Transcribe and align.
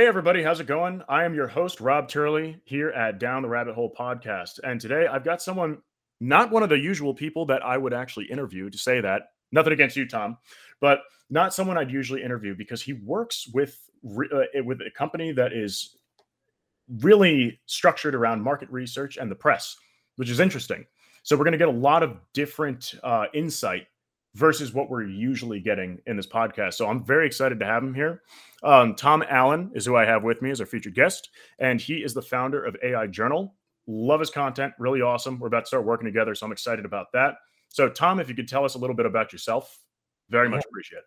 Hey, 0.00 0.06
everybody, 0.06 0.42
how's 0.42 0.60
it 0.60 0.66
going? 0.66 1.02
I 1.10 1.24
am 1.24 1.34
your 1.34 1.46
host, 1.46 1.78
Rob 1.78 2.08
Turley, 2.08 2.58
here 2.64 2.88
at 2.88 3.18
Down 3.18 3.42
the 3.42 3.50
Rabbit 3.50 3.74
Hole 3.74 3.94
podcast. 3.94 4.58
And 4.64 4.80
today 4.80 5.06
I've 5.06 5.26
got 5.26 5.42
someone, 5.42 5.82
not 6.22 6.50
one 6.50 6.62
of 6.62 6.70
the 6.70 6.78
usual 6.78 7.12
people 7.12 7.44
that 7.44 7.62
I 7.62 7.76
would 7.76 7.92
actually 7.92 8.24
interview 8.24 8.70
to 8.70 8.78
say 8.78 9.02
that. 9.02 9.24
Nothing 9.52 9.74
against 9.74 9.96
you, 9.96 10.08
Tom, 10.08 10.38
but 10.80 11.00
not 11.28 11.52
someone 11.52 11.76
I'd 11.76 11.90
usually 11.90 12.22
interview 12.22 12.54
because 12.56 12.80
he 12.80 12.94
works 12.94 13.46
with, 13.52 13.78
uh, 14.02 14.62
with 14.64 14.80
a 14.80 14.90
company 14.96 15.32
that 15.32 15.52
is 15.52 15.98
really 17.02 17.60
structured 17.66 18.14
around 18.14 18.40
market 18.40 18.70
research 18.70 19.18
and 19.18 19.30
the 19.30 19.34
press, 19.34 19.76
which 20.16 20.30
is 20.30 20.40
interesting. 20.40 20.86
So 21.24 21.36
we're 21.36 21.44
going 21.44 21.52
to 21.52 21.58
get 21.58 21.68
a 21.68 21.72
lot 21.72 22.02
of 22.02 22.16
different 22.32 22.94
uh, 23.04 23.26
insight 23.34 23.86
versus 24.34 24.72
what 24.72 24.88
we're 24.88 25.06
usually 25.06 25.60
getting 25.60 25.98
in 26.06 26.16
this 26.16 26.26
podcast. 26.26 26.74
So 26.74 26.88
I'm 26.88 27.04
very 27.04 27.26
excited 27.26 27.58
to 27.60 27.66
have 27.66 27.82
him 27.82 27.94
here. 27.94 28.22
Um, 28.62 28.94
Tom 28.94 29.24
Allen 29.28 29.70
is 29.74 29.86
who 29.86 29.96
I 29.96 30.04
have 30.04 30.22
with 30.22 30.42
me 30.42 30.50
as 30.50 30.60
our 30.60 30.66
featured 30.66 30.94
guest, 30.94 31.30
and 31.58 31.80
he 31.80 31.96
is 31.96 32.14
the 32.14 32.22
founder 32.22 32.64
of 32.64 32.76
AI 32.82 33.06
Journal. 33.06 33.54
Love 33.86 34.20
his 34.20 34.30
content, 34.30 34.72
really 34.78 35.00
awesome. 35.00 35.38
We're 35.38 35.48
about 35.48 35.60
to 35.60 35.66
start 35.66 35.84
working 35.84 36.06
together, 36.06 36.34
so 36.34 36.46
I'm 36.46 36.52
excited 36.52 36.84
about 36.84 37.06
that. 37.12 37.34
So, 37.68 37.88
Tom, 37.88 38.20
if 38.20 38.28
you 38.28 38.34
could 38.34 38.48
tell 38.48 38.64
us 38.64 38.74
a 38.74 38.78
little 38.78 38.96
bit 38.96 39.06
about 39.06 39.32
yourself, 39.32 39.78
very 40.28 40.48
much 40.48 40.64
appreciate 40.64 40.98
it. 40.98 41.04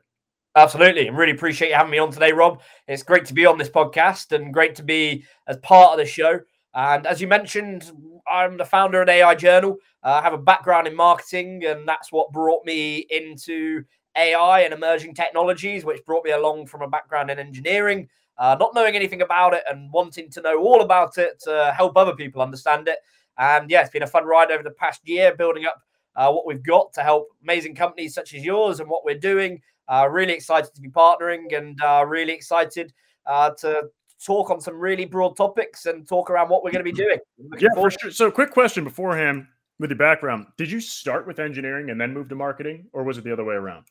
Absolutely. 0.55 1.07
and 1.07 1.17
really 1.17 1.31
appreciate 1.31 1.69
you 1.69 1.75
having 1.75 1.91
me 1.91 1.97
on 1.97 2.11
today, 2.11 2.31
Rob. 2.31 2.61
It's 2.87 3.03
great 3.03 3.25
to 3.25 3.33
be 3.33 3.45
on 3.45 3.57
this 3.57 3.69
podcast 3.69 4.31
and 4.33 4.53
great 4.53 4.75
to 4.75 4.83
be 4.83 5.25
as 5.47 5.57
part 5.57 5.93
of 5.93 5.97
the 5.97 6.05
show. 6.05 6.39
And 6.75 7.05
as 7.05 7.21
you 7.21 7.27
mentioned, 7.27 7.91
I'm 8.31 8.57
the 8.57 8.65
founder 8.65 9.01
of 9.01 9.09
AI 9.09 9.35
Journal. 9.35 9.77
Uh, 10.03 10.19
I 10.19 10.21
have 10.21 10.33
a 10.33 10.37
background 10.37 10.87
in 10.87 10.95
marketing, 10.95 11.63
and 11.65 11.87
that's 11.87 12.11
what 12.11 12.31
brought 12.31 12.65
me 12.65 13.05
into 13.09 13.83
AI 14.17 14.61
and 14.61 14.73
emerging 14.73 15.13
technologies, 15.13 15.85
which 15.85 16.03
brought 16.05 16.25
me 16.25 16.31
along 16.31 16.67
from 16.67 16.81
a 16.81 16.87
background 16.87 17.29
in 17.29 17.39
engineering, 17.39 18.07
uh, 18.37 18.55
not 18.59 18.73
knowing 18.73 18.95
anything 18.95 19.21
about 19.21 19.53
it 19.53 19.63
and 19.69 19.91
wanting 19.91 20.29
to 20.31 20.41
know 20.41 20.59
all 20.59 20.81
about 20.81 21.17
it 21.17 21.39
to 21.41 21.73
help 21.75 21.95
other 21.97 22.15
people 22.15 22.41
understand 22.41 22.87
it. 22.87 22.97
And 23.37 23.69
yeah, 23.69 23.81
it's 23.81 23.89
been 23.89 24.03
a 24.03 24.07
fun 24.07 24.25
ride 24.25 24.51
over 24.51 24.63
the 24.63 24.71
past 24.71 25.01
year 25.07 25.35
building 25.35 25.65
up 25.65 25.81
uh, 26.15 26.31
what 26.31 26.45
we've 26.45 26.63
got 26.63 26.93
to 26.93 27.01
help 27.01 27.29
amazing 27.41 27.75
companies 27.75 28.13
such 28.13 28.33
as 28.33 28.43
yours 28.43 28.79
and 28.79 28.89
what 28.89 29.05
we're 29.05 29.17
doing. 29.17 29.61
Uh, 29.87 30.07
really 30.09 30.33
excited 30.33 30.73
to 30.73 30.81
be 30.81 30.89
partnering 30.89 31.55
and 31.55 31.81
uh, 31.81 32.05
really 32.07 32.33
excited 32.33 32.93
uh, 33.25 33.49
to 33.51 33.83
talk 34.25 34.49
on 34.49 34.61
some 34.61 34.79
really 34.79 35.05
broad 35.05 35.35
topics 35.35 35.85
and 35.85 36.07
talk 36.07 36.29
around 36.29 36.49
what 36.49 36.63
we're 36.63 36.71
going 36.71 36.83
to 36.85 36.91
be 36.91 36.95
doing. 36.95 37.19
Yeah, 37.59 37.69
for 37.75 37.91
sure. 37.91 38.11
So, 38.11 38.31
quick 38.31 38.51
question 38.51 38.83
beforehand 38.83 39.47
with 39.79 39.89
your 39.89 39.97
background: 39.97 40.47
Did 40.57 40.71
you 40.71 40.79
start 40.79 41.27
with 41.27 41.39
engineering 41.39 41.89
and 41.89 41.99
then 41.99 42.13
move 42.13 42.29
to 42.29 42.35
marketing, 42.35 42.87
or 42.93 43.03
was 43.03 43.17
it 43.17 43.23
the 43.23 43.33
other 43.33 43.43
way 43.43 43.55
around? 43.55 43.85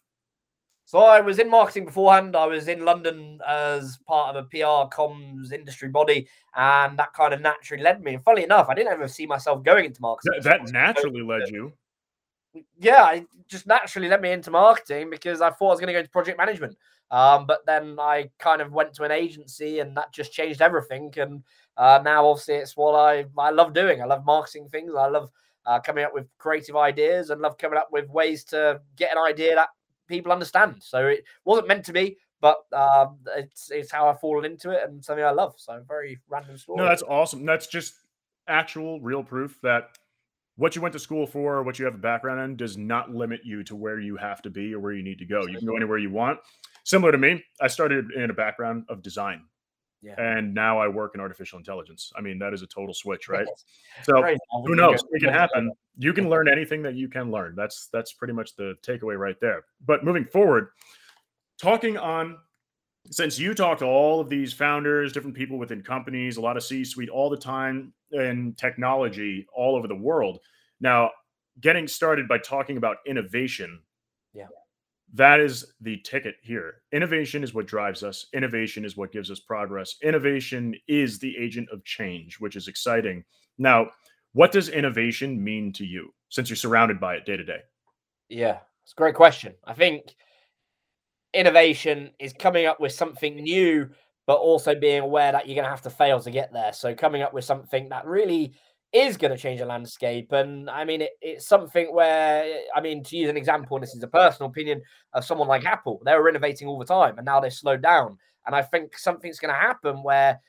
So 0.85 0.99
I 0.99 1.21
was 1.21 1.39
in 1.39 1.49
marketing 1.49 1.87
beforehand. 1.87 2.37
I 2.37 2.47
was 2.47 2.69
in 2.69 2.85
London 2.85 3.41
as 3.49 3.99
part 4.07 4.35
of 4.35 4.45
a 4.45 4.49
PR 4.49 4.95
comms 4.95 5.53
industry 5.53 5.89
body, 5.89 6.29
and 6.55 6.99
that 6.99 7.13
kind 7.15 7.33
of 7.33 7.41
naturally 7.41 7.83
led 7.83 8.03
me. 8.03 8.15
And 8.15 8.25
funnily 8.25 8.45
enough, 8.45 8.69
I 8.69 8.75
didn't 8.75 8.93
ever 8.93 9.09
see 9.09 9.27
myself 9.27 9.63
going 9.63 9.87
into 9.87 10.03
marketing. 10.03 10.41
That, 10.43 10.67
that 10.67 10.73
naturally 10.73 11.23
led 11.23 11.49
you. 11.49 11.73
Yeah, 12.79 13.13
it 13.13 13.27
just 13.49 13.67
naturally 13.67 14.09
led 14.09 14.21
me 14.21 14.33
into 14.33 14.51
marketing 14.51 15.09
because 15.09 15.41
I 15.41 15.51
thought 15.51 15.69
I 15.69 15.71
was 15.71 15.81
going 15.81 15.87
to 15.87 15.93
go 15.95 16.01
into 16.01 16.11
project 16.11 16.37
management. 16.37 16.77
Um, 17.13 17.47
but 17.47 17.65
then 17.67 17.99
I 18.01 18.31
kind 18.39 18.63
of 18.63 18.73
went 18.73 18.95
to 18.95 19.05
an 19.05 19.13
agency, 19.13 19.81
and 19.81 19.95
that 19.99 20.13
just 20.15 20.33
changed 20.33 20.63
everything. 20.63 21.13
And 21.19 21.45
uh, 21.77 22.01
now, 22.03 22.27
obviously, 22.27 22.55
it's 22.55 22.77
what 22.77 22.95
I 22.95 23.27
I 23.39 23.51
love 23.51 23.75
doing. 23.75 24.01
I 24.01 24.07
love 24.07 24.25
marketing 24.25 24.71
things. 24.71 24.95
I 24.95 25.09
love 25.09 25.31
uh, 25.67 25.79
coming 25.79 26.05
up 26.05 26.15
with 26.15 26.27
creative 26.39 26.75
ideas, 26.75 27.29
and 27.29 27.43
love 27.43 27.59
coming 27.59 27.79
up 27.79 27.89
with 27.93 28.09
ways 28.09 28.45
to 28.45 28.81
get 28.97 29.13
an 29.13 29.19
idea 29.19 29.55
that 29.55 29.69
people 30.09 30.33
understand. 30.33 30.77
So 30.81 31.07
it 31.07 31.25
wasn't 31.45 31.69
meant 31.69 31.85
to 31.85 31.93
be, 31.93 32.17
but 32.41 32.65
um, 32.73 33.19
it's 33.37 33.71
it's 33.71 33.93
how 33.93 34.09
I've 34.09 34.19
fallen 34.19 34.47
into 34.47 34.71
it, 34.71 34.81
and 34.89 35.05
something 35.05 35.25
I 35.25 35.33
love. 35.33 35.55
So 35.59 35.85
very 35.87 36.19
random 36.31 36.57
story. 36.57 36.79
No, 36.79 36.89
that's 36.89 37.03
awesome. 37.03 37.45
That's 37.45 37.67
just 37.67 37.93
actual, 38.49 39.03
real 39.03 39.23
proof 39.23 39.59
that 39.63 39.99
what 40.57 40.75
you 40.77 40.81
went 40.81 40.93
to 40.95 40.99
school 40.99 41.27
for, 41.27 41.57
or 41.57 41.63
what 41.63 41.79
you 41.79 41.85
have 41.85 41.95
a 41.95 41.99
background 41.99 42.41
in, 42.41 42.57
does 42.57 42.79
not 42.79 43.11
limit 43.11 43.41
you 43.45 43.63
to 43.65 43.77
where 43.77 44.01
you 44.01 44.17
have 44.17 44.41
to 44.43 44.51
be 44.51 44.75
or 44.75 44.81
where 44.81 44.93
you 44.93 45.03
need 45.03 45.19
to 45.19 45.27
go. 45.27 45.43
You 45.47 45.59
can 45.59 45.67
go 45.67 45.77
anywhere 45.77 45.99
you 45.99 46.11
want. 46.11 46.39
Similar 46.85 47.13
to 47.13 47.19
me, 47.19 47.43
I 47.61 47.69
started 47.69 48.11
in 48.13 48.31
a 48.31 48.35
background 48.35 48.85
of 48.89 49.03
design. 49.03 49.45
Yeah. 50.03 50.15
And 50.19 50.53
now 50.53 50.81
I 50.81 50.89
work 50.89 51.13
in 51.15 51.21
artificial 51.21 51.59
intelligence. 51.59 52.13
I 52.17 52.21
mean, 52.21 52.39
that 52.41 52.53
is 52.53 52.63
a 52.63 52.67
total 52.67 52.93
switch, 52.93 53.29
right? 53.29 53.47
So 54.03 54.21
who 54.65 54.75
knows? 54.75 55.05
It 55.13 55.21
can 55.21 55.33
happen. 55.33 55.71
You 55.97 56.13
can 56.13 56.29
learn 56.29 56.49
anything 56.49 56.83
that 56.83 56.95
you 56.95 57.09
can 57.09 57.31
learn. 57.31 57.55
That's 57.55 57.89
that's 57.93 58.13
pretty 58.13 58.35
much 58.35 58.57
the 58.57 58.75
takeaway 58.83 59.17
right 59.17 59.37
there. 59.41 59.65
But 59.87 60.05
moving 60.05 60.25
forward, 60.25 60.71
talking 61.57 61.97
on 61.97 62.37
since 63.11 63.39
you 63.39 63.55
talk 63.55 63.79
to 63.79 63.85
all 63.85 64.21
of 64.21 64.29
these 64.29 64.53
founders, 64.53 65.13
different 65.13 65.37
people 65.37 65.57
within 65.57 65.83
companies, 65.83 66.37
a 66.37 66.41
lot 66.41 66.57
of 66.57 66.65
C-suite 66.65 67.09
all 67.09 67.31
the 67.31 67.37
time 67.37 67.93
in 68.11 68.55
technology 68.55 69.47
all 69.55 69.77
over 69.77 69.87
the 69.87 69.95
world. 69.95 70.41
Now, 70.81 71.11
getting 71.61 71.87
started 71.87 72.27
by 72.27 72.39
talking 72.39 72.77
about 72.77 72.97
innovation. 73.07 73.81
Yeah 74.35 74.47
that 75.13 75.41
is 75.41 75.73
the 75.81 75.99
ticket 75.99 76.37
here. 76.43 76.77
Innovation 76.93 77.45
is 77.45 77.53
what 77.53 77.67
drives 77.67 78.03
us. 78.03 78.27
Innovation 78.33 78.85
is 78.85 78.97
what 78.97 79.13
gives 79.13 79.31
us 79.31 79.41
progress. 79.41 79.97
Innovation 80.03 80.75
is 80.89 81.19
the 81.19 81.37
agent 81.37 81.69
of 81.71 81.85
change, 81.85 82.41
which 82.41 82.57
is 82.57 82.69
exciting. 82.69 83.23
Now, 83.59 83.89
what 84.33 84.53
does 84.53 84.71
innovation 84.71 85.43
mean 85.43 85.73
to 85.75 85.85
you 85.85 86.15
since 86.31 86.49
you're 86.49 86.57
surrounded 86.57 86.99
by 86.99 87.17
it 87.17 87.27
day 87.27 87.37
to 87.37 87.45
day? 87.45 87.61
Yeah, 88.31 88.59
it's 88.85 88.93
a 88.93 88.97
great 88.97 89.15
question. 89.15 89.55
I 89.65 89.75
think 89.75 90.15
innovation 91.35 92.13
is 92.19 92.33
coming 92.33 92.65
up 92.65 92.81
with 92.81 92.93
something 92.93 93.37
new, 93.37 93.91
but 94.27 94.39
also 94.39 94.75
being 94.75 95.01
aware 95.01 95.33
that 95.33 95.47
you're 95.47 95.55
going 95.55 95.65
to 95.65 95.71
have 95.71 95.83
to 95.83 95.91
fail 95.91 96.21
to 96.21 96.31
get 96.31 96.55
there. 96.55 96.73
So, 96.73 96.95
coming 96.95 97.21
up 97.21 97.35
with 97.35 97.45
something 97.45 97.91
that 97.91 98.07
really 98.07 98.55
is 98.93 99.17
going 99.17 99.31
to 99.31 99.39
change 99.39 99.61
the 99.61 99.67
landscape. 99.67 100.33
And 100.33 100.69
I 100.69 100.85
mean, 100.85 101.03
it, 101.03 101.13
it's 101.21 101.47
something 101.47 101.95
where, 101.95 102.61
I 102.75 102.81
mean, 102.81 103.03
to 103.05 103.17
use 103.17 103.31
an 103.31 103.37
example, 103.37 103.77
and 103.77 103.83
this 103.83 103.95
is 103.95 104.03
a 104.03 104.09
personal 104.09 104.51
opinion 104.51 104.83
of 105.15 105.25
someone 105.25 105.49
like 105.49 105.65
Apple, 105.65 106.03
they 106.05 106.15
were 106.15 106.29
innovating 106.29 106.69
all 106.69 106.79
the 106.79 106.85
time 106.85 107.17
and 107.17 107.25
now 107.25 107.41
they've 107.41 107.53
slowed 107.53 107.83
down. 107.83 108.19
And 108.47 108.55
I 108.55 108.63
think 108.63 108.99
something's 108.99 109.39
going 109.39 109.55
to 109.55 109.61
happen 109.61 110.03
where, 110.03 110.41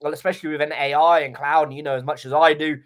well, 0.00 0.12
especially 0.12 0.50
with 0.50 0.60
an 0.60 0.72
AI 0.72 1.20
and 1.20 1.34
cloud, 1.34 1.68
and 1.68 1.76
you 1.76 1.82
know 1.82 1.96
as 1.96 2.04
much 2.04 2.26
as 2.26 2.32
I 2.32 2.52
do, 2.52 2.78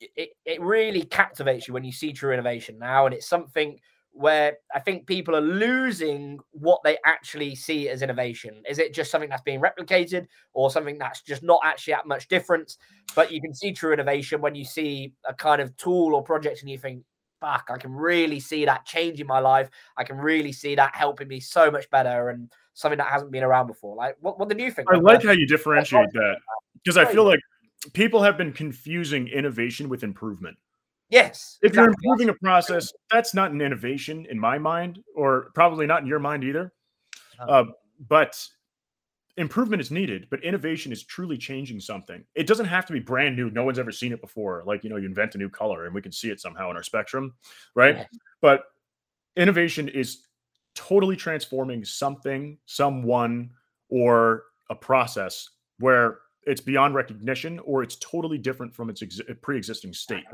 it, 0.00 0.30
it 0.44 0.60
really 0.60 1.02
captivates 1.02 1.66
you 1.66 1.74
when 1.74 1.84
you 1.84 1.92
see 1.92 2.12
true 2.12 2.32
innovation 2.32 2.78
now. 2.78 3.06
And 3.06 3.14
it's 3.14 3.28
something 3.28 3.78
where 4.14 4.58
I 4.72 4.78
think 4.78 5.06
people 5.06 5.34
are 5.34 5.40
losing 5.40 6.38
what 6.52 6.80
they 6.84 6.96
actually 7.04 7.56
see 7.56 7.88
as 7.88 8.00
innovation. 8.00 8.62
Is 8.68 8.78
it 8.78 8.94
just 8.94 9.10
something 9.10 9.28
that's 9.28 9.42
being 9.42 9.60
replicated 9.60 10.26
or 10.52 10.70
something 10.70 10.98
that's 10.98 11.20
just 11.20 11.42
not 11.42 11.60
actually 11.64 11.94
that 11.94 12.06
much 12.06 12.28
difference? 12.28 12.78
But 13.16 13.32
you 13.32 13.40
can 13.40 13.52
see 13.52 13.72
true 13.72 13.92
innovation 13.92 14.40
when 14.40 14.54
you 14.54 14.64
see 14.64 15.12
a 15.28 15.34
kind 15.34 15.60
of 15.60 15.76
tool 15.76 16.14
or 16.14 16.22
project 16.22 16.60
and 16.60 16.70
you 16.70 16.78
think, 16.78 17.02
fuck, 17.40 17.68
I 17.68 17.76
can 17.76 17.92
really 17.92 18.38
see 18.38 18.64
that 18.64 18.86
changing 18.86 19.26
my 19.26 19.40
life. 19.40 19.68
I 19.98 20.04
can 20.04 20.16
really 20.16 20.52
see 20.52 20.76
that 20.76 20.94
helping 20.94 21.26
me 21.26 21.40
so 21.40 21.68
much 21.68 21.90
better 21.90 22.28
and 22.28 22.50
something 22.74 22.98
that 22.98 23.08
hasn't 23.08 23.32
been 23.32 23.42
around 23.42 23.66
before. 23.66 23.96
Like, 23.96 24.16
what, 24.20 24.38
what 24.38 24.48
did 24.48 24.60
you 24.60 24.70
think? 24.70 24.88
I 24.92 24.96
like 24.96 25.24
how 25.24 25.32
you 25.32 25.46
differentiate 25.46 26.12
that 26.12 26.36
because 26.74 26.96
I 26.96 27.04
feel 27.04 27.24
like 27.24 27.40
people 27.94 28.22
have 28.22 28.38
been 28.38 28.52
confusing 28.52 29.26
innovation 29.26 29.88
with 29.88 30.04
improvement. 30.04 30.56
Yes. 31.14 31.58
If 31.62 31.68
exactly. 31.68 31.82
you're 31.82 32.12
improving 32.12 32.28
a 32.30 32.38
process, 32.42 32.92
that's 33.08 33.34
not 33.34 33.52
an 33.52 33.60
innovation 33.60 34.26
in 34.28 34.36
my 34.36 34.58
mind, 34.58 34.98
or 35.14 35.52
probably 35.54 35.86
not 35.86 36.02
in 36.02 36.08
your 36.08 36.18
mind 36.18 36.42
either. 36.42 36.72
Uh, 37.38 37.66
but 38.08 38.44
improvement 39.36 39.80
is 39.80 39.92
needed, 39.92 40.26
but 40.28 40.42
innovation 40.42 40.90
is 40.90 41.04
truly 41.04 41.38
changing 41.38 41.78
something. 41.78 42.24
It 42.34 42.48
doesn't 42.48 42.66
have 42.66 42.84
to 42.86 42.92
be 42.92 42.98
brand 42.98 43.36
new. 43.36 43.48
No 43.50 43.62
one's 43.62 43.78
ever 43.78 43.92
seen 43.92 44.12
it 44.12 44.20
before. 44.20 44.64
Like, 44.66 44.82
you 44.82 44.90
know, 44.90 44.96
you 44.96 45.06
invent 45.06 45.36
a 45.36 45.38
new 45.38 45.48
color 45.48 45.86
and 45.86 45.94
we 45.94 46.02
can 46.02 46.10
see 46.10 46.30
it 46.30 46.40
somehow 46.40 46.68
in 46.70 46.76
our 46.76 46.82
spectrum, 46.82 47.34
right? 47.76 47.96
Yeah. 47.96 48.06
But 48.40 48.64
innovation 49.36 49.88
is 49.88 50.24
totally 50.74 51.14
transforming 51.14 51.84
something, 51.84 52.58
someone, 52.66 53.50
or 53.88 54.46
a 54.68 54.74
process 54.74 55.48
where 55.78 56.18
it's 56.42 56.60
beyond 56.60 56.96
recognition 56.96 57.60
or 57.60 57.84
it's 57.84 57.94
totally 57.96 58.38
different 58.38 58.74
from 58.74 58.90
its 58.90 59.00
ex- 59.00 59.20
pre-existing 59.42 59.92
state 59.92 60.24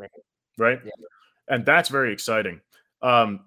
right? 0.59 0.79
Yeah. 0.85 0.91
And 1.49 1.65
that's 1.67 1.89
very 1.89 2.13
exciting. 2.13 2.61
Um, 3.03 3.41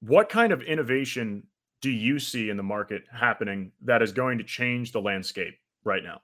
what 0.00 0.28
kind 0.28 0.52
of 0.52 0.62
innovation 0.62 1.44
do 1.80 1.90
you 1.90 2.18
see 2.18 2.50
in 2.50 2.56
the 2.56 2.62
market 2.62 3.02
happening 3.12 3.72
that 3.82 4.02
is 4.02 4.12
going 4.12 4.38
to 4.38 4.44
change 4.44 4.92
the 4.92 5.00
landscape 5.00 5.54
right 5.84 6.02
now? 6.02 6.20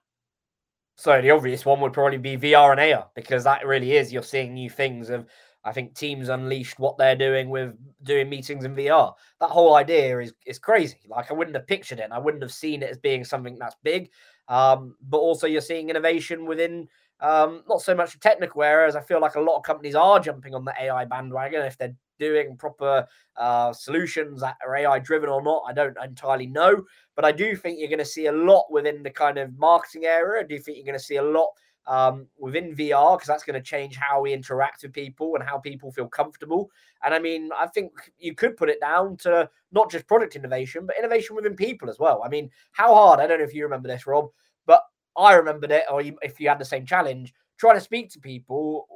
So 0.97 1.21
the 1.23 1.31
obvious 1.31 1.65
one 1.65 1.81
would 1.81 1.93
probably 1.93 2.19
be 2.19 2.37
VR 2.37 2.73
and 2.73 2.93
AR 2.93 3.09
because 3.15 3.45
that 3.45 3.67
really 3.67 3.97
is 3.97 4.13
you're 4.13 4.23
seeing 4.23 4.55
new 4.55 4.69
things 4.69 5.11
of 5.11 5.27
I 5.65 5.73
think 5.73 5.95
Teams 5.95 6.29
unleashed 6.29 6.79
what 6.79 6.99
they're 6.99 7.17
doing 7.17 7.51
with 7.51 7.75
doing 8.03 8.29
meetings 8.29 8.65
in 8.65 8.75
VR. 8.75 9.13
That 9.41 9.51
whole 9.51 9.75
idea 9.75 10.19
is 10.21 10.33
is 10.47 10.59
crazy. 10.59 10.99
Like 11.09 11.31
I 11.31 11.35
wouldn't 11.35 11.57
have 11.57 11.67
pictured 11.67 12.01
it. 12.01 12.05
And 12.05 12.13
I 12.13 12.19
wouldn't 12.19 12.43
have 12.43 12.53
seen 12.53 12.83
it 12.83 12.91
as 12.91 12.99
being 12.99 13.25
something 13.25 13.57
that's 13.59 13.77
big. 13.83 14.11
Um, 14.49 14.97
but 15.03 15.19
also 15.19 15.47
you're 15.47 15.61
seeing 15.61 15.91
innovation 15.91 16.47
within 16.47 16.89
um, 17.21 17.63
not 17.69 17.83
so 17.83 17.95
much 17.95 18.19
technical 18.21 18.63
areas. 18.63 18.97
I 18.97 19.01
feel 19.01 19.21
like 19.21 19.35
a 19.35 19.41
lot 19.41 19.57
of 19.57 19.63
companies 19.63 19.95
are 19.95 20.21
jumping 20.21 20.55
on 20.55 20.65
the 20.65 20.75
AI 20.81 21.05
bandwagon 21.05 21.63
if 21.63 21.77
they're 21.77 21.95
doing 22.19 22.57
proper 22.57 23.07
uh, 23.37 23.73
solutions 23.73 24.41
that 24.41 24.57
are 24.65 24.77
AI 24.77 24.99
driven 24.99 25.29
or 25.29 25.43
not. 25.43 25.63
I 25.67 25.73
don't 25.73 25.97
entirely 26.03 26.47
know, 26.47 26.85
but 27.15 27.25
I 27.25 27.33
do 27.33 27.57
think 27.57 27.79
you're 27.79 27.89
going 27.89 27.99
to 27.99 28.05
see 28.05 28.27
a 28.27 28.33
lot 28.33 28.67
within 28.71 29.03
the 29.03 29.11
kind 29.11 29.39
of 29.39 29.57
marketing 29.59 30.05
area. 30.05 30.43
I 30.43 30.47
do 30.47 30.59
think 30.59 30.77
you're 30.77 30.87
going 30.87 30.99
to 30.99 31.05
see 31.05 31.17
a 31.17 31.23
lot 31.23 31.49
um, 31.89 32.27
within 32.39 32.77
VR 32.77 33.17
because 33.17 33.29
that's 33.29 33.45
going 33.45 33.61
to 33.61 33.67
change 33.67 33.97
how 33.97 34.21
we 34.21 34.33
interact 34.33 34.83
with 34.83 34.93
people 34.93 35.35
and 35.35 35.43
how 35.43 35.59
people 35.59 35.91
feel 35.91 36.07
comfortable. 36.07 36.71
And 37.03 37.15
I 37.15 37.19
mean, 37.19 37.51
I 37.57 37.67
think 37.67 37.93
you 38.19 38.35
could 38.35 38.57
put 38.57 38.69
it 38.69 38.81
down 38.81 39.17
to 39.19 39.49
not 39.73 39.91
just 39.91 40.07
product 40.07 40.37
innovation, 40.37 40.87
but 40.87 40.99
innovation 40.99 41.35
within 41.35 41.57
people 41.57 41.89
as 41.89 41.99
well. 41.99 42.23
I 42.25 42.29
mean, 42.29 42.51
how 42.73 42.95
hard? 42.95 43.21
I 43.21 43.27
don't 43.27 43.39
know 43.39 43.45
if 43.45 43.55
you 43.55 43.65
remember 43.65 43.89
this, 43.89 44.07
Rob, 44.07 44.29
but 44.67 44.83
I 45.19 45.35
remembered 45.35 45.73
it, 45.73 45.85
or 45.91 46.01
if 46.01 46.41
you 46.41 46.49
had 46.49 46.59
the 46.59 46.65
same 46.65 46.87
challenge, 46.87 47.35
trying 47.59 47.77
to 47.77 47.81
speak 47.81 48.11
to 48.11 48.21
people 48.21 48.87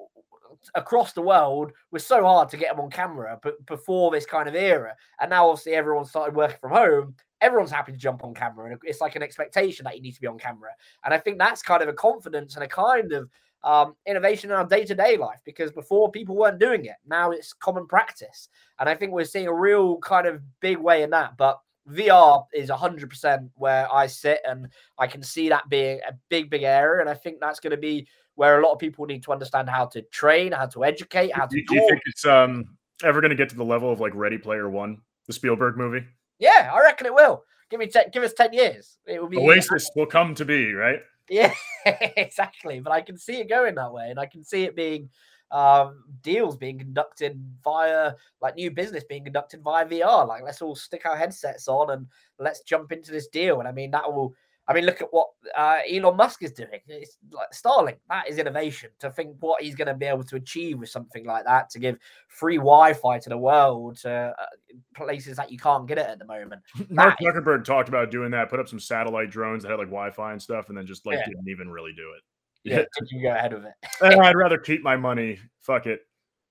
across 0.75 1.13
the 1.13 1.23
world 1.23 1.73
was 1.91 2.07
so 2.07 2.23
hard 2.25 2.49
to 2.49 2.57
get 2.57 2.71
them 2.71 2.85
on 2.85 2.91
camera 2.91 3.39
but 3.43 3.65
before 3.67 4.11
this 4.11 4.25
kind 4.25 4.49
of 4.49 4.55
era. 4.55 4.95
And 5.21 5.31
now 5.31 5.49
obviously 5.49 5.73
everyone 5.73 6.05
started 6.05 6.37
working 6.37 6.59
from 6.61 6.73
home 6.73 7.15
everyone's 7.43 7.73
happy 7.73 7.93
to 7.93 7.99
jump 7.99 8.25
on 8.25 8.33
camera 8.33 8.71
and 8.71 8.79
it's 8.85 9.01
like 9.01 9.17
an 9.17 9.23
expectation 9.23 9.85
that 9.85 9.97
you 9.97 10.03
need 10.03 10.15
to 10.15 10.21
be 10.21 10.27
on 10.29 10.39
camera. 10.39 10.71
And 11.05 11.13
i 11.13 11.19
think 11.19 11.39
that's 11.39 11.63
kind 11.63 11.83
of 11.83 11.89
a 11.89 11.93
confidence 11.93 12.55
and 12.55 12.65
a 12.65 12.69
kind 12.69 13.13
of 13.13 13.29
um, 13.65 13.95
innovation 14.07 14.51
in 14.51 14.57
our 14.57 14.67
day-to-day 14.67 15.17
life 15.17 15.41
because 15.45 15.71
before 15.71 16.11
people 16.11 16.35
weren't 16.35 16.59
doing 16.59 16.87
it. 16.87 16.97
Now 17.07 17.31
it's 17.31 17.53
common 17.53 17.87
practice. 17.87 18.49
And 18.79 18.89
i 18.89 18.95
think 18.95 19.13
we're 19.13 19.25
seeing 19.25 19.49
a 19.49 19.55
real 19.55 19.99
kind 19.99 20.27
of 20.27 20.41
big 20.61 20.79
way 20.79 21.03
in 21.03 21.11
that 21.11 21.37
but 21.37 21.61
VR 21.91 22.45
is 22.55 22.71
100% 22.71 23.51
where 23.57 23.93
I 23.93 24.07
sit, 24.07 24.41
and 24.47 24.69
I 24.99 25.07
can 25.07 25.23
see 25.23 25.49
that 25.49 25.69
being 25.69 26.01
a 26.07 26.13
big, 26.29 26.51
big 26.51 26.63
area. 26.63 27.01
And 27.01 27.11
I 27.11 27.15
think 27.15 27.41
that's 27.41 27.61
going 27.61 27.73
to 27.73 27.77
be 27.77 28.07
where 28.35 28.61
a 28.61 28.65
lot 28.65 28.73
of 28.73 28.79
people 28.79 29.05
need 29.07 29.23
to 29.25 29.33
understand 29.33 29.69
how 29.69 29.87
to 29.87 30.03
train, 30.03 30.53
how 30.53 30.67
to 30.67 30.85
educate, 30.85 31.35
how 31.35 31.47
to. 31.47 31.57
Do, 31.57 31.65
do 31.67 31.75
you 31.75 31.89
think 31.89 32.01
it's 32.07 32.25
um 32.25 32.65
ever 33.03 33.21
going 33.21 33.31
to 33.31 33.37
get 33.37 33.49
to 33.51 33.57
the 33.57 33.65
level 33.65 33.93
of 33.93 34.01
like 34.01 34.15
Ready 34.15 34.39
Player 34.39 34.69
One, 34.69 34.99
the 35.27 35.33
Spielberg 35.33 35.77
movie? 35.77 36.07
Yeah, 36.39 36.71
I 36.73 36.81
reckon 36.81 37.07
it 37.07 37.15
will. 37.15 37.45
Give 37.71 37.81
me 37.81 37.87
ten, 37.87 38.05
give 38.13 38.23
us 38.23 38.33
ten 38.33 38.53
years. 38.53 38.99
It 39.07 39.21
will 39.21 39.29
be 39.29 39.39
Oasis 39.39 39.91
will 39.97 40.07
come 40.07 40.35
to 40.37 40.45
be, 40.45 40.73
right? 40.73 41.01
Yeah, 41.29 41.55
exactly. 41.87 42.81
But 42.81 42.93
I 42.93 43.01
can 43.01 43.17
see 43.17 43.41
it 43.41 43.49
going 43.49 43.75
that 43.77 43.93
way, 43.93 44.11
and 44.11 44.19
I 44.19 44.27
can 44.27 44.45
see 44.45 44.65
it 44.65 44.77
being 44.77 45.09
um, 45.53 46.05
deals 46.23 46.57
being 46.57 46.79
conducted 46.79 47.41
via 47.63 48.13
like 48.41 48.57
new 48.57 48.71
business 48.71 49.05
being 49.09 49.25
conducted 49.25 49.63
via 49.63 49.87
VR. 49.87 50.27
Like 50.27 50.43
let's 50.43 50.63
all 50.63 50.75
stick 50.75 51.07
our 51.07 51.17
headsets 51.17 51.69
on 51.69 51.91
and 51.91 52.07
let's 52.39 52.63
jump 52.63 52.93
into 52.93 53.13
this 53.13 53.29
deal. 53.29 53.61
And 53.61 53.69
I 53.69 53.73
mean 53.73 53.91
that 53.93 54.13
will 54.13 54.35
I 54.69 54.75
mean, 54.75 54.85
look 54.85 55.03
at 55.03 55.09
what 55.13 55.29
uh, 55.57 55.81
Elon 55.91 56.17
Musk 56.17 56.43
is 56.45 56.53
doing. 56.53 56.81
It's 56.87 57.19
like 57.33 57.51
Starlink. 57.53 57.97
That 58.09 58.29
is 58.29 58.39
innovation. 58.39 58.91
To 59.01 59.11
think 59.11 59.37
what 59.41 59.61
he's 59.61 59.75
going 59.75 59.89
to 59.89 59.95
be 59.95 60.07
able 60.07 60.23
to 60.25 60.37
achieve 60.37 60.79
with 60.79 60.89
something 60.89 61.27
like 61.27 61.45
that, 61.45 61.69
to 61.71 61.81
give 61.81 61.99
free 62.29 62.59
Wi-Fi 62.59 63.19
to 63.19 63.29
the 63.29 63.37
world, 63.37 63.97
to 63.99 64.11
uh, 64.11 64.47
places 64.95 65.37
that 65.37 65.51
you 65.51 65.59
can't 65.59 65.89
get 65.89 65.99
it 65.99 66.07
at 66.07 66.21
the 66.21 66.25
moment. 66.25 66.63
Mark 66.89 67.19
Zuckerberg 67.21 67.63
is... 67.63 67.67
talked 67.67 67.89
about 67.89 68.13
doing 68.13 68.31
that. 68.31 68.51
Put 68.51 68.61
up 68.61 68.69
some 68.69 68.79
satellite 68.79 69.31
drones 69.31 69.65
that 69.65 69.71
had 69.71 69.79
like 69.79 69.89
Wi-Fi 69.89 70.31
and 70.31 70.41
stuff, 70.41 70.69
and 70.69 70.79
then 70.79 70.87
just 70.87 71.07
like 71.07 71.19
yeah. 71.19 71.27
didn't 71.27 71.49
even 71.49 71.69
really 71.69 71.93
do 71.93 72.13
it. 72.17 72.23
Yeah, 72.65 72.77
did 72.99 73.09
you 73.11 73.23
go 73.23 73.33
ahead 73.35 73.53
of 73.53 73.65
it? 73.65 73.75
I'd 74.03 74.37
rather 74.37 74.59
keep 74.59 74.83
my 74.83 74.97
money. 74.97 75.39
Fuck 75.61 75.87
it. 75.87 76.01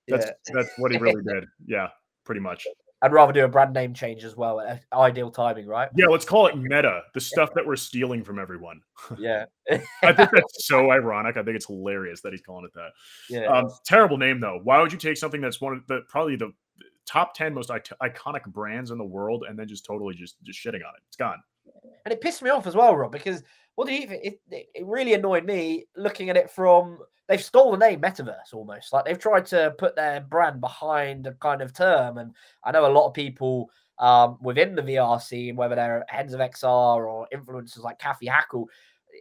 That's 0.08 0.26
yeah. 0.26 0.54
that's 0.54 0.70
what 0.78 0.92
he 0.92 0.98
really 0.98 1.24
did. 1.24 1.46
Yeah, 1.66 1.90
pretty 2.26 2.42
much. 2.42 2.66
I'd 3.04 3.14
rather 3.14 3.34
do 3.34 3.44
a 3.44 3.48
brand 3.48 3.74
name 3.74 3.96
change 3.96 4.24
as 4.24 4.36
well. 4.38 4.62
Ideal 4.94 5.32
timing, 5.32 5.66
right? 5.66 5.90
Yeah, 5.96 6.06
let's 6.06 6.26
call 6.26 6.46
it 6.46 6.56
meta, 6.56 7.02
the 7.16 7.20
stuff 7.20 7.50
that 7.56 7.66
we're 7.66 7.76
stealing 7.76 8.24
from 8.24 8.40
everyone. 8.40 8.82
Yeah. 9.18 9.46
I 9.70 10.14
think 10.14 10.30
that's 10.32 10.68
so 10.68 10.92
ironic. 10.92 11.38
I 11.38 11.44
think 11.44 11.56
it's 11.56 11.66
hilarious 11.66 12.22
that 12.22 12.34
he's 12.34 12.42
calling 12.42 12.66
it 12.66 12.72
that. 12.76 12.92
Yeah. 13.30 13.46
Um, 13.48 13.70
terrible 13.86 14.18
name, 14.18 14.40
though. 14.40 14.60
Why 14.64 14.80
would 14.80 14.92
you 14.92 14.98
take 14.98 15.18
something 15.18 15.42
that's 15.42 15.60
one 15.60 15.74
of 15.74 15.88
the 15.88 16.02
probably 16.08 16.36
the 16.36 16.52
top 17.08 17.34
10 17.34 17.54
most 17.54 17.70
iconic 17.70 18.46
brands 18.46 18.92
in 18.92 18.98
the 18.98 19.06
world 19.06 19.46
and 19.48 19.58
then 19.58 19.68
just 19.68 19.86
totally 19.86 20.14
just, 20.14 20.36
just 20.44 20.60
shitting 20.60 20.76
on 20.76 20.94
it? 20.96 21.02
It's 21.08 21.18
gone. 21.18 21.42
And 22.06 22.14
it 22.14 22.22
pissed 22.22 22.42
me 22.42 22.50
off 22.50 22.68
as 22.68 22.76
well, 22.76 22.96
Rob, 22.96 23.12
because 23.12 23.44
what 23.76 23.88
do 23.88 23.94
you 23.94 24.08
think? 24.08 24.24
It, 24.24 24.40
it 24.50 24.86
really 24.86 25.14
annoyed 25.14 25.46
me 25.46 25.86
looking 25.96 26.30
at 26.30 26.38
it 26.38 26.52
from 26.52 27.00
they've 27.32 27.42
stolen 27.42 27.80
the 27.80 27.88
name 27.88 28.02
metaverse 28.02 28.54
almost 28.54 28.92
like 28.92 29.06
they've 29.06 29.18
tried 29.18 29.46
to 29.46 29.74
put 29.78 29.96
their 29.96 30.20
brand 30.20 30.60
behind 30.60 31.26
a 31.26 31.34
kind 31.36 31.62
of 31.62 31.74
term 31.74 32.18
and 32.18 32.34
i 32.66 32.72
know 32.72 32.86
a 32.86 32.92
lot 32.92 33.08
of 33.08 33.14
people 33.14 33.70
um, 34.00 34.38
within 34.42 34.76
the 34.76 34.82
vr 34.82 35.22
scene 35.22 35.56
whether 35.56 35.76
they're 35.76 36.04
heads 36.10 36.34
of 36.34 36.42
xr 36.42 37.08
or 37.08 37.28
influencers 37.34 37.84
like 37.84 38.00
Cathy 38.00 38.28
Hackl 38.28 38.66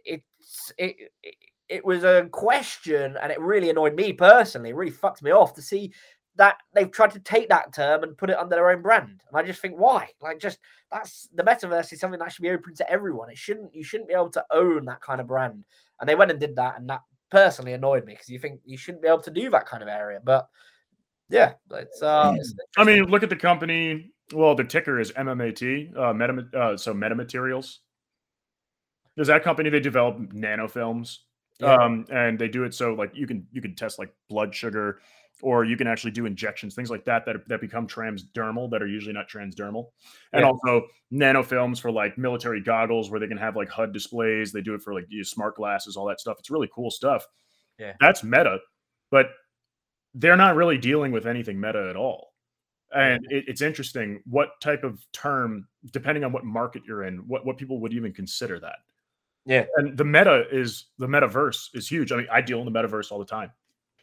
it's 0.03 0.73
it, 0.77 0.95
it 1.23 1.35
it 1.69 1.85
was 1.85 2.03
a 2.03 2.27
question 2.31 3.15
and 3.21 3.31
it 3.31 3.39
really 3.39 3.69
annoyed 3.69 3.95
me 3.95 4.11
personally 4.11 4.71
it 4.71 4.75
really 4.75 4.91
fucked 4.91 5.23
me 5.23 5.31
off 5.31 5.53
to 5.53 5.61
see 5.61 5.93
that 6.35 6.57
they've 6.73 6.91
tried 6.91 7.11
to 7.11 7.19
take 7.19 7.49
that 7.49 7.73
term 7.73 8.03
and 8.03 8.17
put 8.17 8.29
it 8.29 8.37
under 8.37 8.55
their 8.55 8.69
own 8.69 8.81
brand 8.81 9.21
and 9.27 9.35
i 9.35 9.43
just 9.43 9.61
think 9.61 9.75
why 9.75 10.07
like 10.21 10.39
just 10.39 10.59
that's 10.91 11.27
the 11.35 11.43
metaverse 11.43 11.91
is 11.91 11.99
something 11.99 12.19
that 12.19 12.31
should 12.31 12.41
be 12.41 12.49
open 12.49 12.73
to 12.73 12.89
everyone 12.89 13.29
it 13.29 13.37
shouldn't 13.37 13.73
you 13.75 13.83
shouldn't 13.83 14.07
be 14.07 14.15
able 14.15 14.29
to 14.29 14.43
own 14.51 14.85
that 14.85 15.01
kind 15.01 15.19
of 15.19 15.27
brand 15.27 15.63
and 15.99 16.09
they 16.09 16.15
went 16.15 16.31
and 16.31 16.39
did 16.39 16.55
that 16.55 16.79
and 16.79 16.89
that 16.89 17.01
personally 17.31 17.73
annoyed 17.73 18.05
me 18.05 18.13
because 18.13 18.29
you 18.29 18.37
think 18.37 18.59
you 18.65 18.77
shouldn't 18.77 19.01
be 19.01 19.07
able 19.07 19.21
to 19.21 19.31
do 19.31 19.49
that 19.49 19.65
kind 19.65 19.81
of 19.81 19.89
area. 19.89 20.19
But 20.23 20.47
yeah, 21.29 21.53
it's. 21.71 22.03
Uh, 22.03 22.33
it's 22.35 22.53
I 22.77 22.83
mean, 22.83 23.05
look 23.05 23.23
at 23.23 23.29
the 23.29 23.35
company. 23.35 24.11
Well, 24.33 24.53
the 24.53 24.63
ticker 24.63 24.99
is 24.99 25.11
MMAT, 25.13 25.97
uh, 25.97 26.13
Meta, 26.13 26.47
uh, 26.57 26.77
so 26.77 26.93
Metamaterials. 26.93 27.77
There's 29.15 29.27
that 29.27 29.43
company. 29.43 29.69
They 29.69 29.79
develop 29.79 30.17
nanofilms, 30.33 31.17
yeah. 31.59 31.75
um, 31.75 32.05
and 32.11 32.37
they 32.37 32.47
do 32.47 32.63
it 32.63 32.73
so 32.73 32.93
like 32.93 33.11
you 33.15 33.27
can 33.27 33.47
you 33.51 33.61
can 33.61 33.75
test 33.75 33.97
like 33.97 34.13
blood 34.29 34.53
sugar, 34.53 34.99
or 35.41 35.63
you 35.65 35.77
can 35.77 35.87
actually 35.87 36.11
do 36.11 36.25
injections, 36.25 36.75
things 36.75 36.89
like 36.89 37.05
that 37.05 37.25
that, 37.25 37.47
that 37.47 37.61
become 37.61 37.87
transdermal 37.87 38.69
that 38.71 38.81
are 38.81 38.87
usually 38.87 39.13
not 39.13 39.29
transdermal, 39.29 39.87
and 40.33 40.41
yeah. 40.41 40.49
also 40.49 40.87
nanofilms 41.11 41.79
for 41.79 41.91
like 41.91 42.17
military 42.17 42.61
goggles 42.61 43.09
where 43.09 43.19
they 43.19 43.27
can 43.27 43.37
have 43.37 43.55
like 43.55 43.69
HUD 43.69 43.93
displays. 43.93 44.51
They 44.51 44.61
do 44.61 44.73
it 44.73 44.81
for 44.81 44.93
like 44.93 45.05
smart 45.23 45.55
glasses, 45.55 45.97
all 45.97 46.05
that 46.07 46.19
stuff. 46.19 46.37
It's 46.39 46.49
really 46.49 46.69
cool 46.73 46.91
stuff. 46.91 47.25
Yeah, 47.77 47.93
that's 47.99 48.23
meta, 48.23 48.59
but 49.09 49.29
they're 50.13 50.37
not 50.37 50.55
really 50.55 50.77
dealing 50.77 51.11
with 51.11 51.25
anything 51.25 51.59
meta 51.59 51.87
at 51.89 51.95
all. 51.95 52.33
And 52.93 53.25
it, 53.29 53.45
it's 53.47 53.61
interesting 53.61 54.21
what 54.25 54.59
type 54.61 54.83
of 54.83 54.99
term, 55.13 55.67
depending 55.91 56.23
on 56.23 56.33
what 56.33 56.43
market 56.43 56.83
you're 56.85 57.03
in, 57.03 57.19
what 57.27 57.45
what 57.45 57.57
people 57.57 57.79
would 57.81 57.93
even 57.93 58.13
consider 58.13 58.59
that. 58.59 58.77
Yeah, 59.45 59.65
and 59.77 59.97
the 59.97 60.05
meta 60.05 60.45
is 60.51 60.87
the 60.99 61.07
metaverse 61.07 61.69
is 61.73 61.87
huge. 61.87 62.11
I 62.11 62.17
mean, 62.17 62.27
I 62.31 62.41
deal 62.41 62.59
in 62.59 62.71
the 62.71 62.79
metaverse 62.79 63.11
all 63.11 63.19
the 63.19 63.25
time. 63.25 63.51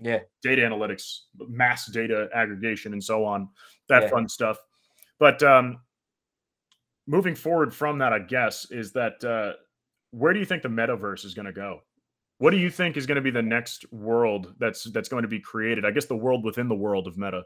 Yeah. 0.00 0.20
Data 0.42 0.62
analytics, 0.62 1.20
mass 1.48 1.86
data 1.86 2.28
aggregation, 2.34 2.92
and 2.92 3.02
so 3.02 3.24
on. 3.24 3.48
That 3.88 4.04
yeah. 4.04 4.10
fun 4.10 4.28
stuff. 4.28 4.58
But 5.18 5.42
um, 5.42 5.80
moving 7.06 7.34
forward 7.34 7.74
from 7.74 7.98
that, 7.98 8.12
I 8.12 8.20
guess, 8.20 8.70
is 8.70 8.92
that 8.92 9.22
uh, 9.24 9.54
where 10.10 10.32
do 10.32 10.38
you 10.38 10.46
think 10.46 10.62
the 10.62 10.68
metaverse 10.68 11.24
is 11.24 11.34
going 11.34 11.46
to 11.46 11.52
go? 11.52 11.80
What 12.38 12.50
do 12.50 12.56
you 12.56 12.70
think 12.70 12.96
is 12.96 13.06
going 13.06 13.16
to 13.16 13.22
be 13.22 13.32
the 13.32 13.42
next 13.42 13.90
world 13.92 14.54
that's 14.58 14.84
that's 14.92 15.08
going 15.08 15.22
to 15.22 15.28
be 15.28 15.40
created? 15.40 15.84
I 15.84 15.90
guess 15.90 16.06
the 16.06 16.16
world 16.16 16.44
within 16.44 16.68
the 16.68 16.74
world 16.74 17.08
of 17.08 17.18
meta. 17.18 17.42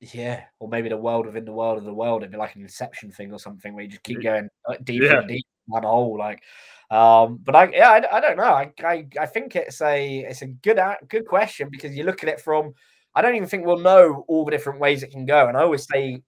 Yeah, 0.00 0.44
or 0.60 0.68
maybe 0.68 0.88
the 0.88 0.96
world 0.96 1.26
within 1.26 1.44
the 1.44 1.52
world 1.52 1.78
of 1.78 1.84
the 1.84 1.92
world. 1.92 2.22
It'd 2.22 2.30
be 2.30 2.38
like 2.38 2.54
an 2.54 2.62
Inception 2.62 3.10
thing 3.10 3.32
or 3.32 3.38
something 3.38 3.74
where 3.74 3.82
you 3.82 3.90
just 3.90 4.04
keep 4.04 4.22
going 4.22 4.48
deeper 4.84 5.06
yeah. 5.06 5.18
and 5.18 5.28
deeper 5.28 5.48
a 5.72 5.80
hole. 5.80 6.16
Like, 6.16 6.42
um, 6.90 7.40
but 7.42 7.56
I, 7.56 7.70
yeah, 7.72 7.90
I, 7.90 8.16
I 8.16 8.20
don't 8.20 8.36
know. 8.36 8.44
I, 8.44 8.72
I, 8.84 9.06
I 9.20 9.26
think 9.26 9.56
it's 9.56 9.80
a, 9.82 10.20
it's 10.20 10.42
a 10.42 10.46
good, 10.46 10.80
good 11.08 11.26
question 11.26 11.68
because 11.68 11.96
you 11.96 12.04
look 12.04 12.22
at 12.22 12.28
it 12.28 12.40
from. 12.40 12.74
I 13.14 13.22
don't 13.22 13.34
even 13.34 13.48
think 13.48 13.66
we'll 13.66 13.78
know 13.78 14.24
all 14.28 14.44
the 14.44 14.52
different 14.52 14.78
ways 14.78 15.02
it 15.02 15.10
can 15.10 15.26
go. 15.26 15.48
And 15.48 15.56
I 15.56 15.62
always 15.62 15.86
say, 15.90 16.22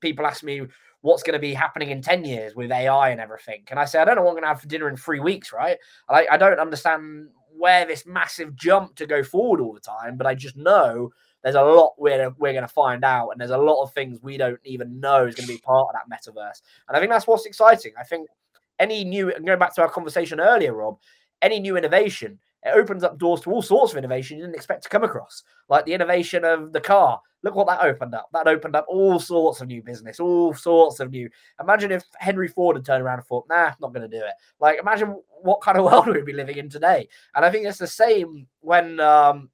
people 0.00 0.26
ask 0.26 0.44
me 0.44 0.62
what's 1.00 1.22
going 1.22 1.32
to 1.34 1.40
be 1.40 1.54
happening 1.54 1.90
in 1.90 2.02
10 2.02 2.24
years 2.24 2.54
with 2.54 2.70
AI 2.70 3.10
and 3.10 3.20
everything. 3.20 3.64
And 3.70 3.80
I 3.80 3.84
say, 3.84 3.98
I 3.98 4.04
don't 4.04 4.16
know 4.16 4.22
what 4.22 4.30
I'm 4.30 4.34
going 4.34 4.44
to 4.44 4.48
have 4.48 4.60
for 4.60 4.68
dinner 4.68 4.88
in 4.88 4.96
three 4.96 5.20
weeks, 5.20 5.52
right? 5.52 5.78
I, 6.08 6.26
I 6.30 6.36
don't 6.36 6.60
understand 6.60 7.28
where 7.56 7.86
this 7.86 8.06
massive 8.06 8.54
jump 8.54 8.96
to 8.96 9.06
go 9.06 9.22
forward 9.22 9.60
all 9.60 9.72
the 9.72 9.80
time, 9.80 10.16
but 10.16 10.26
I 10.26 10.34
just 10.34 10.56
know 10.56 11.10
there's 11.46 11.54
a 11.54 11.62
lot 11.62 11.94
we're, 11.96 12.30
we're 12.38 12.52
going 12.52 12.64
to 12.64 12.68
find 12.68 13.04
out. 13.04 13.28
And 13.30 13.40
there's 13.40 13.52
a 13.52 13.56
lot 13.56 13.80
of 13.80 13.92
things 13.92 14.18
we 14.20 14.36
don't 14.36 14.58
even 14.64 14.98
know 14.98 15.26
is 15.26 15.36
going 15.36 15.46
to 15.46 15.54
be 15.54 15.60
part 15.60 15.86
of 15.88 15.94
that 15.94 16.10
metaverse. 16.12 16.60
And 16.88 16.96
I 16.96 16.98
think 16.98 17.12
that's 17.12 17.28
what's 17.28 17.46
exciting. 17.46 17.92
I 17.96 18.02
think 18.02 18.26
any 18.80 19.04
new, 19.04 19.32
and 19.32 19.46
going 19.46 19.60
back 19.60 19.72
to 19.76 19.82
our 19.82 19.88
conversation 19.88 20.40
earlier, 20.40 20.74
Rob, 20.74 20.98
any 21.42 21.60
new 21.60 21.76
innovation, 21.76 22.40
it 22.64 22.70
opens 22.70 23.04
up 23.04 23.16
doors 23.16 23.42
to 23.42 23.52
all 23.52 23.62
sorts 23.62 23.92
of 23.92 23.98
innovation 23.98 24.38
you 24.38 24.42
didn't 24.42 24.56
expect 24.56 24.82
to 24.82 24.88
come 24.88 25.04
across, 25.04 25.44
like 25.68 25.84
the 25.84 25.94
innovation 25.94 26.44
of 26.44 26.72
the 26.72 26.80
car. 26.80 27.20
Look 27.44 27.54
what 27.54 27.68
that 27.68 27.80
opened 27.80 28.16
up. 28.16 28.28
That 28.32 28.48
opened 28.48 28.74
up 28.74 28.86
all 28.88 29.20
sorts 29.20 29.60
of 29.60 29.68
new 29.68 29.84
business, 29.84 30.18
all 30.18 30.52
sorts 30.52 30.98
of 30.98 31.12
new. 31.12 31.30
Imagine 31.60 31.92
if 31.92 32.02
Henry 32.18 32.48
Ford 32.48 32.74
had 32.74 32.84
turned 32.84 33.04
around 33.04 33.20
and 33.20 33.26
thought, 33.28 33.46
nah, 33.48 33.70
not 33.80 33.94
going 33.94 34.10
to 34.10 34.18
do 34.18 34.24
it. 34.24 34.32
Like, 34.58 34.80
imagine 34.80 35.22
what 35.42 35.60
kind 35.60 35.78
of 35.78 35.84
world 35.92 36.08
we'd 36.08 36.24
be 36.24 36.32
living 36.32 36.56
in 36.56 36.68
today. 36.68 37.08
And 37.36 37.44
I 37.44 37.52
think 37.52 37.66
it's 37.66 37.78
the 37.78 37.86
same 37.86 38.48
when, 38.62 38.98
um, 38.98 39.48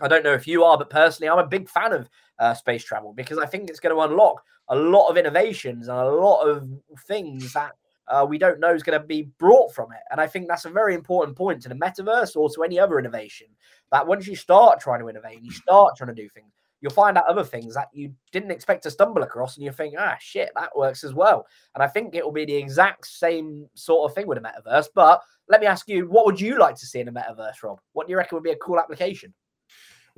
I 0.00 0.08
don't 0.08 0.24
know 0.24 0.34
if 0.34 0.46
you 0.46 0.64
are, 0.64 0.78
but 0.78 0.90
personally, 0.90 1.28
I'm 1.28 1.38
a 1.38 1.46
big 1.46 1.68
fan 1.68 1.92
of 1.92 2.08
uh, 2.38 2.54
space 2.54 2.84
travel 2.84 3.12
because 3.12 3.38
I 3.38 3.46
think 3.46 3.68
it's 3.68 3.80
going 3.80 3.94
to 3.94 4.02
unlock 4.02 4.42
a 4.68 4.76
lot 4.76 5.08
of 5.08 5.16
innovations 5.16 5.88
and 5.88 5.98
a 5.98 6.10
lot 6.10 6.42
of 6.42 6.68
things 7.06 7.52
that 7.52 7.72
uh, 8.08 8.26
we 8.28 8.38
don't 8.38 8.60
know 8.60 8.74
is 8.74 8.82
going 8.82 9.00
to 9.00 9.06
be 9.06 9.30
brought 9.38 9.74
from 9.74 9.92
it. 9.92 10.00
And 10.10 10.20
I 10.20 10.26
think 10.26 10.48
that's 10.48 10.64
a 10.64 10.70
very 10.70 10.94
important 10.94 11.36
point 11.36 11.62
to 11.62 11.68
the 11.68 11.74
metaverse 11.74 12.36
or 12.36 12.48
to 12.50 12.62
any 12.62 12.78
other 12.78 12.98
innovation 12.98 13.46
that 13.92 14.06
once 14.06 14.26
you 14.26 14.36
start 14.36 14.80
trying 14.80 15.00
to 15.00 15.08
innovate 15.08 15.36
and 15.36 15.44
you 15.44 15.52
start 15.52 15.96
trying 15.96 16.14
to 16.14 16.22
do 16.22 16.28
things, 16.28 16.52
you'll 16.80 16.92
find 16.92 17.18
out 17.18 17.26
other 17.26 17.44
things 17.44 17.74
that 17.74 17.88
you 17.92 18.12
didn't 18.32 18.50
expect 18.50 18.82
to 18.82 18.90
stumble 18.90 19.22
across, 19.22 19.56
and 19.56 19.64
you 19.64 19.70
think, 19.70 19.94
ah, 19.98 20.16
shit, 20.18 20.50
that 20.56 20.74
works 20.76 21.04
as 21.04 21.12
well. 21.12 21.46
And 21.74 21.84
I 21.84 21.86
think 21.86 22.14
it 22.14 22.24
will 22.24 22.32
be 22.32 22.46
the 22.46 22.54
exact 22.54 23.06
same 23.06 23.68
sort 23.74 24.10
of 24.10 24.14
thing 24.14 24.26
with 24.26 24.38
a 24.38 24.40
metaverse. 24.40 24.86
But 24.94 25.20
let 25.48 25.60
me 25.60 25.66
ask 25.66 25.88
you, 25.88 26.08
what 26.08 26.24
would 26.26 26.40
you 26.40 26.58
like 26.58 26.76
to 26.76 26.86
see 26.86 27.00
in 27.00 27.08
a 27.08 27.12
metaverse, 27.12 27.62
Rob? 27.62 27.80
What 27.92 28.06
do 28.06 28.12
you 28.12 28.16
reckon 28.16 28.36
would 28.36 28.44
be 28.44 28.52
a 28.52 28.56
cool 28.56 28.78
application? 28.78 29.34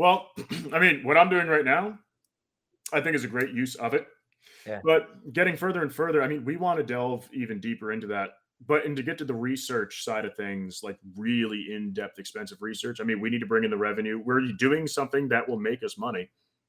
Well, 0.02 0.30
I 0.72 0.80
mean, 0.80 1.04
what 1.04 1.16
I'm 1.16 1.30
doing 1.30 1.46
right 1.46 1.64
now, 1.64 1.96
I 2.92 3.00
think 3.00 3.14
is 3.14 3.22
a 3.22 3.28
great 3.28 3.54
use 3.54 3.76
of 3.76 3.94
it. 3.94 4.04
Yeah. 4.66 4.80
But 4.82 5.32
getting 5.32 5.56
further 5.56 5.82
and 5.82 5.94
further, 5.94 6.24
I 6.24 6.26
mean, 6.26 6.44
we 6.44 6.56
want 6.56 6.78
to 6.78 6.82
delve 6.82 7.28
even 7.32 7.60
deeper 7.60 7.92
into 7.92 8.08
that. 8.08 8.30
But 8.66 8.84
and 8.84 8.96
to 8.96 9.04
get 9.04 9.16
to 9.18 9.24
the 9.24 9.34
research 9.34 10.02
side 10.02 10.24
of 10.24 10.34
things, 10.34 10.80
like 10.82 10.98
really 11.16 11.66
in-depth, 11.70 12.18
expensive 12.18 12.62
research, 12.62 13.00
I 13.00 13.04
mean, 13.04 13.20
we 13.20 13.30
need 13.30 13.38
to 13.40 13.46
bring 13.46 13.62
in 13.62 13.70
the 13.70 13.76
revenue. 13.76 14.20
We're 14.24 14.40
doing 14.58 14.88
something 14.88 15.28
that 15.28 15.48
will 15.48 15.58
make 15.58 15.84
us 15.84 15.96
money. 15.96 16.28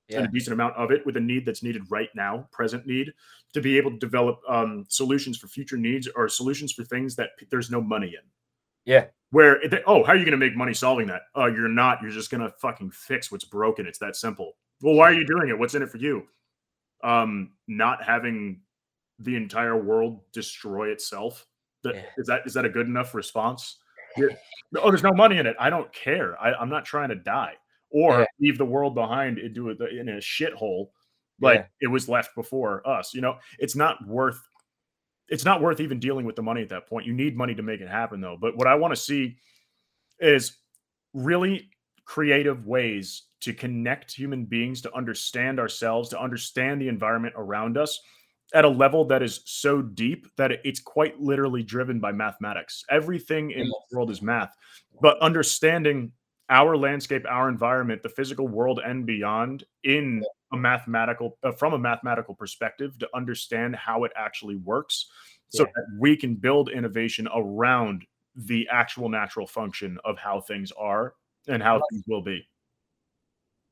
Yeah. 0.09 0.17
And 0.17 0.27
a 0.27 0.31
decent 0.31 0.53
amount 0.53 0.75
of 0.75 0.91
it 0.91 1.03
with 1.03 1.17
a 1.17 1.19
need 1.19 1.43
that's 1.43 1.63
needed 1.63 1.89
right 1.89 2.09
now, 2.13 2.47
present 2.51 2.85
need, 2.85 3.13
to 3.53 3.61
be 3.61 3.77
able 3.77 3.89
to 3.91 3.97
develop 3.97 4.41
um, 4.47 4.85
solutions 4.89 5.37
for 5.39 5.47
future 5.47 5.77
needs 5.77 6.07
or 6.15 6.29
solutions 6.29 6.71
for 6.71 6.83
things 6.83 7.15
that 7.15 7.29
p- 7.39 7.47
there's 7.49 7.71
no 7.71 7.81
money 7.81 8.09
in. 8.09 8.29
Yeah. 8.85 9.05
Where, 9.33 9.59
they, 9.67 9.81
oh, 9.87 10.03
how 10.03 10.13
are 10.13 10.15
you 10.15 10.25
going 10.25 10.39
to 10.39 10.45
make 10.45 10.55
money 10.55 10.75
solving 10.75 11.07
that? 11.07 11.23
Oh, 11.33 11.47
you're 11.47 11.67
not. 11.67 12.03
You're 12.03 12.11
just 12.11 12.29
going 12.29 12.41
to 12.41 12.53
fucking 12.61 12.91
fix 12.91 13.31
what's 13.31 13.45
broken. 13.45 13.87
It's 13.87 13.97
that 13.97 14.15
simple. 14.15 14.53
Well, 14.83 14.93
why 14.93 15.09
are 15.09 15.13
you 15.13 15.25
doing 15.25 15.49
it? 15.49 15.57
What's 15.57 15.73
in 15.73 15.81
it 15.81 15.89
for 15.89 15.97
you? 15.97 16.27
Um, 17.03 17.53
not 17.67 18.03
having 18.03 18.61
the 19.17 19.35
entire 19.35 19.75
world 19.75 20.19
destroy 20.33 20.89
itself. 20.89 21.47
That, 21.83 21.95
yeah. 21.95 22.01
Is 22.17 22.27
that 22.27 22.41
is 22.45 22.53
that 22.53 22.63
a 22.65 22.69
good 22.69 22.85
enough 22.85 23.15
response? 23.15 23.79
oh, 24.19 24.29
there's 24.91 25.01
no 25.01 25.13
money 25.13 25.39
in 25.39 25.47
it. 25.47 25.55
I 25.59 25.71
don't 25.71 25.91
care. 25.91 26.39
I, 26.39 26.61
am 26.61 26.69
not 26.69 26.85
trying 26.85 27.09
to 27.09 27.15
die 27.15 27.55
or 27.89 28.19
yeah. 28.19 28.25
leave 28.39 28.59
the 28.59 28.65
world 28.65 28.93
behind 28.93 29.39
and 29.39 29.55
do 29.55 29.69
it 29.69 29.79
in 29.81 30.09
a 30.09 30.17
shithole 30.17 30.89
like 31.41 31.61
yeah. 31.61 31.65
it 31.81 31.87
was 31.87 32.07
left 32.07 32.35
before 32.35 32.87
us. 32.87 33.15
You 33.15 33.21
know, 33.21 33.37
it's 33.57 33.75
not 33.75 33.97
worth 34.07 34.39
it's 35.33 35.43
not 35.43 35.63
worth 35.63 35.79
even 35.79 35.99
dealing 35.99 36.27
with 36.27 36.35
the 36.35 36.43
money 36.43 36.61
at 36.61 36.69
that 36.69 36.87
point. 36.87 37.07
You 37.07 37.13
need 37.13 37.35
money 37.35 37.55
to 37.55 37.63
make 37.63 37.81
it 37.81 37.89
happen 37.89 38.21
though. 38.21 38.37
But 38.39 38.55
what 38.55 38.67
I 38.67 38.75
want 38.75 38.91
to 38.91 39.01
see 39.01 39.35
is 40.19 40.59
really 41.15 41.71
creative 42.05 42.67
ways 42.67 43.23
to 43.41 43.51
connect 43.51 44.13
human 44.13 44.45
beings 44.45 44.79
to 44.81 44.93
understand 44.93 45.59
ourselves, 45.59 46.09
to 46.09 46.21
understand 46.21 46.79
the 46.79 46.87
environment 46.87 47.33
around 47.35 47.79
us 47.79 47.99
at 48.53 48.63
a 48.63 48.69
level 48.69 49.05
that 49.05 49.23
is 49.23 49.41
so 49.45 49.81
deep 49.81 50.27
that 50.37 50.51
it's 50.63 50.79
quite 50.79 51.19
literally 51.19 51.63
driven 51.63 51.99
by 51.99 52.11
mathematics. 52.11 52.83
Everything 52.91 53.49
in 53.49 53.67
the 53.67 53.81
world 53.91 54.11
is 54.11 54.21
math, 54.21 54.53
but 55.01 55.17
understanding 55.19 56.11
our 56.51 56.77
landscape, 56.77 57.25
our 57.27 57.49
environment, 57.49 58.03
the 58.03 58.09
physical 58.09 58.47
world 58.47 58.81
and 58.85 59.03
beyond 59.07 59.63
in 59.83 60.23
a 60.53 60.57
mathematical 60.57 61.37
uh, 61.43 61.51
from 61.51 61.73
a 61.73 61.79
mathematical 61.79 62.35
perspective 62.35 62.97
to 62.99 63.09
understand 63.13 63.75
how 63.75 64.03
it 64.03 64.11
actually 64.15 64.55
works 64.57 65.07
so 65.49 65.63
yeah. 65.63 65.71
that 65.75 65.85
we 65.99 66.15
can 66.15 66.35
build 66.35 66.69
innovation 66.69 67.27
around 67.35 68.05
the 68.35 68.67
actual 68.71 69.09
natural 69.09 69.45
function 69.45 69.97
of 70.05 70.17
how 70.17 70.39
things 70.39 70.71
are 70.77 71.15
and 71.47 71.61
how 71.61 71.81
things 71.91 72.03
will 72.07 72.21
be. 72.21 72.47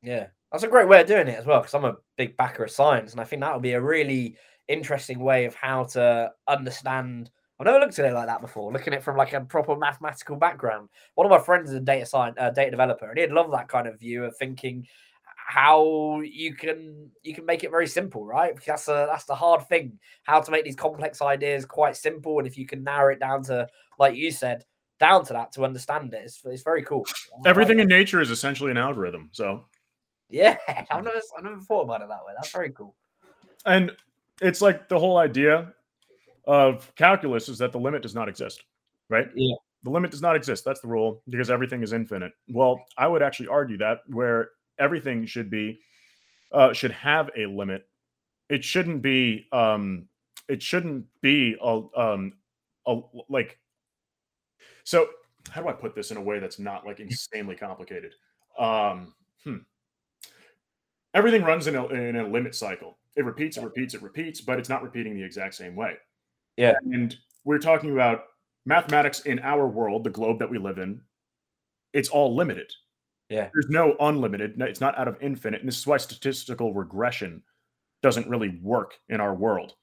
Yeah, 0.03 0.27
that's 0.51 0.63
a 0.63 0.67
great 0.67 0.87
way 0.87 1.01
of 1.01 1.07
doing 1.07 1.27
it 1.27 1.37
as 1.37 1.45
well. 1.45 1.59
Because 1.59 1.73
I'm 1.73 1.85
a 1.85 1.97
big 2.17 2.35
backer 2.35 2.63
of 2.63 2.71
science, 2.71 3.11
and 3.11 3.21
I 3.21 3.23
think 3.23 3.41
that 3.41 3.53
would 3.53 3.61
be 3.61 3.73
a 3.73 3.81
really 3.81 4.35
interesting 4.67 5.19
way 5.19 5.45
of 5.45 5.55
how 5.55 5.85
to 5.85 6.31
understand. 6.47 7.29
I've 7.59 7.65
never 7.65 7.79
looked 7.79 7.99
at 7.99 8.05
it 8.05 8.13
like 8.13 8.25
that 8.25 8.41
before. 8.41 8.73
Looking 8.73 8.93
at 8.93 8.99
it 8.99 9.03
from 9.03 9.17
like 9.17 9.33
a 9.33 9.41
proper 9.41 9.75
mathematical 9.75 10.35
background. 10.35 10.89
One 11.13 11.27
of 11.27 11.31
my 11.31 11.43
friends 11.43 11.69
is 11.69 11.75
a 11.75 11.79
data 11.79 12.07
science, 12.07 12.35
uh, 12.39 12.49
data 12.49 12.71
developer, 12.71 13.09
and 13.09 13.19
he'd 13.19 13.31
love 13.31 13.51
that 13.51 13.67
kind 13.67 13.87
of 13.87 13.99
view 13.99 14.25
of 14.25 14.35
thinking 14.37 14.87
how 15.51 16.21
you 16.21 16.55
can 16.55 17.11
you 17.23 17.35
can 17.35 17.45
make 17.45 17.65
it 17.65 17.71
very 17.71 17.85
simple, 17.85 18.25
right? 18.25 18.55
Because 18.55 18.67
that's 18.67 18.87
a, 18.87 19.05
that's 19.11 19.25
the 19.25 19.35
hard 19.35 19.67
thing. 19.67 19.99
How 20.23 20.39
to 20.39 20.49
make 20.49 20.63
these 20.63 20.77
complex 20.77 21.21
ideas 21.21 21.65
quite 21.65 21.97
simple, 21.97 22.37
and 22.37 22.47
if 22.47 22.57
you 22.57 22.65
can 22.65 22.85
narrow 22.85 23.11
it 23.11 23.19
down 23.19 23.43
to, 23.43 23.67
like 23.99 24.15
you 24.15 24.31
said, 24.31 24.63
down 24.97 25.25
to 25.25 25.33
that 25.33 25.51
to 25.53 25.65
understand 25.65 26.13
it, 26.13 26.21
it's, 26.23 26.41
it's 26.45 26.63
very 26.63 26.83
cool. 26.83 27.05
Everything 27.45 27.79
in 27.79 27.89
nature 27.89 28.21
is 28.21 28.31
essentially 28.31 28.71
an 28.71 28.77
algorithm. 28.77 29.27
So, 29.33 29.65
yeah, 30.29 30.55
I've 30.89 31.03
never 31.03 31.19
I've 31.37 31.43
never 31.43 31.59
thought 31.59 31.81
about 31.81 32.01
it 32.01 32.07
that 32.07 32.25
way. 32.25 32.31
That's 32.33 32.51
very 32.51 32.71
cool. 32.71 32.95
And 33.65 33.91
it's 34.41 34.61
like 34.61 34.87
the 34.87 34.97
whole 34.97 35.17
idea 35.17 35.73
of 36.45 36.95
calculus 36.95 37.49
is 37.49 37.57
that 37.57 37.73
the 37.73 37.79
limit 37.79 38.03
does 38.03 38.15
not 38.15 38.29
exist, 38.29 38.63
right? 39.09 39.27
Yeah. 39.35 39.55
The 39.83 39.89
limit 39.89 40.11
does 40.11 40.21
not 40.21 40.37
exist. 40.37 40.63
That's 40.63 40.79
the 40.79 40.87
rule 40.87 41.23
because 41.27 41.49
everything 41.49 41.83
is 41.83 41.91
infinite. 41.91 42.31
Well, 42.47 42.85
I 42.97 43.07
would 43.07 43.21
actually 43.21 43.49
argue 43.49 43.77
that 43.79 43.97
where 44.07 44.51
everything 44.81 45.25
should 45.25 45.49
be 45.49 45.79
uh, 46.51 46.73
should 46.73 46.91
have 46.91 47.29
a 47.37 47.45
limit. 47.45 47.87
It 48.49 48.65
shouldn't 48.65 49.01
be 49.01 49.47
um, 49.53 50.07
it 50.49 50.61
shouldn't 50.61 51.05
be 51.21 51.55
a, 51.61 51.81
um, 51.95 52.33
a 52.85 52.99
like 53.29 53.57
so 54.83 55.07
how 55.49 55.61
do 55.61 55.69
I 55.69 55.73
put 55.73 55.95
this 55.95 56.11
in 56.11 56.17
a 56.17 56.21
way 56.21 56.39
that's 56.39 56.59
not 56.59 56.85
like 56.85 56.99
insanely 56.99 57.55
complicated? 57.55 58.13
Um, 58.59 59.13
hmm. 59.43 59.57
Everything 61.13 61.43
runs 61.43 61.67
in 61.67 61.75
a, 61.75 61.87
in 61.87 62.15
a 62.15 62.27
limit 62.27 62.55
cycle. 62.55 62.97
It 63.15 63.25
repeats, 63.25 63.57
it 63.57 63.63
repeats, 63.63 63.93
it 63.93 64.01
repeats, 64.01 64.41
but 64.41 64.59
it's 64.59 64.69
not 64.69 64.83
repeating 64.83 65.15
the 65.15 65.23
exact 65.23 65.55
same 65.55 65.75
way. 65.75 65.95
Yeah. 66.57 66.73
And 66.83 67.15
we're 67.43 67.59
talking 67.59 67.91
about 67.91 68.23
mathematics 68.65 69.21
in 69.21 69.39
our 69.39 69.67
world, 69.67 70.03
the 70.03 70.09
globe 70.09 70.39
that 70.39 70.49
we 70.49 70.57
live 70.57 70.77
in. 70.77 71.01
It's 71.93 72.09
all 72.09 72.35
limited. 72.35 72.71
Yeah. 73.31 73.47
There's 73.53 73.69
no 73.69 73.95
unlimited. 74.01 74.59
It's 74.59 74.81
not 74.81 74.99
out 74.99 75.07
of 75.07 75.17
infinite. 75.21 75.61
And 75.61 75.67
this 75.67 75.77
is 75.77 75.87
why 75.87 75.95
statistical 75.97 76.73
regression 76.73 77.41
doesn't 78.03 78.27
really 78.27 78.59
work 78.61 78.95
in 79.07 79.21
our 79.21 79.33
world. 79.33 79.73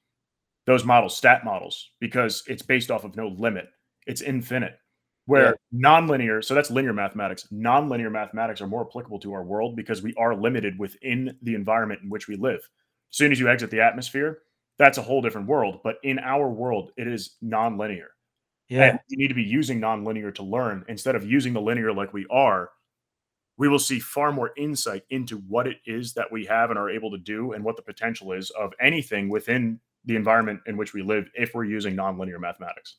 Those 0.67 0.85
models, 0.85 1.17
stat 1.17 1.43
models, 1.43 1.89
because 1.99 2.43
it's 2.45 2.61
based 2.61 2.91
off 2.91 3.05
of 3.05 3.15
no 3.15 3.29
limit. 3.29 3.67
It's 4.05 4.21
infinite. 4.21 4.77
Where 5.25 5.57
yeah. 5.71 5.89
nonlinear, 5.89 6.43
so 6.43 6.53
that's 6.53 6.69
linear 6.69 6.93
mathematics. 6.93 7.47
Nonlinear 7.51 8.11
mathematics 8.11 8.61
are 8.61 8.67
more 8.67 8.87
applicable 8.87 9.19
to 9.21 9.33
our 9.33 9.43
world 9.43 9.75
because 9.75 10.03
we 10.03 10.13
are 10.13 10.35
limited 10.35 10.77
within 10.77 11.35
the 11.41 11.55
environment 11.55 12.01
in 12.03 12.09
which 12.09 12.27
we 12.27 12.35
live. 12.35 12.59
As 12.59 13.17
soon 13.17 13.31
as 13.31 13.39
you 13.39 13.49
exit 13.49 13.71
the 13.71 13.81
atmosphere, 13.81 14.39
that's 14.77 14.99
a 14.99 15.03
whole 15.03 15.23
different 15.23 15.47
world. 15.47 15.79
But 15.83 15.95
in 16.03 16.19
our 16.19 16.49
world, 16.49 16.91
it 16.97 17.07
is 17.07 17.35
nonlinear. 17.43 18.07
Yeah. 18.69 18.83
And 18.83 18.99
you 19.07 19.17
need 19.17 19.29
to 19.29 19.33
be 19.33 19.43
using 19.43 19.81
nonlinear 19.81 20.33
to 20.35 20.43
learn 20.43 20.85
instead 20.87 21.15
of 21.15 21.25
using 21.25 21.53
the 21.53 21.61
linear 21.61 21.91
like 21.91 22.13
we 22.13 22.27
are 22.29 22.69
we 23.59 23.67
will 23.67 23.77
see 23.77 23.99
far 23.99 24.31
more 24.31 24.51
insight 24.55 25.03
into 25.09 25.37
what 25.49 25.67
it 25.67 25.77
is 25.85 26.13
that 26.13 26.31
we 26.31 26.45
have 26.45 26.69
and 26.69 26.79
are 26.79 26.89
able 26.89 27.11
to 27.11 27.17
do 27.17 27.51
and 27.51 27.63
what 27.63 27.75
the 27.75 27.81
potential 27.81 28.31
is 28.31 28.49
of 28.51 28.73
anything 28.79 29.27
within 29.27 29.77
the 30.05 30.15
environment 30.15 30.61
in 30.65 30.77
which 30.77 30.93
we 30.93 31.03
live 31.03 31.29
if 31.35 31.53
we're 31.53 31.65
using 31.65 31.93
nonlinear 31.93 32.39
mathematics. 32.39 32.95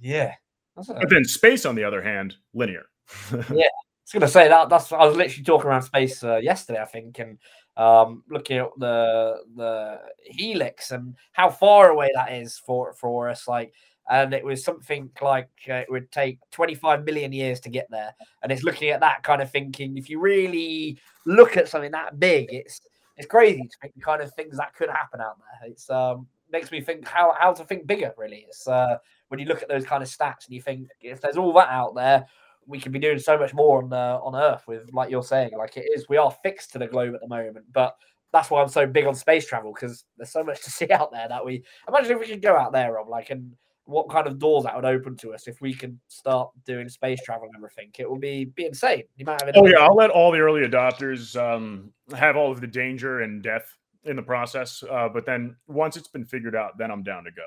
Yeah. 0.00 0.34
But 0.76 1.08
then 1.08 1.24
space, 1.24 1.64
on 1.64 1.74
the 1.74 1.84
other 1.84 2.02
hand, 2.02 2.36
linear. 2.52 2.84
yeah. 3.32 3.38
I 3.38 3.48
was 3.48 4.12
going 4.12 4.20
to 4.20 4.28
say 4.28 4.48
that. 4.48 4.68
That's 4.68 4.92
I 4.92 5.04
was 5.04 5.16
literally 5.16 5.44
talking 5.44 5.68
around 5.68 5.82
space 5.82 6.22
uh, 6.22 6.36
yesterday, 6.36 6.82
I 6.82 6.86
think, 6.86 7.18
and 7.18 7.38
um, 7.78 8.22
looking 8.28 8.58
at 8.58 8.68
the 8.76 9.36
the 9.56 9.98
helix 10.24 10.90
and 10.90 11.14
how 11.32 11.48
far 11.48 11.88
away 11.90 12.10
that 12.14 12.32
is 12.32 12.58
for 12.58 12.92
for 12.94 13.30
us. 13.30 13.48
Like 13.48 13.72
and 14.10 14.34
it 14.34 14.44
was 14.44 14.64
something 14.64 15.10
like 15.20 15.48
uh, 15.68 15.74
it 15.74 15.90
would 15.90 16.10
take 16.10 16.38
25 16.50 17.04
million 17.04 17.32
years 17.32 17.60
to 17.60 17.70
get 17.70 17.86
there. 17.90 18.14
And 18.42 18.50
it's 18.50 18.64
looking 18.64 18.90
at 18.90 19.00
that 19.00 19.22
kind 19.22 19.40
of 19.40 19.50
thinking. 19.50 19.96
If 19.96 20.10
you 20.10 20.20
really 20.20 20.98
look 21.24 21.56
at 21.56 21.68
something 21.68 21.92
that 21.92 22.18
big 22.18 22.48
it's 22.52 22.80
it's 23.16 23.26
crazy 23.26 23.62
to 23.62 23.76
think 23.80 23.94
the 23.94 24.00
kind 24.00 24.22
of 24.22 24.34
things 24.34 24.56
that 24.56 24.74
could 24.74 24.88
happen 24.88 25.20
out 25.20 25.38
there. 25.38 25.70
It's 25.70 25.88
um 25.88 26.26
makes 26.50 26.70
me 26.70 26.80
think 26.80 27.06
how 27.06 27.34
how 27.38 27.52
to 27.52 27.64
think 27.64 27.86
bigger 27.86 28.12
really. 28.16 28.44
It's 28.48 28.66
uh 28.66 28.98
when 29.28 29.38
you 29.38 29.46
look 29.46 29.62
at 29.62 29.68
those 29.68 29.84
kind 29.84 30.02
of 30.02 30.08
stats 30.08 30.46
and 30.46 30.54
you 30.54 30.60
think 30.60 30.88
if 31.00 31.20
there's 31.20 31.36
all 31.36 31.52
that 31.54 31.68
out 31.68 31.94
there 31.94 32.26
we 32.66 32.78
could 32.78 32.92
be 32.92 32.98
doing 33.00 33.18
so 33.18 33.36
much 33.36 33.52
more 33.54 33.82
on 33.82 33.92
uh, 33.92 34.18
on 34.22 34.36
earth 34.36 34.62
with 34.68 34.88
like 34.92 35.10
you're 35.10 35.22
saying 35.22 35.50
like 35.56 35.76
it 35.76 35.86
is. 35.94 36.08
We 36.08 36.16
are 36.16 36.30
fixed 36.42 36.72
to 36.72 36.78
the 36.78 36.86
globe 36.86 37.14
at 37.14 37.20
the 37.20 37.28
moment 37.28 37.66
but 37.72 37.96
that's 38.32 38.50
why 38.50 38.62
I'm 38.62 38.68
so 38.68 38.86
big 38.86 39.06
on 39.06 39.14
space 39.14 39.46
travel 39.46 39.72
because 39.74 40.04
there's 40.16 40.30
so 40.30 40.42
much 40.42 40.62
to 40.64 40.70
see 40.70 40.88
out 40.90 41.12
there 41.12 41.28
that 41.28 41.44
we 41.44 41.62
imagine 41.86 42.12
if 42.12 42.20
we 42.20 42.26
could 42.26 42.42
go 42.42 42.56
out 42.56 42.72
there, 42.72 42.94
Rob, 42.94 43.08
like 43.08 43.30
and 43.30 43.52
what 43.84 44.08
kind 44.08 44.26
of 44.26 44.38
doors 44.38 44.64
that 44.64 44.74
would 44.76 44.84
open 44.84 45.16
to 45.16 45.34
us 45.34 45.48
if 45.48 45.60
we 45.60 45.74
could 45.74 45.98
start 46.08 46.50
doing 46.64 46.88
space 46.88 47.20
travel 47.24 47.46
and 47.46 47.56
everything. 47.56 47.90
It 47.98 48.10
would 48.10 48.20
be 48.20 48.44
be 48.44 48.66
insane. 48.66 49.02
You 49.16 49.24
might 49.24 49.42
have 49.42 49.52
oh 49.56 49.66
yeah, 49.66 49.78
I'll 49.78 49.96
let 49.96 50.10
all 50.10 50.30
the 50.30 50.40
early 50.40 50.62
adopters 50.62 51.36
um, 51.36 51.92
have 52.16 52.36
all 52.36 52.50
of 52.50 52.60
the 52.60 52.66
danger 52.66 53.20
and 53.20 53.42
death 53.42 53.76
in 54.04 54.16
the 54.16 54.22
process. 54.22 54.82
Uh, 54.88 55.08
but 55.08 55.26
then 55.26 55.56
once 55.66 55.96
it's 55.96 56.08
been 56.08 56.24
figured 56.24 56.54
out, 56.54 56.78
then 56.78 56.90
I'm 56.90 57.02
down 57.02 57.24
to 57.24 57.30
go. 57.30 57.42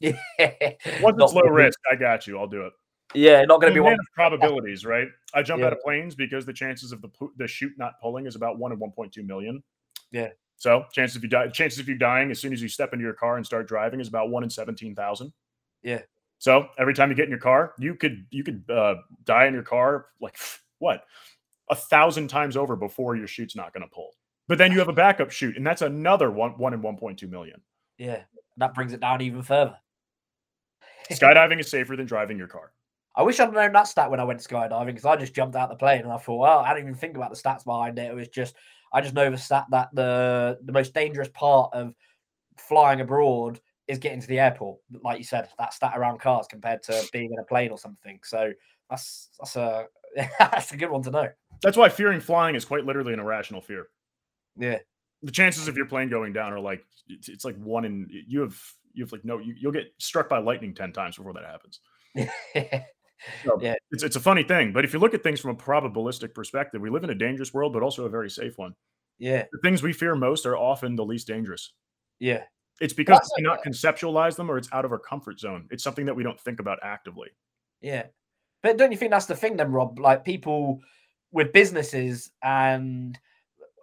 Yeah. 0.38 0.72
Once 1.00 1.16
it's 1.20 1.32
low 1.32 1.42
risk, 1.42 1.78
I 1.90 1.94
got 1.94 2.26
you. 2.26 2.36
I'll 2.36 2.48
do 2.48 2.62
it. 2.62 2.72
Yeah, 3.14 3.42
not 3.42 3.60
going 3.60 3.72
to 3.72 3.74
be 3.74 3.80
one 3.80 3.92
of 3.92 4.00
probabilities, 4.14 4.84
right? 4.84 5.06
I 5.34 5.42
jump 5.42 5.60
yeah. 5.60 5.66
out 5.66 5.72
of 5.72 5.80
planes 5.80 6.14
because 6.14 6.44
the 6.44 6.52
chances 6.52 6.90
of 6.92 7.02
the 7.02 7.10
the 7.36 7.46
chute 7.46 7.74
not 7.76 8.00
pulling 8.00 8.26
is 8.26 8.34
about 8.34 8.58
one 8.58 8.72
in 8.72 8.78
1.2 8.78 9.24
million. 9.24 9.62
Yeah. 10.10 10.30
So 10.56 10.84
chances 10.92 11.16
of 11.16 11.22
you 11.22 11.28
die, 11.28 11.48
chances 11.48 11.78
of 11.78 11.88
you 11.88 11.96
dying 11.96 12.30
as 12.30 12.40
soon 12.40 12.52
as 12.52 12.62
you 12.62 12.68
step 12.68 12.92
into 12.92 13.04
your 13.04 13.14
car 13.14 13.36
and 13.36 13.44
start 13.44 13.68
driving 13.68 14.00
is 14.00 14.08
about 14.08 14.30
one 14.30 14.44
in 14.44 14.50
17,000. 14.50 15.32
Yeah. 15.82 16.02
So 16.38 16.68
every 16.78 16.94
time 16.94 17.08
you 17.08 17.14
get 17.14 17.24
in 17.24 17.30
your 17.30 17.38
car, 17.38 17.74
you 17.78 17.94
could 17.94 18.26
you 18.30 18.42
could 18.42 18.64
uh, 18.70 18.96
die 19.24 19.46
in 19.46 19.54
your 19.54 19.62
car 19.62 20.06
like 20.20 20.36
what 20.78 21.04
a 21.70 21.74
thousand 21.74 22.28
times 22.28 22.56
over 22.56 22.76
before 22.76 23.16
your 23.16 23.26
chute's 23.26 23.56
not 23.56 23.72
going 23.72 23.82
to 23.82 23.94
pull. 23.94 24.10
But 24.48 24.58
then 24.58 24.72
you 24.72 24.78
have 24.80 24.88
a 24.88 24.92
backup 24.92 25.30
chute, 25.30 25.56
and 25.56 25.66
that's 25.66 25.82
another 25.82 26.30
one 26.30 26.52
one 26.58 26.74
in 26.74 26.82
1.2 26.82 27.28
million. 27.30 27.60
Yeah, 27.96 28.22
that 28.56 28.74
brings 28.74 28.92
it 28.92 29.00
down 29.00 29.20
even 29.20 29.42
further. 29.42 29.76
Skydiving 31.10 31.60
is 31.60 31.70
safer 31.70 31.96
than 31.96 32.06
driving 32.06 32.38
your 32.38 32.48
car. 32.48 32.72
I 33.14 33.22
wish 33.22 33.38
I'd 33.40 33.52
known 33.52 33.72
that 33.72 33.88
stat 33.88 34.10
when 34.10 34.20
I 34.20 34.24
went 34.24 34.40
skydiving 34.40 34.86
because 34.86 35.04
I 35.04 35.16
just 35.16 35.34
jumped 35.34 35.54
out 35.54 35.68
the 35.68 35.76
plane 35.76 36.00
and 36.00 36.12
I 36.12 36.16
thought, 36.16 36.38
well, 36.38 36.58
I 36.60 36.72
didn't 36.72 36.88
even 36.88 36.98
think 36.98 37.16
about 37.16 37.30
the 37.30 37.40
stats 37.40 37.64
behind 37.64 37.98
it. 37.98 38.10
It 38.10 38.14
was 38.14 38.28
just 38.28 38.54
I 38.92 39.00
just 39.00 39.14
know 39.14 39.30
the 39.30 39.38
stat 39.38 39.66
that 39.70 39.88
the 39.92 40.58
the 40.64 40.72
most 40.72 40.94
dangerous 40.94 41.28
part 41.32 41.72
of 41.74 41.94
flying 42.56 43.00
abroad 43.00 43.60
is 43.92 43.98
getting 43.98 44.20
to 44.20 44.26
the 44.26 44.40
airport. 44.40 44.78
Like 45.02 45.18
you 45.18 45.24
said, 45.24 45.48
that 45.58 45.72
stat 45.72 45.92
around 45.96 46.18
cars 46.20 46.46
compared 46.48 46.82
to 46.84 47.04
being 47.12 47.32
in 47.32 47.38
a 47.38 47.44
plane 47.44 47.70
or 47.70 47.78
something. 47.78 48.18
So 48.24 48.52
that's 48.90 49.28
that's 49.38 49.56
a 49.56 49.86
that's 50.38 50.72
a 50.72 50.76
good 50.76 50.90
one 50.90 51.02
to 51.02 51.10
know. 51.10 51.28
That's 51.62 51.76
why 51.76 51.88
fearing 51.88 52.20
flying 52.20 52.54
is 52.56 52.64
quite 52.64 52.84
literally 52.84 53.12
an 53.12 53.20
irrational 53.20 53.60
fear. 53.60 53.86
Yeah. 54.56 54.78
The 55.22 55.30
chances 55.30 55.68
of 55.68 55.76
your 55.76 55.86
plane 55.86 56.08
going 56.08 56.32
down 56.32 56.52
are 56.52 56.58
like 56.60 56.84
it's, 57.06 57.28
it's 57.28 57.44
like 57.44 57.56
one 57.56 57.84
in 57.84 58.08
you 58.10 58.40
have 58.40 58.60
you 58.92 59.04
have 59.04 59.12
like 59.12 59.24
no 59.24 59.38
you, 59.38 59.54
you'll 59.58 59.72
get 59.72 59.92
struck 59.98 60.28
by 60.28 60.38
lightning 60.38 60.74
10 60.74 60.92
times 60.92 61.16
before 61.16 61.32
that 61.34 61.44
happens. 61.44 61.80
So 63.44 63.56
Yeah. 63.60 63.74
it's 63.92 64.02
it's 64.02 64.16
a 64.16 64.20
funny 64.20 64.42
thing, 64.42 64.72
but 64.72 64.84
if 64.84 64.92
you 64.92 64.98
look 64.98 65.14
at 65.14 65.22
things 65.22 65.38
from 65.38 65.52
a 65.52 65.54
probabilistic 65.54 66.34
perspective, 66.34 66.80
we 66.80 66.90
live 66.90 67.04
in 67.04 67.10
a 67.10 67.14
dangerous 67.14 67.54
world, 67.54 67.72
but 67.72 67.80
also 67.80 68.04
a 68.04 68.08
very 68.08 68.28
safe 68.28 68.58
one. 68.58 68.74
yeah. 69.18 69.44
The 69.52 69.58
things 69.62 69.80
we 69.80 69.92
fear 69.92 70.16
most 70.16 70.44
are 70.44 70.56
often 70.56 70.96
the 70.96 71.04
least 71.04 71.28
dangerous. 71.28 71.72
Yeah. 72.18 72.42
It's 72.80 72.92
because 72.92 73.18
That's 73.18 73.32
we 73.36 73.42
cannot 73.42 73.64
conceptualize 73.64 74.36
them 74.36 74.50
or 74.50 74.58
it's 74.58 74.68
out 74.72 74.84
of 74.84 74.92
our 74.92 74.98
comfort 74.98 75.38
zone. 75.38 75.66
It's 75.70 75.84
something 75.84 76.06
that 76.06 76.14
we 76.14 76.22
don't 76.22 76.40
think 76.40 76.60
about 76.60 76.78
actively. 76.82 77.28
Yeah. 77.80 78.06
But 78.62 78.76
don't 78.76 78.92
you 78.92 78.98
think 78.98 79.10
that's 79.10 79.26
the 79.26 79.36
thing 79.36 79.56
then, 79.56 79.72
Rob? 79.72 79.98
Like 79.98 80.24
people 80.24 80.80
with 81.32 81.52
businesses 81.52 82.30
and 82.42 83.18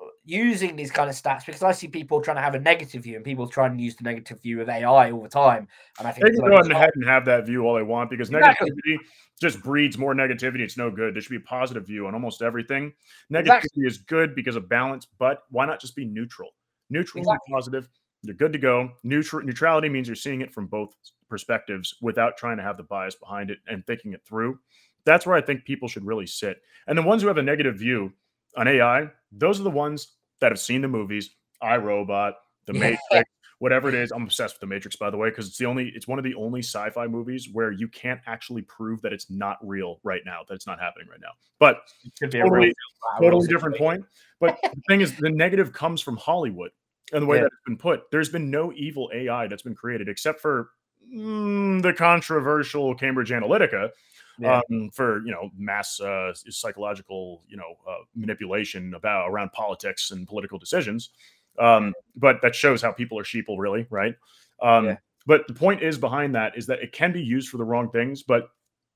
uh, 0.01 0.07
using 0.23 0.75
these 0.75 0.91
kind 0.91 1.09
of 1.09 1.15
stats 1.15 1.45
because 1.45 1.63
I 1.63 1.71
see 1.71 1.87
people 1.87 2.21
trying 2.21 2.37
to 2.37 2.41
have 2.41 2.55
a 2.55 2.59
negative 2.59 3.03
view 3.03 3.15
and 3.15 3.25
people 3.25 3.47
trying 3.47 3.77
to 3.77 3.83
use 3.83 3.95
the 3.95 4.03
negative 4.03 4.41
view 4.41 4.61
of 4.61 4.69
AI 4.69 5.11
all 5.11 5.21
the 5.21 5.29
time. 5.29 5.67
And 5.97 6.07
I 6.07 6.11
think 6.11 6.25
They 6.25 6.31
can 6.31 6.49
go 6.49 6.57
ahead 6.57 6.91
and 6.95 7.05
have 7.05 7.25
that 7.25 7.45
view 7.45 7.65
all 7.65 7.75
they 7.75 7.83
want 7.83 8.09
because 8.09 8.29
Exactly. 8.29 8.69
negativity 8.69 8.97
just 9.41 9.61
breeds 9.61 9.97
more 9.97 10.13
negativity. 10.13 10.59
It's 10.59 10.77
no 10.77 10.91
good. 10.91 11.15
There 11.15 11.21
should 11.21 11.31
be 11.31 11.37
a 11.37 11.41
positive 11.41 11.85
view 11.85 12.07
on 12.07 12.13
almost 12.13 12.41
everything. 12.41 12.93
Negativity 13.31 13.41
Exactly. 13.41 13.85
is 13.85 13.97
good 13.97 14.35
because 14.35 14.55
of 14.55 14.69
balance, 14.69 15.07
but 15.17 15.43
why 15.49 15.65
not 15.65 15.79
just 15.81 15.95
be 15.95 16.05
neutral? 16.05 16.49
Neutral 16.89 17.21
Exactly. 17.21 17.39
and 17.47 17.53
positive. 17.53 17.89
You're 18.21 18.35
good 18.35 18.53
to 18.53 18.59
go. 18.59 18.91
Neutral 19.03 19.45
neutrality 19.45 19.89
means 19.89 20.07
you're 20.07 20.15
seeing 20.15 20.41
it 20.41 20.53
from 20.53 20.67
both 20.67 20.93
perspectives 21.29 21.95
without 22.01 22.37
trying 22.37 22.57
to 22.57 22.63
have 22.63 22.77
the 22.77 22.83
bias 22.83 23.15
behind 23.15 23.49
it 23.49 23.59
and 23.67 23.85
thinking 23.85 24.13
it 24.13 24.25
through. 24.25 24.59
That's 25.05 25.25
where 25.25 25.35
I 25.35 25.41
think 25.41 25.63
people 25.63 25.87
should 25.87 26.05
really 26.05 26.27
sit. 26.27 26.61
And 26.87 26.97
the 26.97 27.03
ones 27.03 27.21
who 27.21 27.27
have 27.29 27.37
a 27.37 27.43
negative 27.43 27.77
view 27.77 28.11
on 28.57 28.67
AI, 28.67 29.07
those 29.31 29.59
are 29.59 29.63
the 29.63 29.69
ones 29.69 30.15
that 30.41 30.51
have 30.51 30.59
seen 30.59 30.81
the 30.81 30.87
movies, 30.87 31.31
iRobot, 31.63 32.33
The 32.65 32.73
Matrix, 32.73 33.29
whatever 33.59 33.87
it 33.87 33.95
is. 33.95 34.11
I'm 34.11 34.23
obsessed 34.23 34.55
with 34.55 34.61
The 34.61 34.67
Matrix, 34.67 34.95
by 34.97 35.09
the 35.09 35.17
way, 35.17 35.29
because 35.29 35.47
it's 35.47 35.57
the 35.57 35.65
only, 35.65 35.91
it's 35.95 36.07
one 36.07 36.17
of 36.17 36.25
the 36.25 36.35
only 36.35 36.59
sci-fi 36.59 37.07
movies 37.07 37.47
where 37.51 37.71
you 37.71 37.87
can't 37.87 38.19
actually 38.27 38.63
prove 38.63 39.01
that 39.01 39.13
it's 39.13 39.29
not 39.29 39.57
real 39.61 39.99
right 40.03 40.21
now, 40.25 40.39
that 40.47 40.55
it's 40.55 40.67
not 40.67 40.79
happening 40.79 41.07
right 41.09 41.21
now. 41.21 41.31
But 41.59 41.83
it 42.03 42.11
could 42.19 42.31
be 42.31 42.39
a 42.39 42.43
totally, 42.43 42.73
totally 43.19 43.47
different 43.47 43.77
point. 43.77 44.03
But 44.39 44.57
the 44.63 44.81
thing 44.87 45.01
is, 45.01 45.15
the 45.15 45.29
negative 45.29 45.71
comes 45.71 46.01
from 46.01 46.17
Hollywood 46.17 46.71
and 47.13 47.21
the 47.23 47.25
way 47.25 47.37
Yeah. 47.37 47.43
that 47.43 47.47
it's 47.53 47.65
been 47.65 47.77
put. 47.77 48.09
There's 48.11 48.29
been 48.29 48.49
no 48.49 48.71
evil 48.73 49.09
AI 49.13 49.47
that's 49.47 49.61
been 49.63 49.75
created 49.75 50.07
except 50.09 50.39
for 50.41 50.69
mm, 51.13 51.81
the 51.81 51.93
controversial 51.93 52.93
Cambridge 52.95 53.29
Analytica 53.31 53.89
Yeah. 54.37 54.61
um, 54.69 54.89
for 54.91 55.21
you 55.25 55.31
know 55.31 55.49
mass 55.57 55.99
uh, 55.99 56.33
psychological 56.33 57.43
you 57.47 57.57
know 57.57 57.75
uh, 57.87 58.03
manipulation 58.15 58.93
about 58.93 59.29
around 59.29 59.51
politics 59.51 60.11
and 60.11 60.27
political 60.27 60.57
decisions. 60.59 61.09
Um, 61.57 61.93
but 62.15 62.41
that 62.41 62.55
shows 62.55 62.81
how 62.81 62.91
people 62.91 63.19
are 63.19 63.23
sheeple, 63.23 63.57
really, 63.57 63.85
right? 63.89 64.15
Um, 64.61 64.85
Yeah. 64.85 64.97
But 65.25 65.45
the 65.47 65.53
point 65.53 65.83
is 65.83 65.97
behind 65.97 66.33
that 66.35 66.57
is 66.57 66.65
that 66.67 66.79
it 66.79 66.91
can 66.91 67.11
be 67.11 67.21
used 67.21 67.49
for 67.49 67.57
the 67.57 67.63
wrong 67.65 67.91
things. 67.91 68.23
But 68.23 68.49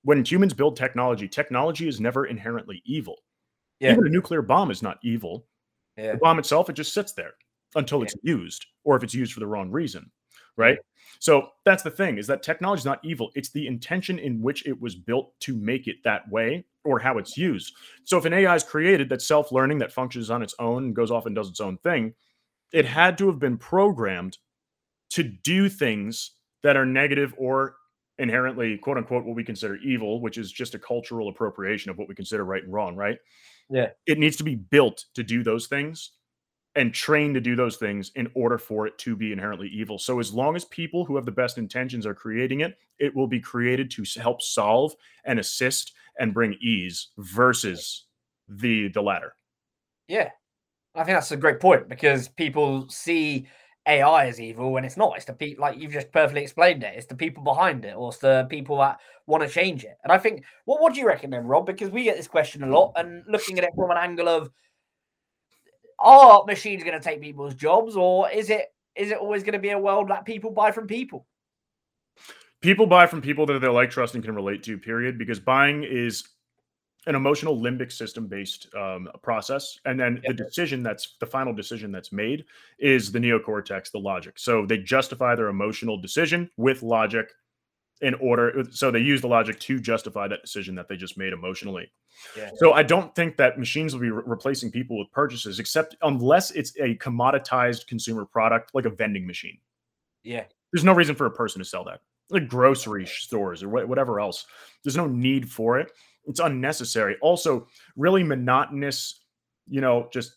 when 0.04 0.24
humans 0.26 0.54
build 0.54 0.76
technology, 0.78 1.28
technology 1.28 1.88
is 1.88 2.00
never 2.00 2.26
inherently 2.26 2.82
evil. 2.86 3.18
Yeah. 3.80 3.92
Even 3.92 4.08
a 4.08 4.10
nuclear 4.10 4.42
bomb 4.42 4.72
is 4.72 4.82
not 4.82 4.98
evil. 5.04 5.46
yeah. 5.98 6.14
The 6.14 6.18
bomb 6.20 6.40
itself, 6.40 6.70
it 6.70 6.74
just 6.74 6.94
sits 6.94 7.12
there 7.14 7.34
until 7.76 8.00
Yeah. 8.00 8.06
it's 8.06 8.16
used, 8.24 8.66
or 8.84 8.96
if 8.96 9.04
it's 9.04 9.14
used 9.14 9.34
for 9.34 9.40
the 9.40 9.48
wrong 9.48 9.72
reason, 9.72 10.12
right? 10.58 10.78
So 11.20 11.50
that's 11.64 11.84
the 11.84 11.92
thing 11.92 12.18
is 12.18 12.28
that 12.28 12.44
technology 12.44 12.82
is 12.82 12.86
not 12.86 13.00
evil. 13.04 13.32
It's 13.36 13.52
the 13.52 13.68
intention 13.68 14.20
in 14.20 14.42
which 14.42 14.66
it 14.68 14.80
was 14.80 14.96
built 14.96 15.38
to 15.42 15.56
make 15.56 15.88
it 15.88 15.98
that 16.04 16.30
way 16.30 16.66
or 16.84 17.00
how 17.00 17.18
it's 17.18 17.38
used. 17.38 17.74
So 18.04 18.18
if 18.18 18.26
an 18.26 18.34
AI 18.34 18.56
is 18.56 18.64
created 18.64 19.08
that's 19.10 19.26
self-learning, 19.26 19.78
that 19.80 19.92
functions 19.94 20.30
on 20.30 20.42
its 20.44 20.56
own 20.60 20.86
and 20.86 20.96
goes 20.96 21.12
off 21.12 21.26
and 21.26 21.36
does 21.36 21.50
its 21.50 21.62
own 21.62 21.78
thing, 21.78 22.14
it 22.74 22.86
had 22.86 23.18
to 23.20 23.28
have 23.28 23.40
been 23.40 23.58
programmed 23.58 24.38
to 25.12 25.24
do 25.24 25.70
things 25.70 26.32
that 26.64 26.76
are 26.76 26.86
negative 26.86 27.34
or 27.38 27.76
inherently 28.20 28.78
quote 28.78 28.98
unquote 28.98 29.26
what 29.26 29.36
we 29.36 29.44
consider 29.44 29.76
evil, 29.78 30.22
which 30.22 30.38
is 30.38 30.52
just 30.52 30.76
a 30.76 30.80
cultural 30.80 31.30
appropriation 31.30 31.90
of 31.90 31.98
what 31.98 32.08
we 32.08 32.16
consider 32.16 32.44
right 32.44 32.64
and 32.64 32.74
wrong, 32.74 32.96
right? 32.96 33.18
Yeah. 33.70 33.90
It 34.06 34.18
needs 34.20 34.38
to 34.38 34.44
be 34.44 34.56
built 34.56 35.06
to 35.16 35.24
do 35.24 35.44
those 35.44 35.68
things 35.68 36.12
and 36.76 36.94
trained 36.94 37.36
to 37.36 37.42
do 37.42 37.56
those 37.56 37.78
things 37.78 38.12
in 38.16 38.30
order 38.34 38.58
for 38.58 38.88
it 38.88 38.98
to 38.98 39.16
be 39.16 39.32
inherently 39.32 39.68
evil. 39.68 40.00
So 40.00 40.20
as 40.20 40.34
long 40.34 40.56
as 40.56 40.66
people 40.66 41.06
who 41.06 41.16
have 41.16 41.26
the 41.26 41.32
best 41.32 41.58
intentions 41.58 42.06
are 42.06 42.16
creating 42.16 42.62
it, 42.62 42.78
it 43.00 43.16
will 43.16 43.28
be 43.28 43.40
created 43.40 43.92
to 43.92 44.04
help 44.20 44.42
solve 44.42 44.96
and 45.26 45.40
assist 45.40 45.94
and 46.20 46.34
bring 46.34 46.58
ease 46.62 47.10
versus 47.18 48.06
the 48.48 48.88
the 48.90 49.02
latter. 49.02 49.36
Yeah. 50.08 50.30
I 50.96 51.04
think 51.04 51.16
that's 51.16 51.32
a 51.32 51.38
great 51.38 51.60
point 51.60 51.90
because 51.90 52.28
people 52.28 52.88
see 52.90 53.48
AI 53.88 54.28
as 54.28 54.40
evil 54.40 54.72
when 54.72 54.86
it's 54.86 54.98
not. 54.98 55.16
It's 55.16 55.26
the 55.26 55.34
people, 55.34 55.64
like 55.64 55.78
you've 55.78 55.92
just 55.92 56.12
perfectly 56.12 56.44
explained 56.44 56.84
it. 56.84 56.94
It's 56.96 57.08
the 57.08 57.16
people 57.16 57.44
behind 57.44 57.84
it, 57.86 57.96
or 57.96 58.10
it's 58.10 58.20
the 58.20 58.46
people 58.50 58.78
that 58.78 59.00
want 59.26 59.44
to 59.44 59.50
change 59.50 59.84
it. 59.84 59.98
And 60.04 60.12
I 60.12 60.18
think, 60.18 60.44
what 60.66 60.82
what 60.82 60.94
do 60.94 61.00
you 61.00 61.08
reckon 61.08 61.32
then, 61.32 61.48
Rob? 61.48 61.66
Because 61.66 61.90
we 61.90 62.04
get 62.04 62.16
this 62.16 62.28
question 62.28 62.64
a 62.64 62.68
lot, 62.68 62.94
and 62.96 63.24
looking 63.28 63.58
at 63.58 63.66
it 63.66 63.72
from 63.76 63.92
an 63.92 63.98
angle 63.98 64.30
of, 64.30 64.52
are 66.04 66.44
machines 66.46 66.84
going 66.84 67.00
to 67.00 67.04
take 67.04 67.22
people's 67.22 67.56
jobs, 67.56 67.96
or 67.96 68.30
is 68.30 68.50
it 68.50 68.74
is 68.96 69.10
it 69.10 69.18
always 69.18 69.42
going 69.42 69.54
to 69.54 69.60
be 69.60 69.72
a 69.72 69.80
world 69.80 70.10
that 70.10 70.26
people 70.26 70.52
buy 70.52 70.72
from 70.72 70.86
people? 70.86 71.26
People 72.62 72.86
buy 72.86 73.08
from 73.08 73.22
people 73.22 73.46
that 73.48 73.60
they 73.60 73.68
like, 73.68 73.90
trust, 73.90 74.14
and 74.14 74.24
can 74.24 74.36
relate 74.36 74.64
to. 74.64 74.78
Period. 74.78 75.18
Because 75.18 75.40
buying 75.40 75.84
is 75.84 76.24
an 77.08 77.16
emotional 77.16 77.58
limbic 77.58 77.92
system 77.92 78.28
based 78.28 78.68
um, 78.76 79.10
process, 79.22 79.80
and 79.86 80.00
then 80.00 80.22
the 80.26 80.34
decision 80.34 80.84
that's 80.84 81.16
the 81.20 81.26
final 81.26 81.54
decision 81.54 81.92
that's 81.92 82.12
made 82.12 82.46
is 82.80 83.12
the 83.12 83.20
neocortex, 83.20 83.92
the 83.92 84.00
logic. 84.00 84.38
So 84.38 84.66
they 84.66 84.78
justify 84.78 85.36
their 85.36 85.48
emotional 85.48 86.00
decision 86.00 86.50
with 86.58 86.84
logic 86.84 87.30
in 88.04 88.14
order. 88.16 88.64
So 88.72 88.92
they 88.92 89.00
use 89.00 89.22
the 89.22 89.28
logic 89.28 89.60
to 89.62 89.80
justify 89.80 90.28
that 90.28 90.42
decision 90.42 90.76
that 90.76 90.88
they 90.88 90.98
just 90.98 91.18
made 91.18 91.34
emotionally. 91.34 91.92
Yeah. 92.38 92.52
So 92.58 92.74
I 92.74 92.84
don't 92.84 93.16
think 93.16 93.38
that 93.38 93.58
machines 93.58 93.94
will 93.94 94.02
be 94.02 94.12
re- 94.12 94.24
replacing 94.26 94.72
people 94.72 95.00
with 95.00 95.12
purchases, 95.12 95.60
except 95.60 95.96
unless 96.04 96.52
it's 96.52 96.76
a 96.80 96.96
commoditized 96.98 97.88
consumer 97.88 98.26
product 98.26 98.76
like 98.76 98.86
a 98.86 98.90
vending 98.90 99.26
machine. 99.26 99.58
Yeah. 100.24 100.44
There's 100.72 100.84
no 100.84 100.94
reason 100.94 101.16
for 101.16 101.26
a 101.26 101.32
person 101.32 101.60
to 101.60 101.66
sell 101.66 101.84
that, 101.86 102.02
like 102.30 102.48
grocery 102.48 103.06
stores 103.06 103.64
or 103.64 103.70
wha- 103.70 103.86
whatever 103.86 104.20
else. 104.20 104.46
There's 104.84 104.98
no 104.98 105.08
need 105.08 105.50
for 105.50 105.80
it. 105.80 105.92
It's 106.26 106.40
unnecessary. 106.40 107.18
Also, 107.22 107.68
really 107.96 108.24
monotonous, 108.24 109.22
you 109.68 109.82
know, 109.82 110.10
just 110.12 110.36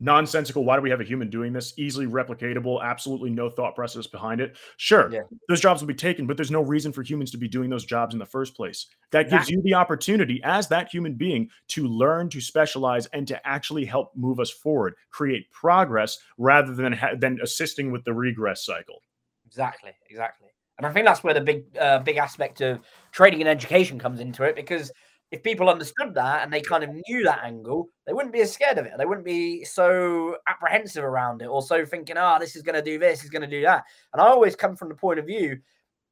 nonsensical. 0.00 0.64
Why 0.64 0.76
do 0.76 0.82
we 0.82 0.90
have 0.90 1.00
a 1.00 1.04
human 1.04 1.28
doing 1.30 1.52
this? 1.52 1.74
Easily 1.76 2.06
replicatable, 2.06 2.82
absolutely 2.82 3.30
no 3.30 3.50
thought 3.50 3.74
process 3.74 4.06
behind 4.06 4.40
it. 4.40 4.56
Sure, 4.76 5.10
Yeah. 5.12 5.22
those 5.48 5.60
jobs 5.60 5.80
will 5.80 5.88
be 5.88 5.94
taken, 5.94 6.26
but 6.26 6.36
there's 6.36 6.50
no 6.50 6.62
reason 6.62 6.92
for 6.92 7.02
humans 7.02 7.30
to 7.32 7.38
be 7.38 7.48
doing 7.48 7.70
those 7.70 7.84
jobs 7.84 8.14
in 8.14 8.18
the 8.18 8.26
first 8.26 8.54
place. 8.54 8.86
That 9.10 9.30
gives 9.30 9.48
you 9.50 9.60
the 9.62 9.74
opportunity 9.74 10.40
as 10.44 10.68
that 10.68 10.88
human 10.92 11.14
being 11.14 11.50
to 11.68 11.86
learn, 11.86 12.28
to 12.30 12.40
specialize, 12.40 13.06
and 13.06 13.26
to 13.28 13.46
actually 13.46 13.84
help 13.84 14.12
move 14.14 14.38
us 14.38 14.50
forward, 14.50 14.94
create 15.10 15.50
progress 15.50 16.18
rather 16.36 16.74
than 16.74 16.92
ha- 16.92 17.14
than 17.18 17.38
assisting 17.42 17.90
with 17.90 18.04
the 18.04 18.12
regress 18.12 18.64
cycle. 18.64 19.02
Exactly, 19.46 19.92
exactly. 20.10 20.48
And 20.76 20.86
I 20.86 20.92
think 20.92 21.06
that's 21.06 21.24
where 21.24 21.34
the 21.34 21.40
big, 21.40 21.64
uh, 21.76 21.98
big 22.00 22.18
aspect 22.18 22.60
of 22.60 22.78
training 23.10 23.40
and 23.40 23.48
education 23.48 23.98
comes 23.98 24.20
into 24.20 24.44
it. 24.44 24.54
Because 24.54 24.92
if 25.30 25.42
people 25.42 25.68
understood 25.68 26.14
that 26.14 26.42
and 26.42 26.52
they 26.52 26.60
kind 26.60 26.82
of 26.82 26.90
knew 26.90 27.22
that 27.24 27.44
angle, 27.44 27.88
they 28.06 28.12
wouldn't 28.12 28.32
be 28.32 28.40
as 28.40 28.52
scared 28.52 28.78
of 28.78 28.86
it. 28.86 28.92
They 28.96 29.04
wouldn't 29.04 29.26
be 29.26 29.64
so 29.64 30.36
apprehensive 30.46 31.04
around 31.04 31.42
it, 31.42 31.46
or 31.46 31.62
so 31.62 31.84
thinking, 31.84 32.16
"Ah, 32.16 32.38
this 32.38 32.56
is 32.56 32.62
going 32.62 32.76
to 32.76 32.82
do 32.82 32.98
this, 32.98 33.24
is 33.24 33.30
going 33.30 33.42
to 33.42 33.48
do 33.48 33.62
that." 33.62 33.84
And 34.12 34.22
I 34.22 34.26
always 34.28 34.56
come 34.56 34.74
from 34.76 34.88
the 34.88 34.94
point 34.94 35.18
of 35.18 35.26
view: 35.26 35.58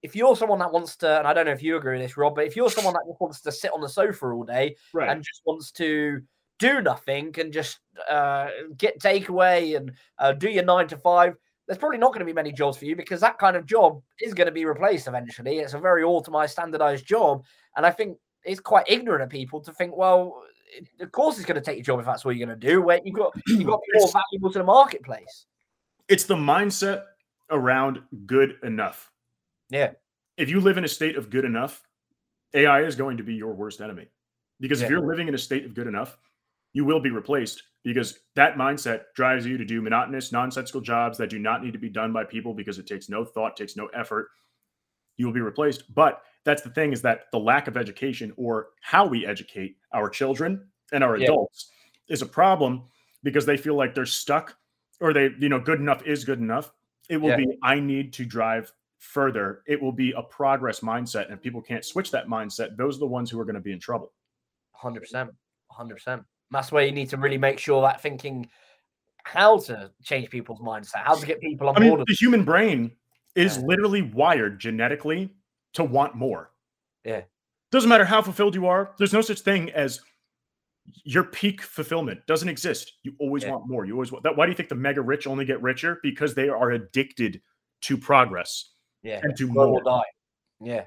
if 0.02 0.14
you're 0.14 0.37
someone 0.37 0.59
that 0.59 0.72
wants 0.72 0.96
to, 0.98 1.18
and 1.18 1.26
I 1.26 1.33
don't 1.33 1.46
know 1.46 1.52
if 1.52 1.62
you 1.62 1.76
agree 1.76 1.98
with 1.98 2.07
this, 2.07 2.16
Rob, 2.16 2.35
but 2.35 2.46
if 2.46 2.57
you're 2.57 2.70
someone 2.70 2.94
that 2.94 3.07
just 3.09 3.20
wants 3.20 3.40
to 3.40 3.52
sit 3.52 3.72
on 3.72 3.81
the 3.81 3.88
sofa 3.88 4.26
all 4.26 4.44
day 4.44 4.76
Right. 4.92 5.11
and 5.11 5.22
just 5.24 5.42
wants 5.46 5.72
to 5.72 6.20
do 6.59 6.81
nothing 6.81 7.35
and 7.38 7.52
just 7.52 7.81
uh, 8.09 8.48
get 8.76 9.00
takeaway 9.00 9.76
and 9.76 9.92
uh, 10.18 10.33
do 10.33 10.48
your 10.48 10.64
nine 10.64 10.88
to 10.88 10.96
five, 10.96 11.35
there's 11.66 11.79
probably 11.79 11.98
not 11.98 12.12
going 12.12 12.20
to 12.20 12.26
be 12.26 12.33
many 12.33 12.52
jobs 12.52 12.76
for 12.79 12.85
you 12.85 12.94
because 12.94 13.20
that 13.20 13.38
kind 13.38 13.57
of 13.57 13.66
job 13.66 14.00
is 14.20 14.35
going 14.35 14.46
to 14.46 14.52
be 14.52 14.64
replaced 14.64 15.09
eventually. 15.09 15.59
It's 15.59 15.74
a 15.74 15.79
very 15.79 16.02
automized, 16.02 16.50
standardized 16.50 17.07
job. 17.07 17.44
And 17.76 17.85
I 17.85 17.90
think 17.90 18.18
it's 18.46 18.61
quite 18.61 18.87
ignorant 18.88 19.22
of 19.22 19.28
people 19.28 19.61
to 19.61 19.72
think, 19.72 19.96
well, 19.96 20.42
of 21.00 21.12
course, 21.12 21.37
it's 21.37 21.46
going 21.46 21.61
to 21.61 21.64
take 21.64 21.76
your 21.76 21.85
job 21.85 22.00
if 22.00 22.06
that's 22.06 22.24
what 22.24 22.37
you're 22.37 22.46
going 22.46 22.59
to 22.59 22.66
do. 22.68 22.80
Where 22.80 23.00
you've 23.04 23.16
got 23.16 23.32
you've 23.46 23.66
got 23.66 23.80
to 23.80 23.88
more 23.98 24.09
valuable 24.09 24.52
to 24.52 24.59
the 24.59 24.64
marketplace. 24.64 25.46
It's 26.09 26.24
the 26.24 26.37
mindset 26.37 27.02
around 27.50 28.00
good 28.26 28.56
enough. 28.62 29.11
Yeah. 29.68 29.92
If 30.37 30.48
you 30.48 30.61
live 30.61 30.78
in 30.78 30.85
a 30.85 30.88
state 30.88 31.16
of 31.16 31.30
good 31.30 31.44
enough, 31.44 31.82
AI 32.54 32.82
is 32.82 32.94
going 32.94 33.16
to 33.16 33.22
be 33.22 33.35
your 33.35 33.54
worst 33.54 33.80
enemy. 33.80 34.09
Because 34.61 34.80
Yeah. 34.80 34.87
if 34.87 34.90
you're 34.90 35.06
living 35.06 35.28
in 35.28 35.35
a 35.35 35.38
state 35.38 35.64
of 35.64 35.74
good 35.74 35.87
enough, 35.87 36.18
you 36.72 36.85
will 36.85 37.00
be 37.00 37.11
replaced 37.11 37.62
because 37.85 38.18
that 38.35 38.56
mindset 38.56 39.04
drives 39.14 39.46
you 39.46 39.56
to 39.56 39.64
do 39.64 39.80
monotonous, 39.80 40.32
nonsensical 40.32 40.80
jobs 40.80 41.16
that 41.18 41.30
do 41.30 41.38
not 41.38 41.62
need 41.64 41.72
to 41.72 41.78
be 41.78 41.88
done 41.88 42.12
by 42.12 42.24
people 42.24 42.52
because 42.52 42.78
it 42.78 42.87
takes 42.87 43.09
no 43.09 43.24
thought, 43.24 43.56
takes 43.56 43.76
no 43.76 43.87
effort. 43.88 44.28
You 45.16 45.26
will 45.26 45.33
be 45.33 45.40
replaced. 45.40 45.94
But 45.94 46.22
that's 46.44 46.62
the 46.62 46.70
thing 46.70 46.92
is 46.92 47.02
that 47.02 47.31
the 47.33 47.38
lack 47.38 47.68
of 47.68 47.76
education 47.76 48.33
or 48.37 48.68
how 48.81 49.07
we 49.07 49.26
educate 49.26 49.76
our 49.92 50.09
children 50.09 50.66
and 50.92 51.02
our 51.02 51.16
Yeah. 51.16 51.24
adults 51.24 51.70
is 52.09 52.22
a 52.22 52.26
problem 52.26 52.85
because 53.22 53.44
they 53.46 53.57
feel 53.57 53.74
like 53.74 53.94
they're 53.94 54.07
stuck 54.07 54.57
or 55.00 55.12
they, 55.12 55.31
you 55.38 55.48
know, 55.48 55.59
good 55.59 55.81
enough 55.81 56.07
is 56.07 56.24
good 56.24 56.38
enough. 56.38 56.72
It 57.09 57.16
will 57.18 57.31
Yeah. 57.31 57.37
be, 57.37 57.59
I 57.62 57.81
need 57.81 58.12
to 58.14 58.24
drive 58.24 58.72
further. 58.98 59.62
It 59.66 59.81
will 59.81 59.92
be 59.92 60.12
a 60.12 60.22
progress 60.22 60.81
mindset. 60.81 61.24
And 61.24 61.35
if 61.35 61.42
people 61.42 61.61
can't 61.61 61.85
switch 61.85 62.11
that 62.12 62.29
mindset, 62.29 62.76
those 62.76 62.96
are 62.96 63.00
the 63.00 63.07
ones 63.07 63.31
who 63.31 63.38
are 63.40 63.44
going 63.44 63.55
to 63.57 63.61
be 63.61 63.72
in 63.72 63.81
trouble. 63.81 64.12
Hundred 64.72 65.00
percent, 65.00 65.31
hundred 65.70 65.94
percent. 65.94 66.24
That's 66.50 66.70
where 66.70 66.85
you 66.85 66.92
need 66.92 67.09
to 67.11 67.16
really 67.16 67.38
make 67.38 67.59
sure 67.59 67.83
that 67.83 68.00
thinking 68.00 68.48
how 69.24 69.59
to 69.59 69.90
change 70.05 70.31
people's 70.31 70.61
mindset, 70.61 71.02
how 71.02 71.16
to 71.16 71.26
get 71.26 71.40
people 71.40 71.68
on 71.68 71.76
I 71.76 71.81
mean, 71.81 71.90
board. 71.90 72.05
the 72.07 72.14
human 72.14 72.44
brain 72.44 72.92
is 73.37 73.57
Yeah. 73.59 73.62
literally 73.66 74.03
wired 74.03 74.59
genetically 74.59 75.31
to 75.75 75.85
want 75.85 76.14
more. 76.14 76.51
Yeah. 77.05 77.22
Doesn't 77.70 77.88
matter 77.88 78.05
how 78.05 78.22
fulfilled 78.22 78.55
you 78.55 78.66
are. 78.66 78.94
There's 78.99 79.12
no 79.12 79.20
such 79.20 79.40
thing 79.40 79.70
as 79.70 80.01
your 81.05 81.25
peak 81.25 81.62
fulfillment 81.62 82.25
doesn't 82.27 82.49
exist. 82.49 82.92
You 83.03 83.14
always 83.18 83.42
Yeah. 83.44 83.51
want 83.53 83.68
more. 83.68 83.85
You 83.85 83.92
always 83.94 84.12
want 84.12 84.22
that. 84.25 84.37
Why 84.37 84.46
do 84.46 84.53
you 84.53 84.57
think 84.57 84.68
the 84.68 84.75
mega 84.77 85.03
rich 85.03 85.27
only 85.27 85.44
get 85.44 85.61
richer? 85.61 85.99
Because 86.03 86.35
they 86.35 86.49
are 86.49 86.70
addicted 86.70 87.42
to 87.83 87.96
progress 87.99 88.72
yeah, 89.03 89.20
and 89.22 89.37
to 89.37 89.46
more. 89.49 89.66
or 89.66 89.83
die. 89.83 90.05
Yeah, 90.61 90.85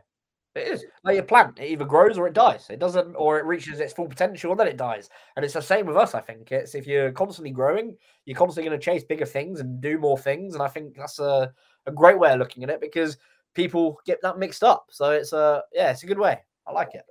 it 0.55 0.67
is 0.67 0.85
like 1.03 1.17
a 1.17 1.23
plant. 1.23 1.59
It 1.59 1.69
either 1.71 1.85
grows 1.85 2.17
or 2.17 2.27
it 2.27 2.33
dies. 2.33 2.69
It 2.69 2.79
doesn't, 2.79 3.13
or 3.15 3.39
it 3.39 3.45
reaches 3.45 3.79
its 3.79 3.93
full 3.93 4.07
potential 4.07 4.51
and 4.51 4.59
then 4.59 4.67
it 4.67 4.77
dies. 4.77 5.09
And 5.35 5.43
it's 5.45 5.53
the 5.53 5.61
same 5.61 5.85
with 5.85 5.97
us. 5.97 6.15
I 6.15 6.21
think 6.21 6.51
it's 6.51 6.75
if 6.75 6.87
you're 6.87 7.11
constantly 7.11 7.51
growing, 7.51 7.97
you're 8.25 8.37
constantly 8.37 8.69
going 8.69 8.79
to 8.79 8.83
chase 8.83 9.03
bigger 9.03 9.25
things 9.25 9.59
and 9.59 9.81
do 9.81 9.97
more 9.99 10.17
things. 10.17 10.53
And 10.55 10.63
I 10.63 10.67
think 10.69 10.95
that's 10.95 11.19
a, 11.19 11.53
a 11.85 11.91
great 11.91 12.17
way 12.19 12.31
of 12.33 12.39
looking 12.39 12.63
at 12.63 12.69
it 12.69 12.81
because 12.81 13.17
people 13.55 13.99
get 14.05 14.21
that 14.21 14.37
mixed 14.37 14.63
up. 14.63 14.87
So 14.91 15.11
it's 15.11 15.33
a 15.33 15.63
yeah, 15.73 15.91
it's 15.91 16.03
a 16.03 16.07
good 16.07 16.19
way. 16.19 16.39
I 16.67 16.71
like 16.71 16.93
it. 16.93 17.03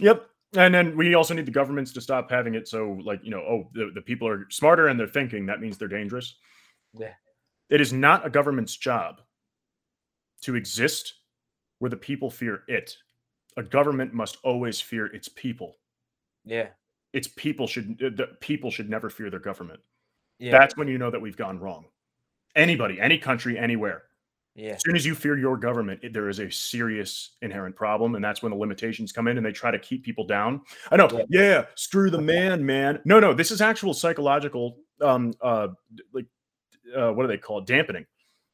Yep. 0.00 0.28
And 0.56 0.74
then 0.74 0.96
we 0.96 1.14
also 1.14 1.32
need 1.32 1.46
the 1.46 1.50
governments 1.52 1.92
to 1.92 2.00
stop 2.02 2.30
having 2.30 2.54
it 2.54 2.68
so, 2.68 3.00
like, 3.04 3.20
you 3.22 3.30
know, 3.30 3.38
oh, 3.40 3.70
the, 3.72 3.90
the 3.94 4.02
people 4.02 4.28
are 4.28 4.46
smarter 4.50 4.88
and 4.88 5.00
they're 5.00 5.06
thinking. 5.06 5.46
That 5.46 5.60
means 5.60 5.78
they're 5.78 5.88
dangerous. 5.88 6.36
Yeah. 6.92 7.14
It 7.70 7.80
is 7.80 7.92
not 7.94 8.26
a 8.26 8.30
government's 8.30 8.76
job 8.76 9.22
to 10.42 10.54
exist 10.54 11.14
where 11.78 11.88
the 11.88 11.96
people 11.96 12.30
fear 12.30 12.64
it. 12.68 12.94
A 13.56 13.62
government 13.62 14.12
must 14.12 14.36
always 14.44 14.78
fear 14.78 15.06
its 15.06 15.28
people. 15.28 15.78
Yeah, 16.44 16.68
Its 17.12 17.28
people 17.28 17.66
should, 17.66 17.96
the 17.98 18.36
people 18.40 18.70
should 18.70 18.90
never 18.90 19.08
fear 19.08 19.30
their 19.30 19.40
government. 19.40 19.80
yeah, 20.38 20.50
That's 20.52 20.76
when 20.76 20.88
you 20.88 20.98
know 20.98 21.10
that 21.10 21.20
we've 21.20 21.36
gone 21.36 21.58
wrong. 21.60 21.86
Anybody, 22.54 23.00
any 23.00 23.18
country, 23.18 23.58
anywhere. 23.58 24.04
yeah, 24.54 24.72
As 24.72 24.82
soon 24.82 24.94
as 24.94 25.06
you 25.06 25.14
fear 25.14 25.38
your 25.38 25.56
government, 25.56 26.00
it- 26.02 26.12
there 26.12 26.28
is 26.28 26.38
a 26.38 26.50
serious 26.50 27.36
inherent 27.40 27.74
problem, 27.74 28.14
and 28.14 28.22
that's 28.24 28.42
when 28.42 28.50
the 28.50 28.58
limitations 28.58 29.10
come 29.10 29.26
in 29.26 29.38
and 29.38 29.46
they 29.46 29.52
try 29.52 29.70
to 29.70 29.78
keep 29.78 30.04
people 30.04 30.26
down. 30.26 30.60
I 30.90 30.96
know, 30.96 31.08
Yeah. 31.10 31.24
yeah, 31.30 31.66
screw 31.74 32.10
the 32.10 32.20
man, 32.20 32.64
man. 32.66 33.00
No, 33.06 33.18
no, 33.18 33.32
this 33.32 33.50
is 33.50 33.62
actual 33.62 33.94
psychological, 33.94 34.78
um, 35.00 35.32
uh, 35.40 35.68
like, 36.12 36.26
uh, 36.94 37.12
what 37.12 37.22
do 37.22 37.28
they 37.28 37.38
call 37.38 37.60
it? 37.60 37.66
Dampening. 37.66 38.04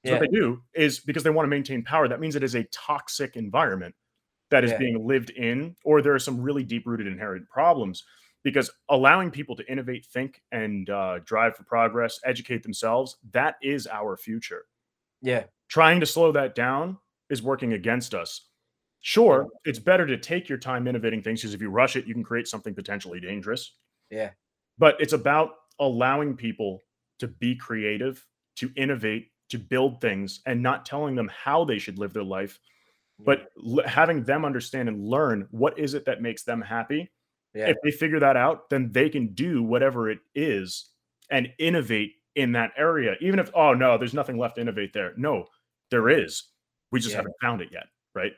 So 0.06 0.12
yeah, 0.12 0.20
what 0.20 0.30
they 0.30 0.38
do 0.38 0.62
is 0.74 1.00
because 1.00 1.24
they 1.24 1.30
want 1.30 1.46
to 1.46 1.50
maintain 1.50 1.82
power. 1.82 2.06
That 2.06 2.20
means 2.20 2.36
it 2.36 2.44
is 2.44 2.54
a 2.54 2.62
toxic 2.64 3.34
environment 3.34 3.96
that 4.50 4.62
is 4.62 4.70
Yeah. 4.70 4.78
being 4.78 5.04
lived 5.04 5.30
in, 5.30 5.74
or 5.82 6.00
there 6.00 6.14
are 6.14 6.20
some 6.20 6.40
really 6.40 6.62
deep-rooted 6.62 7.08
inherent 7.08 7.48
problems. 7.50 8.04
Because 8.44 8.70
allowing 8.88 9.30
people 9.30 9.56
to 9.56 9.70
innovate, 9.70 10.06
think, 10.06 10.42
and 10.52 10.88
uh, 10.90 11.18
drive 11.24 11.56
for 11.56 11.64
progress, 11.64 12.20
educate 12.24 12.62
themselves, 12.62 13.16
that 13.32 13.56
is 13.62 13.86
our 13.86 14.16
future 14.16 14.64
yeah, 15.20 15.44
trying 15.68 16.00
to 16.00 16.06
slow 16.06 16.32
that 16.32 16.54
down 16.54 16.98
is 17.30 17.42
working 17.42 17.72
against 17.72 18.14
us. 18.14 18.46
Sure, 19.00 19.46
it's 19.64 19.78
better 19.78 20.06
to 20.06 20.16
take 20.16 20.48
your 20.48 20.58
time 20.58 20.88
innovating 20.88 21.22
things 21.22 21.40
because 21.40 21.54
if 21.54 21.60
you 21.60 21.70
rush 21.70 21.96
it, 21.96 22.06
you 22.06 22.14
can 22.14 22.24
create 22.24 22.48
something 22.48 22.74
potentially 22.74 23.20
dangerous. 23.20 23.74
yeah, 24.10 24.30
But 24.78 25.00
it's 25.00 25.12
about 25.12 25.50
allowing 25.78 26.36
people 26.36 26.80
to 27.18 27.28
be 27.28 27.54
creative, 27.54 28.24
to 28.56 28.70
innovate, 28.76 29.30
to 29.50 29.58
build 29.58 30.00
things, 30.00 30.40
and 30.46 30.62
not 30.62 30.84
telling 30.84 31.14
them 31.14 31.28
how 31.28 31.64
they 31.64 31.78
should 31.78 31.98
live 31.98 32.12
their 32.12 32.24
life, 32.24 32.58
but 33.24 33.50
l- 33.64 33.86
having 33.86 34.24
them 34.24 34.44
understand 34.44 34.88
and 34.88 35.04
learn 35.04 35.46
what 35.50 35.78
is 35.78 35.94
it 35.94 36.04
that 36.06 36.22
makes 36.22 36.42
them 36.44 36.60
happy. 36.60 37.10
Yeah, 37.58 37.68
If 37.70 37.76
they 37.82 37.90
figure 37.90 38.20
that 38.20 38.36
out, 38.36 38.70
then 38.70 38.92
they 38.92 39.08
can 39.08 39.34
do 39.34 39.62
whatever 39.62 40.08
it 40.10 40.20
is 40.34 40.90
and 41.30 41.48
innovate 41.58 42.12
in 42.36 42.52
that 42.52 42.70
area. 42.76 43.16
Even 43.20 43.38
if, 43.40 43.50
oh 43.54 43.74
no, 43.74 43.98
there's 43.98 44.14
nothing 44.14 44.38
left 44.38 44.54
to 44.54 44.60
innovate 44.60 44.92
there. 44.92 45.12
No, 45.16 45.46
there 45.90 46.08
is. 46.08 46.44
We 46.92 47.00
just 47.00 47.12
Yeah. 47.12 47.18
haven't 47.18 47.34
found 47.42 47.60
it 47.60 47.70
yet, 47.72 47.86
right? 48.14 48.32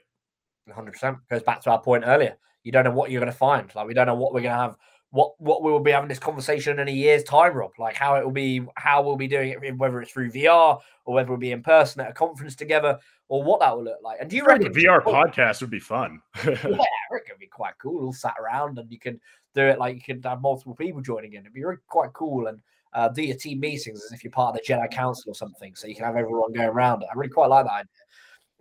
hundred 0.72 0.92
percent 0.92 1.18
goes 1.28 1.42
back 1.42 1.60
to 1.62 1.70
our 1.70 1.82
point 1.82 2.04
earlier. 2.06 2.36
You 2.62 2.72
don't 2.72 2.84
know 2.84 2.92
what 2.92 3.10
you're 3.10 3.20
going 3.20 3.32
to 3.32 3.36
find. 3.36 3.72
Like 3.74 3.86
we 3.86 3.94
don't 3.94 4.06
know 4.06 4.14
what 4.14 4.32
we're 4.32 4.40
going 4.40 4.54
to 4.54 4.60
have. 4.62 4.76
What 5.12 5.32
what 5.40 5.62
we 5.62 5.72
will 5.72 5.80
be 5.80 5.90
having 5.90 6.08
this 6.08 6.20
conversation 6.20 6.78
in 6.78 6.88
a 6.88 6.92
year's 6.92 7.24
time, 7.24 7.54
Rob. 7.54 7.72
Like 7.78 7.96
how 7.96 8.14
it 8.16 8.24
will 8.24 8.32
be, 8.32 8.62
how 8.76 9.02
we'll 9.02 9.16
be 9.16 9.26
doing 9.26 9.50
it, 9.50 9.76
whether 9.76 10.00
it's 10.00 10.12
through 10.12 10.30
VR 10.30 10.78
or 11.04 11.14
whether 11.14 11.28
we'll 11.28 11.38
be 11.38 11.52
in 11.52 11.62
person 11.62 12.00
at 12.00 12.10
a 12.10 12.12
conference 12.12 12.54
together, 12.54 12.98
or 13.28 13.42
what 13.42 13.60
that 13.60 13.76
will 13.76 13.84
look 13.84 13.98
like. 14.02 14.18
And 14.20 14.30
do 14.30 14.36
you 14.36 14.44
reckon 14.44 14.68
a 14.68 14.70
VR 14.70 15.02
oh, 15.04 15.12
podcast 15.12 15.60
would 15.60 15.70
be 15.70 15.80
fun. 15.80 16.20
Yeah, 16.44 16.50
I 16.54 17.12
reckon 17.12 17.30
it'd 17.30 17.40
be 17.40 17.46
quite 17.46 17.74
cool. 17.82 18.04
All 18.04 18.12
sat 18.12 18.34
around, 18.40 18.78
and 18.78 18.90
you 18.90 18.98
can 18.98 19.20
do 19.54 19.62
it 19.62 19.78
like 19.78 19.96
you 19.96 20.02
can 20.02 20.22
have 20.22 20.40
multiple 20.40 20.74
people 20.74 21.00
joining 21.00 21.32
in. 21.32 21.40
It'd 21.40 21.52
be 21.52 21.64
really 21.64 21.78
quite 21.88 22.12
cool, 22.12 22.46
and 22.46 22.60
uh, 22.92 23.08
do 23.08 23.22
your 23.22 23.36
team 23.36 23.60
meetings 23.60 24.04
as 24.04 24.12
if 24.12 24.24
you're 24.24 24.32
part 24.32 24.54
of 24.54 24.60
the 24.60 24.72
Jedi 24.72 24.90
Council 24.90 25.32
or 25.32 25.34
something, 25.34 25.74
so 25.74 25.86
you 25.86 25.94
can 25.94 26.04
have 26.04 26.16
everyone 26.16 26.52
going 26.52 26.68
around 26.68 27.02
it. 27.02 27.08
I 27.10 27.16
really 27.16 27.30
quite 27.30 27.50
like 27.50 27.66
that 27.66 27.72
idea. 27.72 27.88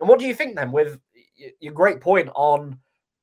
And 0.00 0.08
what 0.08 0.18
do 0.18 0.26
you 0.26 0.34
think 0.34 0.56
then 0.56 0.72
with 0.72 0.98
your 1.60 1.72
great 1.72 2.00
point 2.00 2.30
on 2.34 2.78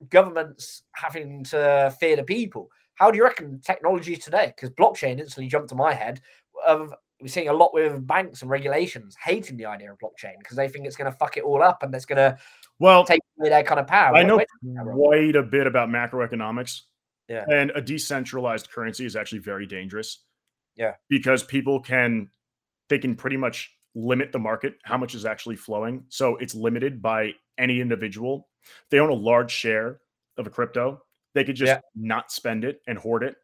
governments 0.09 0.83
having 0.93 1.43
to 1.45 1.95
fear 1.99 2.15
the 2.15 2.23
people? 2.23 2.69
How 2.97 3.11
do 3.11 3.17
you 3.17 3.23
reckon 3.23 3.59
technology 3.61 4.15
today? 4.15 4.53
Because 4.55 4.71
blockchain 4.71 5.19
instantly 5.19 5.47
jumped 5.47 5.69
to 5.69 5.75
my 5.75 5.93
head. 5.93 6.21
Of 6.65 6.93
we're 7.21 7.27
seeing 7.27 7.49
a 7.49 7.53
lot 7.53 7.73
with 7.73 8.05
banks 8.05 8.41
and 8.41 8.51
regulations 8.51 9.15
hating 9.23 9.57
the 9.57 9.65
idea 9.65 9.91
of 9.91 9.97
blockchain 9.97 10.37
because 10.39 10.55
they 10.55 10.67
think 10.67 10.85
it's 10.85 10.95
going 10.95 11.11
to 11.11 11.17
fuck 11.17 11.37
it 11.37 11.43
all 11.43 11.63
up 11.63 11.81
and 11.81 11.93
it's 11.95 12.05
going 12.05 12.17
to 12.17 12.37
well, 12.79 13.03
take 13.03 13.21
away 13.39 13.49
their 13.49 13.63
kind 13.63 13.79
of 13.79 13.87
power. 13.87 14.15
I 14.15 14.23
know 14.23 14.37
where 14.37 14.45
do 14.45 14.67
you 14.67 14.73
think 14.75 14.77
that, 14.77 14.85
Rob? 14.85 14.97
quite 14.97 15.35
a 15.35 15.43
bit 15.43 15.65
about 15.65 15.89
macroeconomics. 15.89 16.81
Yeah. 17.27 17.43
And 17.51 17.71
a 17.75 17.81
decentralized 17.81 18.69
currency 18.69 19.05
is 19.05 19.15
actually 19.15 19.39
very 19.39 19.65
dangerous. 19.65 20.23
Yeah. 20.75 20.93
Because 21.09 21.43
people 21.43 21.79
can 21.79 22.29
they 22.89 22.99
can 22.99 23.15
pretty 23.15 23.37
much 23.37 23.73
limit 23.95 24.31
the 24.31 24.39
market, 24.39 24.75
how 24.83 24.97
much 24.97 25.15
is 25.15 25.25
actually 25.25 25.55
flowing. 25.55 26.03
So 26.09 26.37
it's 26.37 26.53
limited 26.53 27.01
by 27.01 27.33
any 27.57 27.81
individual. 27.81 28.47
If 28.63 28.89
they 28.91 28.99
own 28.99 29.09
a 29.09 29.13
large 29.13 29.51
share 29.51 29.99
of 30.37 30.45
a 30.45 30.49
crypto, 30.49 31.01
they 31.37 31.43
could 31.43 31.55
just 31.55 31.69
Yeah. 31.69 31.79
not 31.95 32.31
spend 32.31 32.65
it 32.65 32.81
and 32.87 32.97
hoard 32.97 33.23
it. 33.23 33.35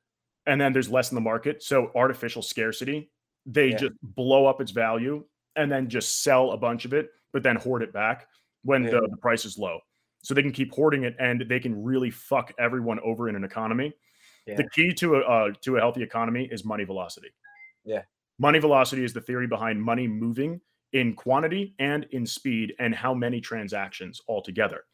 And 0.47 0.59
then 0.59 0.73
there's 0.73 0.89
less 0.89 1.11
in 1.11 1.15
the 1.15 1.21
market. 1.21 1.61
So 1.61 1.91
artificial 1.95 2.41
scarcity, 2.41 3.11
they 3.45 3.69
Yeah. 3.69 3.77
just 3.77 3.93
blow 4.01 4.45
up 4.47 4.59
its 4.59 4.71
value 4.71 5.23
and 5.55 5.71
then 5.71 5.87
just 5.87 6.23
sell 6.23 6.51
a 6.51 6.57
bunch 6.57 6.85
of 6.85 6.93
it, 6.93 7.11
but 7.31 7.43
then 7.43 7.55
hoard 7.55 7.83
it 7.83 7.93
back 7.93 8.27
when 8.63 8.83
Yeah. 8.83 8.91
the, 8.91 9.07
the 9.11 9.17
price 9.17 9.45
is 9.45 9.57
low. 9.57 9.79
So 10.23 10.33
they 10.33 10.41
can 10.41 10.51
keep 10.51 10.73
hoarding 10.73 11.03
it 11.03 11.15
and 11.19 11.41
they 11.47 11.59
can 11.59 11.83
really 11.83 12.09
fuck 12.09 12.51
everyone 12.57 12.99
over 13.01 13.29
in 13.29 13.35
an 13.35 13.43
economy. 13.43 13.93
Yeah. 14.47 14.55
The 14.55 14.69
key 14.69 14.93
to 14.95 15.15
a 15.17 15.19
uh, 15.19 15.51
to 15.61 15.77
a 15.77 15.79
healthy 15.79 16.01
economy 16.01 16.49
is 16.51 16.65
money 16.65 16.83
velocity. 16.83 17.29
Yeah. 17.85 18.03
Money 18.39 18.59
velocity 18.59 19.03
is 19.03 19.13
the 19.13 19.21
theory 19.21 19.47
behind 19.47 19.81
money 19.81 20.07
moving 20.07 20.59
in 20.93 21.15
quantity 21.15 21.75
and 21.79 22.05
in 22.11 22.25
speed 22.25 22.73
and 22.79 22.95
how 22.95 23.13
many 23.13 23.39
transactions 23.39 24.21
altogether. 24.27 24.85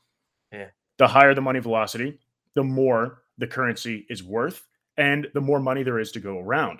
Yeah. 0.51 0.69
The 0.97 1.07
higher 1.07 1.33
the 1.33 1.41
money 1.41 1.59
velocity, 1.59 2.19
the 2.55 2.63
more 2.63 3.23
the 3.37 3.47
currency 3.47 4.05
is 4.09 4.23
worth 4.23 4.65
and 4.97 5.27
the 5.33 5.41
more 5.41 5.59
money 5.59 5.83
there 5.83 5.99
is 5.99 6.11
to 6.11 6.19
go 6.19 6.39
around. 6.39 6.79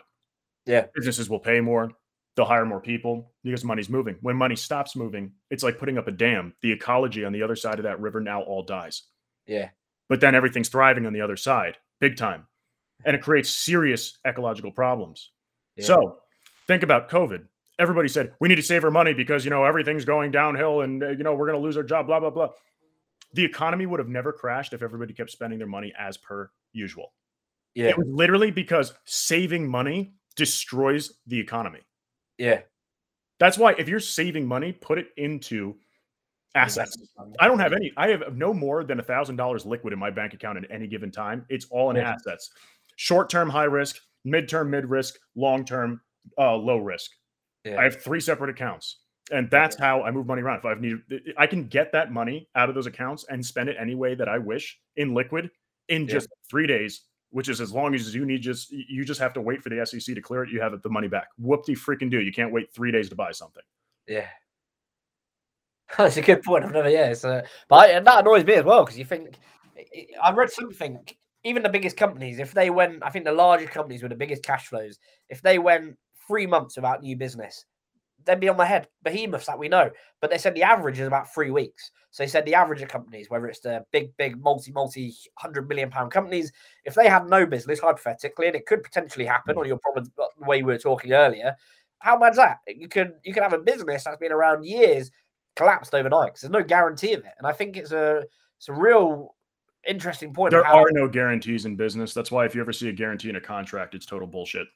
Yeah. 0.65 0.85
Businesses 0.93 1.29
will 1.29 1.39
pay 1.39 1.61
more, 1.61 1.91
they'll 2.35 2.45
hire 2.45 2.65
more 2.65 2.81
people 2.81 3.31
because 3.43 3.63
money's 3.63 3.89
moving. 3.89 4.17
When 4.21 4.35
money 4.35 4.55
stops 4.55 4.95
moving, 4.95 5.31
it's 5.49 5.63
like 5.63 5.79
putting 5.79 5.97
up 5.97 6.07
a 6.07 6.11
dam. 6.11 6.53
The 6.61 6.71
ecology 6.71 7.25
on 7.25 7.33
the 7.33 7.43
other 7.43 7.55
side 7.55 7.79
of 7.79 7.83
that 7.83 7.99
river 7.99 8.19
now 8.19 8.41
all 8.41 8.63
dies. 8.63 9.03
Yeah. 9.47 9.69
But 10.09 10.21
then 10.21 10.35
everything's 10.35 10.69
thriving 10.69 11.05
on 11.05 11.13
the 11.13 11.21
other 11.21 11.37
side, 11.37 11.77
big 11.99 12.17
time. 12.17 12.47
And 13.05 13.15
it 13.15 13.21
creates 13.21 13.49
serious 13.49 14.17
ecological 14.27 14.71
problems. 14.71 15.31
Yeah. 15.75 15.85
So 15.85 16.17
think 16.67 16.83
about 16.83 17.09
COVID. 17.09 17.45
Everybody 17.77 18.09
said, 18.09 18.33
we 18.41 18.49
need 18.49 18.55
to 18.55 18.61
save 18.61 18.83
our 18.83 18.91
money 18.91 19.13
because, 19.13 19.45
you 19.45 19.51
know, 19.51 19.63
everything's 19.63 20.03
going 20.03 20.31
downhill 20.31 20.81
and, 20.81 21.01
uh, 21.01 21.09
you 21.09 21.23
know, 21.23 21.33
we're 21.33 21.47
going 21.47 21.57
to 21.57 21.63
lose 21.63 21.77
our 21.77 21.83
job, 21.83 22.07
blah, 22.07 22.19
blah, 22.19 22.29
blah. 22.29 22.49
The 23.33 23.45
economy 23.45 23.85
would 23.85 23.99
have 23.99 24.09
never 24.09 24.33
crashed 24.33 24.73
if 24.73 24.81
everybody 24.81 25.13
kept 25.13 25.29
spending 25.31 25.59
their 25.59 25.67
money 25.67 25.93
as 25.97 26.17
per 26.17 26.51
usual. 26.73 27.13
Yeah. 27.75 27.87
It 27.89 27.97
was 27.97 28.07
literally 28.09 28.51
because 28.51 28.93
saving 29.05 29.67
money 29.67 30.13
destroys 30.35 31.13
the 31.27 31.39
economy. 31.39 31.81
Yeah. 32.37 32.61
That's 33.39 33.57
why 33.57 33.73
if 33.77 33.87
you're 33.87 33.99
saving 33.99 34.45
money, 34.47 34.71
put 34.71 34.97
it 34.97 35.09
into 35.17 35.75
assets. 36.55 36.97
I 37.39 37.47
don't 37.47 37.59
have 37.59 37.73
any. 37.73 37.91
I 37.95 38.07
have 38.09 38.35
no 38.35 38.53
more 38.53 38.83
than 38.83 38.99
a 38.99 39.03
thousand 39.03 39.35
dollars 39.35 39.65
liquid 39.65 39.93
in 39.93 39.99
my 39.99 40.09
bank 40.09 40.33
account 40.33 40.57
at 40.57 40.69
any 40.71 40.87
given 40.87 41.11
time. 41.11 41.45
It's 41.49 41.65
all 41.69 41.91
in 41.91 41.97
Yeah. 41.97 42.11
assets. 42.13 42.51
Short 42.95 43.29
term, 43.29 43.49
high 43.49 43.65
risk. 43.65 43.97
Mid 44.25 44.49
term, 44.49 44.69
mid 44.71 44.85
risk. 44.85 45.15
Long 45.35 45.63
term, 45.63 46.01
uh, 46.37 46.55
low 46.55 46.77
risk. 46.79 47.11
Yeah. 47.63 47.79
I 47.79 47.83
have 47.83 48.01
three 48.01 48.19
separate 48.19 48.49
accounts, 48.49 48.99
and 49.31 49.49
that's 49.49 49.75
how 49.75 50.01
I 50.03 50.11
move 50.11 50.25
money 50.27 50.41
around. 50.41 50.59
If 50.59 50.65
I've 50.65 50.81
need, 50.81 50.97
I 51.37 51.47
can 51.47 51.67
get 51.67 51.91
that 51.93 52.11
money 52.11 52.47
out 52.55 52.69
of 52.69 52.75
those 52.75 52.87
accounts 52.87 53.25
and 53.29 53.45
spend 53.45 53.69
it 53.69 53.75
any 53.79 53.95
way 53.95 54.15
that 54.15 54.27
I 54.29 54.37
wish 54.37 54.79
in 54.97 55.13
liquid 55.13 55.49
in 55.87 56.03
Yeah. 56.03 56.07
just 56.13 56.29
three 56.49 56.67
days. 56.67 57.01
Which 57.31 57.47
is 57.47 57.61
as 57.61 57.71
long 57.71 57.93
as 57.93 58.15
you 58.15 58.25
need. 58.25 58.41
Just 58.41 58.71
you 58.71 59.05
just 59.05 59.19
have 59.19 59.33
to 59.33 59.41
wait 59.41 59.61
for 59.61 59.69
the 59.69 59.85
SEC 59.85 60.15
to 60.15 60.21
clear 60.21 60.43
it. 60.43 60.49
You 60.49 60.61
have 60.61 60.81
the 60.81 60.89
money 60.89 61.07
back. 61.07 61.27
Whoop 61.37 61.63
de 61.63 61.75
freaking 61.75 62.09
do. 62.09 62.19
You 62.19 62.31
can't 62.31 62.51
wait 62.51 62.73
three 62.73 62.91
days 62.91 63.07
to 63.09 63.15
buy 63.15 63.31
something. 63.31 63.61
Yeah. 64.07 64.25
That's 65.97 66.17
a 66.17 66.21
good 66.21 66.41
point. 66.43 66.65
I've 66.65 66.71
never, 66.71 66.89
yeah. 66.89 67.13
So, 67.13 67.41
but 67.67 67.75
I, 67.75 67.87
and 67.93 68.07
that 68.07 68.19
annoys 68.21 68.45
me 68.45 68.53
as 68.55 68.63
well 68.65 68.83
because 68.83 68.97
you 68.97 69.05
think 69.05 69.35
I- 69.77 70.05
I- 70.29 70.33
read 70.33 70.49
something. 70.49 70.99
Even 71.43 71.63
the 71.63 71.69
biggest 71.69 71.95
companies, 71.97 72.39
if 72.39 72.51
they 72.51 72.69
went, 72.69 73.01
I 73.03 73.09
think 73.11 73.25
the 73.25 73.31
largest 73.31 73.71
companies 73.71 74.01
with 74.01 74.09
the 74.09 74.17
biggest 74.17 74.43
cash 74.43 74.67
flows, 74.67 74.99
if 75.29 75.41
they 75.41 75.57
went 75.57 75.97
three 76.27 76.45
months 76.45 76.75
without 76.75 77.01
new 77.01 77.15
business, 77.15 77.63
they'd 78.25 78.39
be 78.39 78.49
on 78.49 78.57
my 78.57 78.65
head. 78.65 78.87
Behemoths 79.03 79.47
that 79.47 79.59
we 79.59 79.67
know, 79.67 79.89
but 80.21 80.29
they 80.29 80.37
said 80.37 80.55
the 80.55 80.63
average 80.63 80.99
is 80.99 81.07
about 81.07 81.33
three 81.33 81.51
weeks. 81.51 81.91
So 82.11 82.23
they 82.23 82.27
said 82.27 82.45
the 82.45 82.55
average 82.55 82.81
of 82.81 82.89
companies, 82.89 83.29
whether 83.29 83.47
it's 83.47 83.59
the 83.59 83.85
big, 83.91 84.15
big, 84.17 84.41
multi, 84.41 84.71
multi 84.71 85.15
hundred 85.35 85.69
million 85.69 85.89
pound 85.89 86.11
companies, 86.11 86.51
if 86.85 86.95
they 86.95 87.07
had 87.07 87.27
no 87.29 87.45
business, 87.45 87.79
hypothetically, 87.79 88.47
and 88.47 88.55
it 88.55 88.65
could 88.65 88.83
potentially 88.83 89.25
happen 89.25 89.57
on 89.57 89.65
mm. 89.65 89.67
your 89.67 89.77
problems, 89.77 90.09
uh, 90.19 90.25
the 90.39 90.45
way 90.45 90.63
we 90.63 90.73
were 90.73 90.79
talking 90.79 91.13
earlier, 91.13 91.55
how 91.99 92.17
bad's 92.17 92.37
that? 92.37 92.57
You 92.67 92.87
can 92.87 93.13
you 93.23 93.33
can 93.33 93.43
have 93.43 93.53
a 93.53 93.59
business 93.59 94.03
that's 94.03 94.17
been 94.17 94.31
around 94.31 94.65
years 94.65 95.11
collapsed 95.55 95.93
overnight 95.93 96.31
'cause 96.31 96.41
there's 96.41 96.51
no 96.51 96.63
guarantee 96.63 97.13
of 97.13 97.25
it. 97.25 97.33
And 97.37 97.45
I 97.45 97.51
think 97.51 97.77
it's 97.77 97.91
a 97.91 98.23
it's 98.57 98.69
a 98.69 98.73
real 98.73 99.35
interesting 99.87 100.33
point. 100.33 100.51
There 100.51 100.63
how, 100.63 100.83
are 100.83 100.91
no 100.91 101.07
guarantees 101.07 101.65
in 101.65 101.75
business. 101.75 102.13
That's 102.13 102.31
why 102.31 102.45
if 102.45 102.55
you 102.55 102.61
ever 102.61 102.73
see 102.73 102.89
a 102.89 102.93
guarantee 102.93 103.29
in 103.29 103.35
a 103.35 103.41
contract, 103.41 103.95
it's 103.95 104.05
total 104.05 104.27
bullshit. 104.27 104.67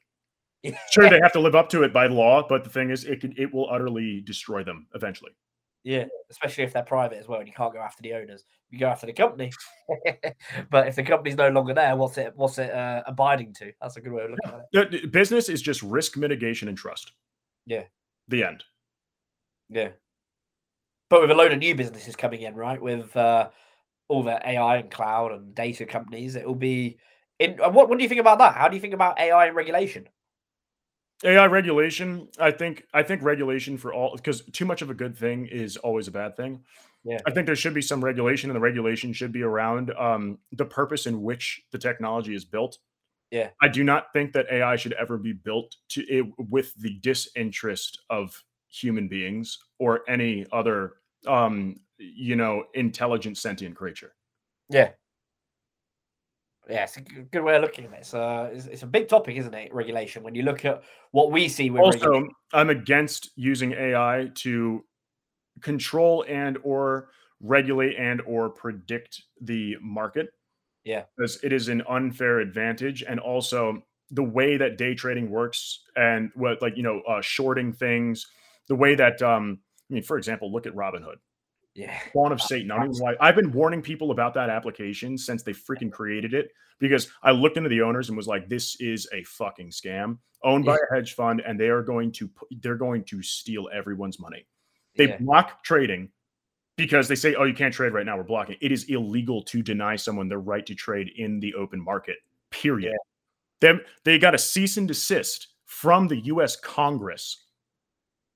Sure, 0.91 1.09
they 1.09 1.19
have 1.21 1.33
to 1.33 1.39
live 1.39 1.55
up 1.55 1.69
to 1.69 1.83
it 1.83 1.91
by 1.91 2.07
law, 2.07 2.45
but 2.47 2.63
the 2.63 2.69
thing 2.69 2.89
is, 2.89 3.03
it 3.03 3.19
can 3.21 3.33
it 3.37 3.53
will 3.53 3.69
utterly 3.69 4.21
destroy 4.21 4.63
them 4.63 4.87
eventually. 4.95 5.31
yeah, 5.83 6.05
especially 6.31 6.63
if 6.63 6.71
they're 6.73 6.83
private 6.83 7.17
as 7.17 7.27
well, 7.27 7.39
and 7.39 7.47
you 7.47 7.53
can't 7.53 7.73
go 7.73 7.79
after 7.79 8.01
the 8.01 8.13
owners. 8.13 8.45
You 8.69 8.79
go 8.79 8.87
after 8.87 9.05
the 9.05 9.13
company. 9.13 9.51
but 10.69 10.87
if 10.87 10.95
the 10.95 11.03
company's 11.03 11.35
no 11.35 11.49
longer 11.49 11.73
there, 11.73 11.95
what's 11.95 12.17
it 12.17 12.33
what's 12.35 12.57
it 12.57 12.71
uh, 12.71 13.03
abiding 13.05 13.53
to? 13.55 13.71
That's 13.81 13.97
a 13.97 14.01
good 14.01 14.13
way 14.13 14.23
of 14.23 14.31
looking 14.31 14.79
at 14.79 14.93
it. 14.93 15.11
Business 15.11 15.49
is 15.49 15.61
just 15.61 15.83
risk 15.83 16.17
mitigation 16.17 16.69
and 16.69 16.77
trust. 16.77 17.11
Yeah. 17.65 17.83
The 18.29 18.43
end. 18.43 18.63
Yeah. 19.69 19.89
But 21.09 21.21
with 21.21 21.31
a 21.31 21.35
load 21.35 21.51
of 21.51 21.59
new 21.59 21.75
businesses 21.75 22.15
coming 22.15 22.41
in, 22.41 22.55
right? 22.55 22.81
With 22.81 23.15
uh, 23.15 23.49
all 24.07 24.23
the 24.23 24.39
AI 24.47 24.77
and 24.77 24.89
cloud 24.89 25.31
and 25.31 25.53
data 25.53 25.85
companies, 25.85 26.35
it 26.35 26.47
will 26.47 26.55
be. 26.55 26.97
In, 27.39 27.59
uh, 27.61 27.69
what, 27.69 27.89
what 27.89 27.97
do 27.97 28.03
you 28.03 28.09
think 28.09 28.21
about 28.21 28.39
that? 28.39 28.55
How 28.55 28.69
do 28.69 28.75
you 28.75 28.81
think 28.81 28.93
about 28.93 29.19
AI 29.19 29.47
and 29.47 29.55
regulation? 29.55 30.07
AI 31.23 31.45
regulation, 31.45 32.27
I 32.39 32.51
think 32.51 32.85
I 32.93 33.03
think 33.03 33.21
regulation 33.23 33.77
for 33.77 33.93
all 33.93 34.15
because 34.15 34.41
too 34.51 34.65
much 34.65 34.81
of 34.81 34.89
a 34.89 34.93
good 34.93 35.17
thing 35.17 35.47
is 35.47 35.77
always 35.77 36.07
a 36.07 36.11
bad 36.11 36.35
thing. 36.35 36.63
Yeah. 37.03 37.19
I 37.25 37.31
think 37.31 37.45
there 37.45 37.55
should 37.55 37.73
be 37.73 37.81
some 37.81 38.03
regulation 38.03 38.49
and 38.49 38.55
the 38.55 38.61
regulation 38.61 39.13
should 39.13 39.31
be 39.31 39.43
around 39.43 39.91
um, 39.91 40.39
the 40.53 40.65
purpose 40.65 41.05
in 41.05 41.21
which 41.21 41.61
the 41.71 41.77
technology 41.77 42.33
is 42.33 42.45
built. 42.45 42.77
Yeah. 43.29 43.49
I 43.61 43.67
do 43.67 43.83
not 43.83 44.13
think 44.13 44.31
that 44.33 44.45
AI 44.51 44.75
should 44.75 44.93
ever 44.93 45.17
be 45.17 45.33
built 45.33 45.75
to 45.89 46.01
it 46.07 46.25
with 46.37 46.73
the 46.75 46.97
disinterest 46.99 47.99
of 48.09 48.41
human 48.69 49.07
beings 49.07 49.59
or 49.79 50.01
any 50.07 50.45
other 50.51 50.93
um 51.27 51.79
you 51.97 52.35
know 52.35 52.63
intelligent 52.73 53.37
sentient 53.37 53.75
creature. 53.75 54.13
Yeah. 54.69 54.89
Yeah, 56.69 56.83
it's 56.83 56.97
a 56.97 57.01
good 57.01 57.43
way 57.43 57.55
of 57.55 57.61
looking 57.61 57.85
at 57.85 57.91
it. 57.93 57.97
It's, 57.99 58.13
uh, 58.13 58.49
it's, 58.53 58.67
it's 58.67 58.83
a 58.83 58.87
big 58.87 59.09
topic, 59.09 59.35
isn't 59.35 59.53
it? 59.53 59.73
Regulation. 59.73 60.23
When 60.23 60.33
you 60.33 60.43
look 60.43 60.63
at 60.63 60.81
what 61.11 61.31
we 61.31 61.47
see 61.47 61.69
with 61.69 61.81
also 61.81 61.99
regulation. 61.99 62.29
i'm 62.53 62.69
against 62.69 63.29
using 63.35 63.71
ai 63.73 64.29
to 64.35 64.83
control 65.61 66.25
and 66.27 66.57
or 66.63 67.09
regulate 67.39 67.95
and 67.97 68.21
or 68.25 68.49
predict 68.49 69.21
the 69.41 69.75
market 69.81 70.29
Yeah. 70.83 71.03
because 71.15 71.41
it 71.43 71.53
is 71.53 71.67
an 71.69 71.83
unfair 71.87 72.39
advantage 72.39 73.03
and 73.03 73.19
also 73.19 73.83
the 74.11 74.23
way 74.23 74.57
that 74.57 74.77
day 74.77 74.95
trading 74.95 75.29
works 75.29 75.81
and 75.95 76.31
what 76.35 76.61
like 76.61 76.75
you 76.75 76.83
know 76.83 77.01
uh 77.07 77.21
shorting 77.21 77.71
things 77.73 78.25
the 78.67 78.75
way 78.75 78.95
that 78.95 79.21
um 79.21 79.59
i 79.89 79.93
mean 79.93 80.03
for 80.03 80.17
example 80.17 80.51
look 80.51 80.65
at 80.65 80.73
robinhood 80.73 81.17
Yeah. 81.75 81.97
Spawn 82.09 82.31
of 82.31 82.41
Satan. 82.41 82.71
I 82.71 82.85
know 82.85 82.93
why. 82.97 83.15
I've 83.19 83.35
been 83.35 83.51
warning 83.51 83.81
people 83.81 84.11
about 84.11 84.33
that 84.35 84.49
application 84.49 85.17
since 85.17 85.43
they 85.43 85.53
freaking 85.53 85.91
created 85.91 86.33
it 86.33 86.51
because 86.79 87.09
I 87.23 87.31
looked 87.31 87.57
into 87.57 87.69
the 87.69 87.81
owners 87.81 88.09
and 88.09 88.17
was 88.17 88.27
like, 88.27 88.49
"This 88.49 88.79
is 88.79 89.07
a 89.13 89.23
fucking 89.23 89.69
scam, 89.69 90.17
owned 90.43 90.65
by 90.65 90.75
a 90.75 90.95
hedge 90.95 91.13
fund, 91.15 91.41
and 91.45 91.59
they 91.59 91.69
are 91.69 91.83
going 91.83 92.11
to 92.13 92.29
they're 92.61 92.75
going 92.75 93.03
to 93.05 93.21
steal 93.21 93.69
everyone's 93.73 94.19
money." 94.19 94.45
They 94.95 95.09
yeah. 95.09 95.17
block 95.17 95.63
trading 95.63 96.09
because 96.77 97.07
they 97.07 97.15
say, 97.15 97.35
"Oh, 97.35 97.43
you 97.43 97.53
can't 97.53 97.73
trade 97.73 97.93
right 97.93 98.05
now. 98.05 98.17
We're 98.17 98.23
blocking." 98.23 98.57
It 98.61 98.71
is 98.71 98.85
illegal 98.85 99.41
to 99.43 99.61
deny 99.61 99.95
someone 99.95 100.27
their 100.27 100.39
right 100.39 100.65
to 100.65 100.75
trade 100.75 101.11
in 101.17 101.39
the 101.39 101.53
open 101.55 101.83
market. 101.83 102.17
Period. 102.51 102.93
Them 103.61 103.81
they 104.03 104.19
got 104.19 104.35
a 104.35 104.39
cease 104.39 104.77
and 104.77 104.87
desist 104.87 105.47
from 105.65 106.07
the 106.07 106.19
U.S. 106.25 106.55
Congress 106.55 107.45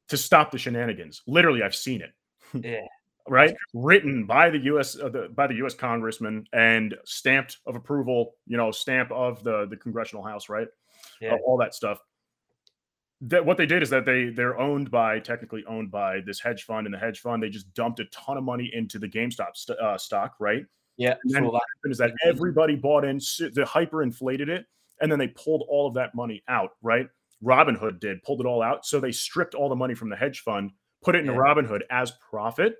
to 0.08 0.18
stop 0.18 0.52
the 0.52 0.58
shenanigans. 0.58 1.22
Literally, 1.28 1.62
I've 1.62 1.76
seen 1.76 2.02
it 2.02 2.14
Yeah. 2.64 2.88
Right? 3.30 3.56
Written 3.74 4.26
by 4.26 4.50
the 4.50 4.60
U.S. 4.60 5.00
Uh, 5.00 5.10
the, 5.10 5.30
by 5.34 5.48
the 5.48 5.56
U.S. 5.56 5.74
congressman 5.74 6.46
and 6.54 6.96
stamped 7.06 7.58
of 7.66 7.76
approval, 7.76 8.36
you 8.46 8.58
know, 8.58 8.72
stamp 8.72 9.12
of 9.12 9.44
the 9.44 9.68
the 9.70 9.78
congressional 9.78 10.24
house, 10.24 10.50
right? 10.50 10.68
Yeah. 11.22 11.34
Of 11.34 11.40
all 11.46 11.58
that 11.58 11.74
stuff. 11.74 12.00
That 13.22 13.46
what 13.46 13.58
they 13.58 13.66
did 13.66 13.82
is 13.82 13.90
that 13.90 14.06
they 14.06 14.30
they're 14.30 14.60
owned 14.60 14.92
by 14.92 15.20
technically 15.20 15.64
owned 15.66 15.90
by 15.90 16.22
this 16.26 16.40
hedge 16.40 16.64
fund, 16.64 16.86
and 16.86 16.94
the 16.94 17.00
hedge 17.00 17.20
fund 17.20 17.42
they 17.42 17.50
just 17.50 17.74
dumped 17.74 18.00
a 18.00 18.06
ton 18.06 18.38
of 18.38 18.44
money 18.44 18.70
into 18.74 19.00
the 19.00 19.08
GameStop 19.08 19.56
st- 19.56 19.80
uh, 19.80 19.98
stock, 19.98 20.36
right? 20.40 20.66
Yeah. 20.98 21.16
And 21.24 21.46
that. 21.46 21.54
happened 21.54 21.92
is 21.92 21.98
that 22.00 22.12
everybody 22.26 22.76
bought 22.76 23.06
in, 23.06 23.18
the 23.54 23.66
hyper 23.68 24.04
inflated 24.04 24.50
it, 24.50 24.66
and 25.02 25.12
then 25.12 25.20
they 25.20 25.30
pulled 25.30 25.64
all 25.70 25.88
of 25.88 25.94
that 25.96 26.14
money 26.16 26.44
out, 26.48 26.72
right? 26.82 27.08
Robinhood 27.44 28.00
did, 28.00 28.22
pulled 28.24 28.42
it 28.42 28.48
all 28.48 28.62
out. 28.62 28.86
So 28.86 29.00
they 29.00 29.12
stripped 29.12 29.54
all 29.54 29.70
the 29.70 29.76
money 29.76 29.94
from 29.94 30.10
the 30.10 30.16
hedge 30.16 30.42
fund, 30.42 30.72
put 31.04 31.16
it 31.16 31.20
into 31.20 31.34
Yeah. 31.34 31.40
Robinhood 31.40 31.82
as 31.92 32.12
profit. 32.30 32.76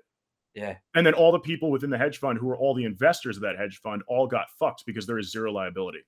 Yeah. 0.58 0.76
And 0.94 1.06
then 1.06 1.14
all 1.14 1.30
the 1.30 1.38
people 1.38 1.70
within 1.70 1.90
the 1.90 1.98
hedge 1.98 2.18
fund 2.18 2.38
who 2.38 2.46
were 2.46 2.56
all 2.56 2.74
the 2.74 2.84
investors 2.84 3.36
of 3.36 3.42
that 3.42 3.56
hedge 3.56 3.80
fund 3.80 4.02
all 4.08 4.26
got 4.26 4.46
fucked 4.58 4.84
because 4.86 5.06
there 5.06 5.18
is 5.18 5.30
zero 5.30 5.52
liability. 5.52 6.00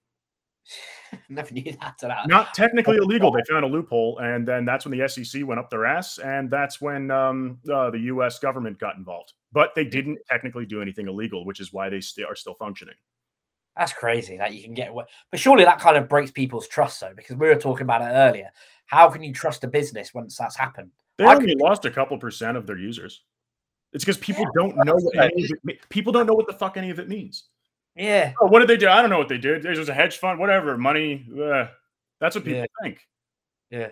Never 1.28 1.54
knew 1.54 1.72
that. 1.80 1.94
That. 2.00 2.28
Not 2.28 2.52
technically 2.52 2.96
illegal. 2.96 3.30
They 3.30 3.42
found 3.48 3.64
a 3.64 3.68
loophole. 3.68 4.18
And 4.18 4.46
then 4.46 4.64
that's 4.64 4.84
when 4.84 4.98
the 4.98 5.08
SEC 5.08 5.46
went 5.46 5.60
up 5.60 5.70
their 5.70 5.86
ass. 5.86 6.18
And 6.18 6.50
that's 6.50 6.80
when 6.80 7.12
um, 7.12 7.58
uh, 7.72 7.90
the 7.90 8.00
US 8.00 8.40
government 8.40 8.78
got 8.80 8.96
involved. 8.96 9.34
But 9.52 9.70
they 9.76 9.84
didn't 9.84 10.18
technically 10.28 10.66
do 10.66 10.82
anything 10.82 11.06
illegal, 11.06 11.44
which 11.44 11.60
is 11.60 11.72
why 11.72 11.88
they 11.88 12.00
st- 12.00 12.26
are 12.26 12.36
still 12.36 12.54
functioning. 12.54 12.96
That's 13.76 13.92
crazy 13.92 14.36
that 14.36 14.52
you 14.52 14.64
can 14.64 14.74
get 14.74 14.90
away. 14.90 15.04
But 15.30 15.38
surely 15.38 15.64
that 15.64 15.78
kind 15.78 15.96
of 15.96 16.08
breaks 16.08 16.32
people's 16.32 16.66
trust, 16.66 17.00
though, 17.00 17.14
because 17.14 17.36
we 17.36 17.46
were 17.46 17.54
talking 17.54 17.84
about 17.84 18.02
it 18.02 18.12
earlier. 18.12 18.50
How 18.86 19.08
can 19.08 19.22
you 19.22 19.32
trust 19.32 19.62
a 19.62 19.68
business 19.68 20.12
once 20.12 20.36
that's 20.36 20.56
happened? 20.56 20.90
They 21.16 21.24
I 21.24 21.34
only 21.34 21.54
lost 21.54 21.84
a 21.84 21.90
couple 21.90 22.18
percent 22.18 22.56
of 22.56 22.66
their 22.66 22.78
users. 22.78 23.22
It's 23.92 24.04
because 24.04 24.18
people 24.18 24.44
don't 24.54 24.76
know 24.76 24.94
what 24.94 25.16
right. 25.16 25.30
any 25.32 25.44
of 25.44 25.50
it, 25.64 25.88
people 25.88 26.12
don't 26.12 26.26
know 26.26 26.34
what 26.34 26.46
the 26.46 26.52
fuck 26.52 26.76
any 26.76 26.90
of 26.90 26.98
it 26.98 27.08
means. 27.08 27.44
Yeah. 27.96 28.32
Oh, 28.40 28.46
what 28.46 28.60
did 28.60 28.68
they 28.68 28.76
do? 28.76 28.88
I 28.88 29.00
don't 29.00 29.10
know 29.10 29.18
what 29.18 29.28
they 29.28 29.38
did. 29.38 29.62
There's 29.62 29.78
just 29.78 29.90
a 29.90 29.94
hedge 29.94 30.18
fund, 30.18 30.38
whatever, 30.38 30.78
money. 30.78 31.26
uh, 31.32 31.66
that's 32.20 32.36
what 32.36 32.44
people 32.44 32.60
Yeah. 32.60 32.66
think. 32.82 33.00
Yeah. 33.70 33.88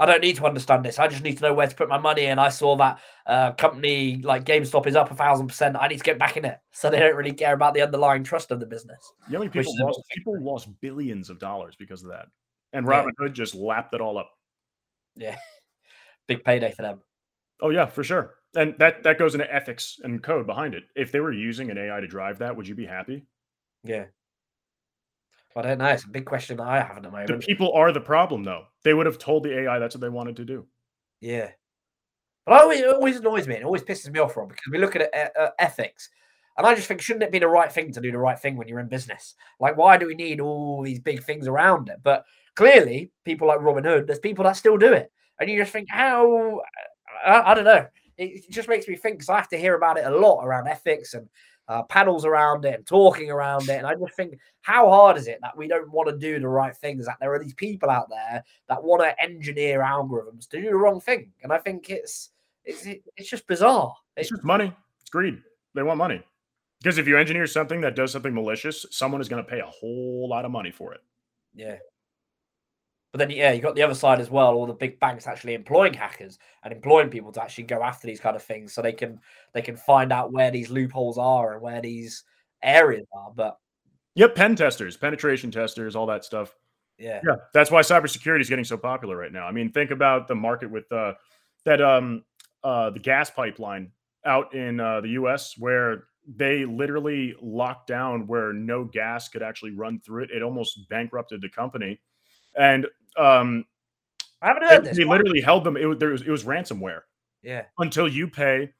I 0.00 0.06
don't 0.06 0.22
need 0.22 0.36
to 0.36 0.44
understand 0.44 0.84
this. 0.84 0.98
I 0.98 1.06
just 1.06 1.22
need 1.22 1.38
to 1.38 1.44
know 1.44 1.54
where 1.54 1.68
to 1.68 1.74
put 1.74 1.88
my 1.88 1.98
money. 1.98 2.26
And 2.26 2.40
I 2.40 2.48
saw 2.48 2.74
that 2.76 2.98
uh, 3.26 3.52
company 3.52 4.16
like 4.22 4.44
GameStop 4.44 4.88
is 4.88 4.96
up 4.96 5.10
a 5.12 5.14
thousand 5.14 5.46
percent. 5.46 5.76
I 5.78 5.86
need 5.86 5.98
to 5.98 6.04
get 6.04 6.18
back 6.18 6.36
in 6.36 6.44
it. 6.44 6.58
So 6.72 6.90
they 6.90 6.98
don't 6.98 7.14
really 7.14 7.32
care 7.32 7.54
about 7.54 7.74
the 7.74 7.82
underlying 7.82 8.24
trust 8.24 8.50
of 8.50 8.58
the 8.58 8.66
business. 8.66 9.12
You 9.28 9.34
know 9.34 9.38
how 9.38 9.44
many 9.44 9.56
Which 9.56 9.66
people 9.68 9.86
lost? 9.86 10.00
People 10.12 10.40
lost 10.42 10.80
billions 10.80 11.30
of 11.30 11.38
dollars 11.38 11.76
because 11.78 12.02
of 12.02 12.10
that. 12.10 12.26
And 12.72 12.84
Yeah. 12.84 13.04
Robinhood 13.04 13.34
just 13.34 13.54
lapped 13.54 13.94
it 13.94 14.00
all 14.00 14.18
up. 14.18 14.30
Yeah. 15.14 15.36
Big 16.26 16.42
payday 16.42 16.72
for 16.72 16.82
them. 16.82 17.00
Oh 17.62 17.70
yeah, 17.70 17.86
for 17.86 18.02
sure. 18.02 18.34
And 18.56 18.74
that 18.78 19.02
that 19.02 19.18
goes 19.18 19.34
into 19.34 19.52
ethics 19.52 20.00
and 20.04 20.22
code 20.22 20.46
behind 20.46 20.74
it. 20.74 20.84
If 20.94 21.10
they 21.10 21.20
were 21.20 21.32
using 21.32 21.70
an 21.70 21.78
AI 21.78 22.00
to 22.00 22.06
drive 22.06 22.38
that, 22.38 22.56
would 22.56 22.68
you 22.68 22.74
be 22.74 22.86
happy? 22.86 23.26
Yeah. 23.82 24.06
I 25.56 25.62
don't 25.62 25.78
know. 25.78 25.86
It's 25.86 26.04
a 26.04 26.08
big 26.08 26.24
question 26.24 26.56
that 26.56 26.66
I 26.66 26.80
have 26.80 26.96
at 26.96 27.02
the 27.04 27.32
The 27.32 27.38
people 27.38 27.72
are 27.74 27.92
the 27.92 28.00
problem, 28.00 28.42
though. 28.42 28.64
They 28.82 28.92
would 28.92 29.06
have 29.06 29.18
told 29.18 29.44
the 29.44 29.56
AI 29.60 29.78
that's 29.78 29.94
what 29.94 30.00
they 30.00 30.08
wanted 30.08 30.36
to 30.36 30.44
do. 30.44 30.66
Yeah. 31.20 31.50
But 32.44 32.54
I 32.54 32.62
always, 32.62 32.80
it 32.80 32.88
always 32.88 33.16
annoys 33.16 33.46
me. 33.46 33.54
It 33.54 33.64
always 33.64 33.82
pisses 33.82 34.10
me 34.12 34.18
off, 34.18 34.36
Rob, 34.36 34.48
because 34.48 34.64
we 34.70 34.78
look 34.78 34.96
at 34.96 35.14
uh, 35.14 35.50
ethics. 35.58 36.10
And 36.58 36.66
I 36.66 36.74
just 36.74 36.88
think, 36.88 37.00
shouldn't 37.00 37.22
it 37.22 37.32
be 37.32 37.38
the 37.38 37.48
right 37.48 37.70
thing 37.70 37.92
to 37.92 38.00
do 38.00 38.12
the 38.12 38.18
right 38.18 38.38
thing 38.38 38.56
when 38.56 38.68
you're 38.68 38.80
in 38.80 38.88
business? 38.88 39.34
Like, 39.60 39.76
why 39.76 39.96
do 39.96 40.06
we 40.06 40.14
need 40.14 40.40
all 40.40 40.82
these 40.82 41.00
big 41.00 41.22
things 41.22 41.46
around 41.46 41.88
it? 41.88 41.98
But 42.02 42.24
clearly, 42.56 43.12
people 43.24 43.48
like 43.48 43.60
Robinhood, 43.60 44.06
there's 44.06 44.18
people 44.18 44.44
that 44.44 44.56
still 44.56 44.76
do 44.76 44.92
it. 44.92 45.10
And 45.40 45.48
you 45.48 45.58
just 45.58 45.72
think, 45.72 45.88
how? 45.90 46.60
I, 47.24 47.52
I 47.52 47.54
don't 47.54 47.64
know. 47.64 47.86
It 48.16 48.50
just 48.50 48.68
makes 48.68 48.86
me 48.86 48.96
think 48.96 49.16
because 49.16 49.28
I 49.28 49.36
have 49.36 49.48
to 49.48 49.58
hear 49.58 49.74
about 49.74 49.98
it 49.98 50.06
a 50.06 50.16
lot 50.16 50.44
around 50.44 50.68
ethics 50.68 51.14
and 51.14 51.28
uh, 51.68 51.82
panels 51.84 52.24
around 52.24 52.64
it 52.64 52.74
and 52.74 52.86
talking 52.86 53.30
around 53.30 53.68
it. 53.68 53.78
And 53.78 53.86
I 53.86 53.94
just 53.94 54.14
think, 54.14 54.38
how 54.62 54.88
hard 54.88 55.16
is 55.16 55.26
it 55.26 55.38
that 55.42 55.56
we 55.56 55.66
don't 55.66 55.90
want 55.90 56.08
to 56.08 56.16
do 56.16 56.38
the 56.38 56.48
right 56.48 56.76
things? 56.76 57.06
That 57.06 57.16
there 57.20 57.32
are 57.32 57.38
these 57.38 57.54
people 57.54 57.90
out 57.90 58.08
there 58.08 58.44
that 58.68 58.82
want 58.82 59.02
to 59.02 59.22
engineer 59.22 59.80
algorithms 59.80 60.48
to 60.48 60.60
do 60.60 60.68
the 60.68 60.76
wrong 60.76 61.00
thing. 61.00 61.32
And 61.42 61.52
I 61.52 61.58
think 61.58 61.90
it's 61.90 62.30
it's 62.64 62.86
it's 63.16 63.28
just 63.28 63.46
bizarre. 63.46 63.94
It's 64.16 64.30
just 64.30 64.44
money. 64.44 64.72
It's 65.00 65.10
greed. 65.10 65.40
They 65.74 65.82
want 65.82 65.98
money. 65.98 66.22
Because 66.82 66.98
if 66.98 67.08
you 67.08 67.16
engineer 67.16 67.46
something 67.46 67.80
that 67.80 67.96
does 67.96 68.12
something 68.12 68.34
malicious, 68.34 68.84
someone 68.90 69.20
is 69.20 69.28
going 69.28 69.42
to 69.42 69.50
pay 69.50 69.60
a 69.60 69.66
whole 69.66 70.28
lot 70.28 70.44
of 70.44 70.50
money 70.50 70.70
for 70.70 70.92
it. 70.92 71.00
Yeah. 71.54 71.76
But 73.14 73.28
then, 73.28 73.30
yeah, 73.30 73.52
you 73.52 73.62
got 73.62 73.76
the 73.76 73.82
other 73.82 73.94
side 73.94 74.20
as 74.20 74.28
well. 74.28 74.54
All 74.54 74.66
the 74.66 74.72
big 74.72 74.98
banks 74.98 75.28
actually 75.28 75.54
employing 75.54 75.94
hackers 75.94 76.36
and 76.64 76.72
employing 76.72 77.10
people 77.10 77.30
to 77.30 77.40
actually 77.40 77.62
go 77.62 77.80
after 77.80 78.08
these 78.08 78.18
kind 78.18 78.34
of 78.34 78.42
things, 78.42 78.72
so 78.74 78.82
they 78.82 78.92
can 78.92 79.20
they 79.52 79.62
can 79.62 79.76
find 79.76 80.12
out 80.12 80.32
where 80.32 80.50
these 80.50 80.68
loopholes 80.68 81.16
are 81.16 81.52
and 81.52 81.62
where 81.62 81.80
these 81.80 82.24
areas 82.60 83.06
are. 83.16 83.30
But 83.32 83.56
yep, 84.16 84.34
pen 84.34 84.56
testers, 84.56 84.96
penetration 84.96 85.52
testers, 85.52 85.94
all 85.94 86.06
that 86.06 86.24
stuff. 86.24 86.56
Yeah, 86.98 87.20
yeah, 87.24 87.36
that's 87.52 87.70
why 87.70 87.82
cybersecurity 87.82 88.40
is 88.40 88.48
getting 88.48 88.64
so 88.64 88.76
popular 88.76 89.16
right 89.16 89.32
now. 89.32 89.46
I 89.46 89.52
mean, 89.52 89.70
think 89.70 89.92
about 89.92 90.26
the 90.26 90.34
market 90.34 90.68
with 90.68 90.90
uh, 90.90 91.12
that 91.64 91.80
um 91.80 92.24
uh 92.64 92.90
the 92.90 92.98
gas 92.98 93.30
pipeline 93.30 93.92
out 94.24 94.52
in 94.56 94.80
uh, 94.80 95.02
the 95.02 95.10
U.S. 95.10 95.54
where 95.56 96.08
they 96.26 96.64
literally 96.64 97.36
locked 97.40 97.86
down 97.86 98.26
where 98.26 98.52
no 98.52 98.82
gas 98.82 99.28
could 99.28 99.44
actually 99.44 99.70
run 99.70 100.00
through 100.00 100.24
it. 100.24 100.30
It 100.32 100.42
almost 100.42 100.88
bankrupted 100.88 101.42
the 101.42 101.48
company, 101.48 102.00
and 102.56 102.86
um, 103.16 103.64
I 104.42 104.48
haven't 104.48 104.64
heard 104.64 104.84
this. 104.84 104.96
They 104.96 105.04
literally 105.04 105.40
held 105.40 105.64
them. 105.64 105.76
It 105.76 105.86
was, 105.86 105.98
there 105.98 106.10
was 106.10 106.22
it 106.22 106.30
was 106.30 106.44
ransomware. 106.44 107.00
Yeah. 107.42 107.64
Until 107.78 108.08
you 108.08 108.28
pay 108.28 108.70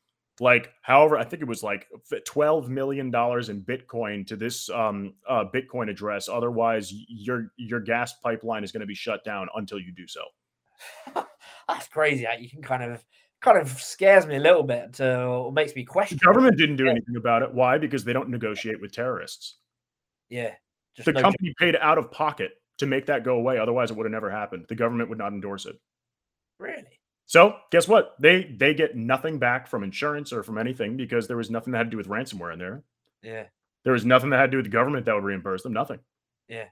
like 0.41 0.73
however 0.83 1.17
I 1.17 1.25
think 1.25 1.43
it 1.43 1.49
was 1.49 1.63
like 1.63 1.87
12 2.27 2.69
million 2.69 3.11
dollars 3.11 3.49
in 3.49 3.63
bitcoin 3.63 4.27
to 4.27 4.37
this 4.37 4.69
um 4.71 5.15
uh 5.29 5.45
bitcoin 5.45 5.89
address 5.89 6.29
otherwise 6.29 6.93
your 6.93 7.53
your 7.57 7.81
gas 7.81 8.15
pipeline 8.15 8.65
is 8.65 8.73
going 8.73 8.81
to 8.81 8.87
be 8.87 8.95
shut 8.95 9.25
down 9.25 9.49
until 9.55 9.79
you 9.79 9.93
do 9.93 10.07
so. 10.07 10.23
That's 11.69 11.89
crazy. 11.89 12.27
You 12.41 12.51
can 12.51 12.63
kind 12.63 12.83
of 12.83 13.05
kind 13.41 13.59
of 13.59 13.71
scares 13.81 14.27
me 14.27 14.37
a 14.37 14.41
little 14.41 14.63
bit 14.63 14.95
to 14.95 15.51
makes 15.53 15.75
me 15.75 15.85
question. 15.85 16.19
The 16.21 16.27
government 16.27 16.57
didn't 16.57 16.77
do 16.77 16.89
anything 16.89 17.17
about 17.17 17.43
it. 17.43 17.53
Why? 17.53 17.79
Because 17.79 18.05
they 18.05 18.13
don't 18.13 18.31
negotiate 18.31 18.81
with 18.81 18.93
terrorists. 18.93 19.57
Yeah. 20.31 20.55
the 21.05 21.13
no 21.13 21.21
company 21.21 21.51
joke. 21.51 21.57
paid 21.59 21.77
out 21.77 21.99
of 21.99 22.11
pocket 22.11 22.53
to 22.79 22.87
make 22.87 23.07
that 23.07 23.25
go 23.25 23.37
away. 23.37 23.59
Otherwise, 23.59 23.91
it 23.91 23.97
would 23.97 24.07
have 24.07 24.13
never 24.13 24.31
happened. 24.31 24.67
The 24.69 24.75
government 24.75 25.09
would 25.09 25.19
not 25.19 25.33
endorse 25.33 25.67
it. 25.67 25.79
Really? 26.59 27.01
So 27.27 27.57
guess 27.71 27.89
what? 27.89 28.15
They 28.21 28.45
they 28.45 28.75
get 28.75 28.97
nothing 28.97 29.39
back 29.39 29.67
from 29.67 29.83
insurance 29.83 30.33
or 30.33 30.43
from 30.43 30.59
anything 30.59 30.97
because 30.97 31.27
there 31.27 31.37
was 31.37 31.51
nothing 31.51 31.73
that 31.73 31.79
had 31.79 31.87
to 31.87 31.91
do 31.91 31.97
with 31.97 32.09
ransomware 32.09 32.53
in 32.53 32.59
there. 32.59 32.83
Yeah. 33.23 33.45
There 33.85 33.93
was 33.93 34.05
nothing 34.05 34.31
that 34.31 34.39
had 34.39 34.47
to 34.47 34.51
do 34.53 34.57
with 34.59 34.67
the 34.67 34.71
government 34.71 35.07
that 35.07 35.15
would 35.15 35.25
reimburse 35.25 35.63
them. 35.63 35.73
Nothing. 35.73 36.01
Yeah. 36.49 36.67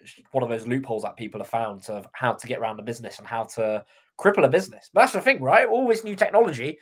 It's 0.00 0.14
one 0.32 0.42
of 0.42 0.50
those 0.50 0.66
loopholes 0.66 1.02
that 1.02 1.16
people 1.16 1.40
have 1.40 1.48
found 1.48 1.82
to 1.84 2.04
how 2.12 2.32
to 2.32 2.46
get 2.46 2.58
around 2.58 2.76
the 2.76 2.82
business 2.82 3.18
and 3.18 3.26
how 3.26 3.44
to 3.44 3.84
cripple 4.18 4.44
a 4.44 4.48
business. 4.48 4.90
But 4.92 5.02
that's 5.02 5.12
the 5.12 5.20
thing, 5.20 5.40
right? 5.40 5.68
All 5.68 5.86
this 5.86 6.04
new 6.04 6.16
technology. 6.16 6.78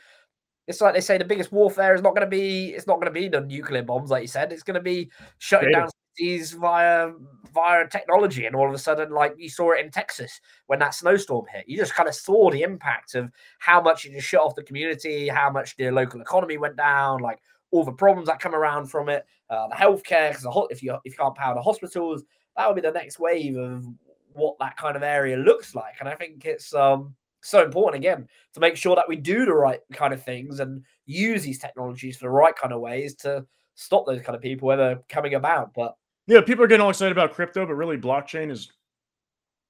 It's 0.67 0.81
like 0.81 0.95
they 0.95 1.01
say 1.01 1.19
the 1.19 1.25
biggest 1.25 1.53
warfare 1.53 1.95
is 1.95 2.03
not 2.03 2.15
going 2.15 2.27
to 2.27 2.31
be 2.31 2.69
it's 2.69 2.87
not 2.87 2.97
going 2.97 3.13
to 3.13 3.21
be 3.21 3.29
the 3.29 3.41
nuclear 3.41 3.83
bombs, 3.83 4.11
like 4.11 4.23
you 4.23 4.29
said. 4.29 4.53
It's 4.53 4.63
going 4.63 4.75
to 4.75 4.81
be 4.81 5.11
shutting 5.39 5.71
Data. 5.71 5.81
down 5.81 5.91
cities 6.21 6.53
via 6.53 7.11
via 7.53 7.89
technology. 7.89 8.47
And 8.47 8.55
all 8.55 8.69
of 8.69 8.75
a 8.75 8.79
sudden, 8.79 9.11
like 9.11 9.35
you 9.37 9.49
saw 9.49 9.73
it 9.73 9.85
in 9.85 9.91
Texas 9.91 10.41
when 10.67 10.79
that 10.79 10.95
snowstorm 10.95 11.47
hit, 11.53 11.69
you 11.69 11.77
just 11.77 11.95
kind 11.95 12.09
of 12.09 12.15
saw 12.15 12.51
the 12.51 12.63
impact 12.63 13.15
of 13.15 13.31
how 13.59 13.81
much 13.81 14.05
it 14.05 14.13
just 14.13 14.29
shut 14.29 14.41
off 14.41 14.55
the 14.55 14.63
community, 14.63 15.29
how 15.29 15.51
much 15.51 15.77
the 15.77 15.91
local 15.91 16.21
economy 16.21 16.59
went 16.59 16.77
down, 16.77 17.21
like 17.21 17.39
all 17.73 17.85
the 17.85 17.93
problems 17.93 18.29
that 18.29 18.41
come 18.41 18.55
around 18.55 18.87
from 18.87 19.09
it, 19.09 19.25
uh, 19.49 19.69
the 19.69 19.75
healthcare. 19.75 20.31
Because 20.31 20.47
if 20.71 20.83
you 20.83 20.97
if 21.05 21.13
you 21.13 21.19
can't 21.19 21.35
power 21.35 21.55
the 21.55 21.63
hospitals, 21.63 22.23
that 22.57 22.67
will 22.67 22.75
be 22.75 22.81
the 22.81 22.93
next 22.93 23.19
wave 23.19 23.57
of 23.57 23.85
what 24.33 24.57
that 24.61 24.77
kind 24.77 24.97
of 24.97 25.03
area 25.03 25.37
looks 25.37 25.75
like. 25.75 25.95
And 26.01 26.09
I 26.09 26.15
think 26.15 26.45
it's 26.45 26.75
um 26.75 27.15
so 27.43 27.65
important 27.65 28.05
again 28.05 28.29
to 28.53 28.61
make 28.61 28.77
sure 28.77 28.95
that 28.95 29.09
we 29.09 29.17
do 29.17 29.47
the 29.47 29.55
right 29.55 29.81
kind 29.95 30.13
of 30.13 30.23
things 30.23 30.61
and 30.61 30.85
use 31.07 31.43
these 31.43 31.59
technologies 31.59 32.19
for 32.19 32.27
the 32.27 32.31
right 32.31 32.55
kind 32.55 32.73
of 32.73 32.81
ways 32.81 33.15
to 33.15 33.45
stop 33.77 34.05
those 34.07 34.21
kind 34.21 34.37
of 34.37 34.43
people 34.43 34.69
they're 34.69 35.01
coming 35.09 35.35
about. 35.35 35.73
But 35.75 35.97
yeah, 36.31 36.41
people 36.41 36.65
are 36.65 36.69
getting 36.69 36.83
all 36.83 36.91
excited 36.91 37.11
about 37.11 37.35
crypto, 37.35 37.67
but 37.67 37.75
really 37.75 37.99
blockchain 37.99 38.53
is 38.53 38.71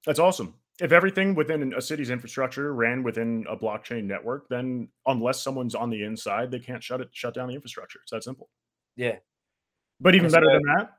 that's 0.05 0.19
awesome. 0.19 0.53
If 0.79 0.91
everything 0.91 1.33
within 1.33 1.73
a 1.73 1.81
city's 1.81 2.11
infrastructure 2.11 2.75
ran 2.75 3.01
within 3.01 3.45
a 3.49 3.57
blockchain 3.57 4.03
network, 4.03 4.47
then 4.47 4.87
unless 5.07 5.41
someone's 5.41 5.73
on 5.73 5.89
the 5.89 6.03
inside, 6.03 6.51
they 6.51 6.59
can't 6.59 6.83
shut 6.83 7.01
it 7.01 7.09
shut 7.13 7.33
down 7.33 7.47
the 7.47 7.55
infrastructure. 7.55 7.99
It's 8.03 8.11
that 8.11 8.23
simple. 8.23 8.47
Yeah. 8.95 9.15
But 9.99 10.13
even 10.13 10.29
better 10.29 10.51
than 10.51 10.61
that, 10.75 10.93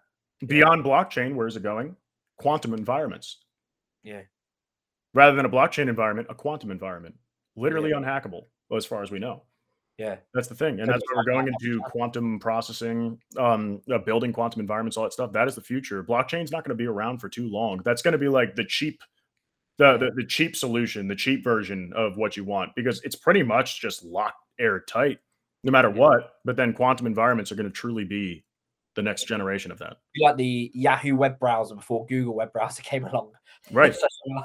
beyond 0.49 0.85
blockchain, 0.85 1.37
where's 1.37 1.57
it 1.57 1.63
going? 1.63 1.97
Quantum 2.39 2.75
environments. 2.75 3.39
Yeah. 4.03 4.23
Rather 5.15 5.37
than 5.37 5.47
a 5.47 5.51
blockchain 5.51 5.89
environment, 5.89 6.27
a 6.29 6.35
quantum 6.35 6.73
environment. 6.73 7.15
Literally 7.55 7.91
yeah. 7.91 7.97
unhackable, 7.97 8.47
as 8.77 8.85
far 8.85 9.05
as 9.05 9.13
we 9.13 9.21
know. 9.21 9.45
Yeah, 10.03 10.17
that's 10.35 10.49
the 10.49 10.57
thing, 10.57 10.81
and 10.81 10.89
that's 10.89 11.01
where 11.07 11.19
we're 11.19 11.33
going 11.33 11.47
into 11.47 11.81
quantum 11.83 12.41
processing, 12.41 13.21
um, 13.39 13.81
uh, 13.89 13.99
building 13.99 14.33
quantum 14.33 14.61
environments, 14.61 14.97
all 14.97 15.05
that 15.05 15.13
stuff. 15.13 15.33
That 15.33 15.47
is 15.47 15.55
the 15.55 15.61
future. 15.61 16.03
Blockchain's 16.03 16.51
not 16.51 16.65
going 16.65 16.77
to 16.77 16.83
be 16.83 16.89
around 16.89 17.19
for 17.19 17.29
too 17.29 17.49
long. 17.49 17.81
That's 17.85 18.03
going 18.03 18.13
to 18.13 18.19
be 18.19 18.27
like 18.27 18.57
the 18.57 18.65
cheap, 18.65 19.01
the, 19.79 19.99
the 19.99 20.11
the 20.17 20.27
cheap 20.27 20.57
solution, 20.57 21.07
the 21.07 21.15
cheap 21.15 21.45
version 21.45 21.93
of 21.95 22.17
what 22.17 22.37
you 22.37 22.43
want, 22.43 22.75
because 22.75 23.01
it's 23.05 23.15
pretty 23.15 23.45
much 23.45 23.81
just 23.81 24.05
locked 24.05 24.45
airtight, 24.59 25.21
no 25.63 25.71
matter 25.71 25.89
what. 25.89 26.33
But 26.45 26.57
then 26.57 26.73
quantum 26.73 27.07
environments 27.07 27.53
are 27.53 27.55
going 27.55 27.71
to 27.71 27.73
truly 27.73 28.05
be 28.05 28.45
the 28.97 29.03
next 29.03 29.29
generation 29.29 29.71
of 29.71 29.79
that. 29.79 29.99
Like 30.21 30.37
the 30.37 30.71
Yahoo 30.75 31.15
web 31.15 31.39
browser 31.39 31.77
before 31.77 32.07
Google 32.07 32.35
web 32.35 32.53
browser 32.53 32.83
came 32.83 33.05
along, 33.05 33.33
right? 33.71 33.95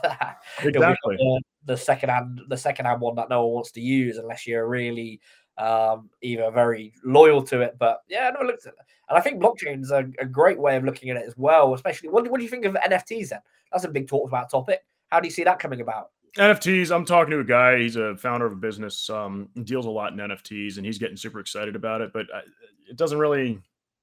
exactly. 0.61 1.15
The, 1.17 1.41
the 1.65 1.77
second 1.77 2.09
hand, 2.09 2.41
the 2.47 2.57
second 2.57 2.85
hand 2.85 3.01
one 3.01 3.15
that 3.15 3.29
no 3.29 3.45
one 3.45 3.55
wants 3.55 3.71
to 3.71 3.81
use 3.81 4.17
unless 4.17 4.45
you're 4.45 4.67
really 4.67 5.19
um, 5.57 6.09
either 6.21 6.51
very 6.51 6.93
loyal 7.03 7.41
to 7.43 7.61
it. 7.61 7.75
But 7.79 8.01
yeah, 8.07 8.29
no, 8.29 8.45
looked 8.45 8.65
at 8.65 8.73
it. 8.73 8.79
And 9.09 9.17
I 9.17 9.21
think 9.21 9.41
blockchain 9.41 9.81
is 9.81 9.91
a, 9.91 10.05
a, 10.19 10.25
great 10.25 10.59
way 10.59 10.75
of 10.75 10.83
looking 10.83 11.09
at 11.09 11.17
it 11.17 11.25
as 11.25 11.37
well, 11.37 11.73
especially 11.73 12.09
what, 12.09 12.29
what 12.29 12.39
do 12.39 12.43
you 12.43 12.49
think 12.49 12.65
of 12.65 12.73
NFTs 12.73 13.29
then? 13.29 13.39
That's 13.71 13.85
a 13.85 13.89
big 13.89 14.07
talk 14.07 14.27
about 14.27 14.49
topic. 14.49 14.81
How 15.09 15.19
do 15.19 15.27
you 15.27 15.31
see 15.31 15.45
that 15.45 15.59
coming 15.59 15.81
about? 15.81 16.11
NFTs. 16.37 16.93
I'm 16.93 17.05
talking 17.05 17.31
to 17.31 17.39
a 17.39 17.43
guy. 17.43 17.79
He's 17.79 17.95
a 17.95 18.15
founder 18.17 18.45
of 18.45 18.51
a 18.51 18.57
business. 18.57 19.09
Um, 19.09 19.49
deals 19.63 19.85
a 19.85 19.89
lot 19.89 20.13
in 20.13 20.19
NFTs, 20.19 20.77
and 20.77 20.85
he's 20.85 20.97
getting 20.97 21.17
super 21.17 21.39
excited 21.39 21.75
about 21.75 22.01
it. 22.01 22.13
But 22.13 22.27
uh, 22.33 22.41
it 22.87 22.97
doesn't 22.97 23.17
really, 23.17 23.59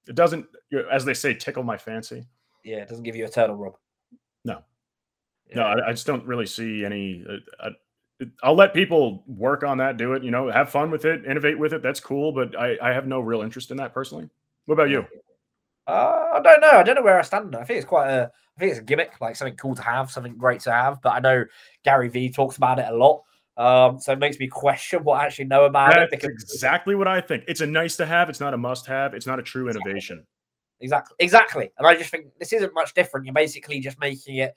it 0.08 0.14
doesn't, 0.14 0.46
as 0.90 1.04
they 1.04 1.14
say, 1.14 1.34
tickle 1.34 1.62
my 1.62 1.76
fancy. 1.76 2.26
Yeah, 2.64 2.78
it 2.78 2.88
doesn't 2.88 3.04
give 3.04 3.14
you 3.14 3.26
a 3.26 3.28
turtle, 3.28 3.56
Rob. 3.56 3.74
No, 4.44 4.62
yeah. 5.50 5.56
no, 5.56 5.62
I, 5.62 5.88
I, 5.88 5.92
just 5.92 6.06
don't 6.06 6.26
really 6.26 6.46
see 6.46 6.84
any. 6.84 7.24
Uh, 7.60 7.70
I'll 8.42 8.54
let 8.54 8.74
people 8.74 9.24
work 9.26 9.62
on 9.64 9.78
that, 9.78 9.96
do 9.96 10.12
it, 10.14 10.22
you 10.22 10.30
know, 10.30 10.50
have 10.50 10.70
fun 10.70 10.90
with 10.90 11.04
it, 11.04 11.24
innovate 11.24 11.58
with 11.58 11.72
it. 11.72 11.82
That's 11.82 12.00
cool, 12.00 12.32
but 12.32 12.58
I, 12.58 12.76
I 12.82 12.92
have 12.92 13.06
no 13.06 13.20
real 13.20 13.42
interest 13.42 13.70
in 13.70 13.76
that 13.78 13.92
personally. 13.94 14.28
What 14.66 14.74
about 14.74 14.90
you? 14.90 15.06
Uh, 15.86 16.24
I 16.34 16.40
don't 16.42 16.60
know. 16.60 16.70
I 16.70 16.82
don't 16.82 16.94
know 16.94 17.02
where 17.02 17.18
I 17.18 17.22
stand. 17.22 17.54
I 17.54 17.64
think 17.64 17.78
it's 17.78 17.86
quite 17.86 18.08
a, 18.08 18.30
I 18.56 18.60
think 18.60 18.70
it's 18.70 18.80
a 18.80 18.84
gimmick, 18.84 19.20
like 19.20 19.36
something 19.36 19.56
cool 19.56 19.74
to 19.74 19.82
have, 19.82 20.10
something 20.10 20.36
great 20.36 20.60
to 20.60 20.72
have. 20.72 21.02
But 21.02 21.10
I 21.10 21.20
know 21.20 21.44
Gary 21.84 22.08
Vee 22.08 22.30
talks 22.30 22.56
about 22.56 22.78
it 22.78 22.86
a 22.88 22.96
lot. 22.96 23.22
Um, 23.56 24.00
so 24.00 24.12
it 24.12 24.18
makes 24.18 24.38
me 24.38 24.48
question 24.48 25.04
what 25.04 25.20
I 25.20 25.26
actually 25.26 25.44
know 25.44 25.64
about 25.64 25.94
That's 25.94 26.12
it. 26.12 26.20
Because 26.20 26.42
exactly 26.42 26.94
what 26.94 27.06
I 27.06 27.20
think. 27.20 27.44
It's 27.46 27.60
a 27.60 27.66
nice 27.66 27.96
to 27.96 28.06
have. 28.06 28.28
It's 28.28 28.40
not 28.40 28.54
a 28.54 28.58
must 28.58 28.86
have. 28.86 29.14
It's 29.14 29.26
not 29.26 29.38
a 29.38 29.42
true 29.42 29.68
innovation. 29.68 30.24
Exactly. 30.80 31.14
Exactly. 31.20 31.70
And 31.78 31.86
I 31.86 31.94
just 31.94 32.10
think 32.10 32.26
this 32.38 32.52
isn't 32.52 32.74
much 32.74 32.94
different. 32.94 33.26
You're 33.26 33.34
basically 33.34 33.80
just 33.80 34.00
making 34.00 34.36
it 34.36 34.54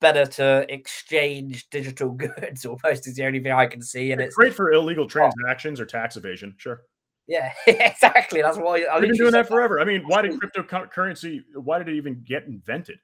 better 0.00 0.26
to 0.26 0.66
exchange 0.72 1.68
digital 1.70 2.10
goods 2.12 2.64
almost 2.64 3.06
is 3.06 3.14
the 3.14 3.24
only 3.24 3.40
thing 3.40 3.52
I 3.52 3.66
can 3.66 3.82
see. 3.82 4.12
And 4.12 4.20
it's, 4.20 4.28
it's 4.28 4.36
great 4.36 4.54
for 4.54 4.72
illegal 4.72 5.06
transactions 5.08 5.80
oh. 5.80 5.84
or 5.84 5.86
tax 5.86 6.16
evasion. 6.16 6.54
Sure. 6.58 6.82
Yeah, 7.26 7.52
exactly. 7.66 8.40
That's 8.40 8.58
why 8.58 8.86
I've 8.90 9.00
been 9.00 9.16
doing 9.16 9.32
that 9.32 9.48
forever. 9.48 9.80
I 9.80 9.84
mean, 9.84 10.02
why 10.06 10.22
did 10.22 10.38
cryptocurrency? 10.40 11.42
Why 11.54 11.78
did 11.78 11.88
it 11.88 11.96
even 11.96 12.22
get 12.24 12.46
invented? 12.46 12.98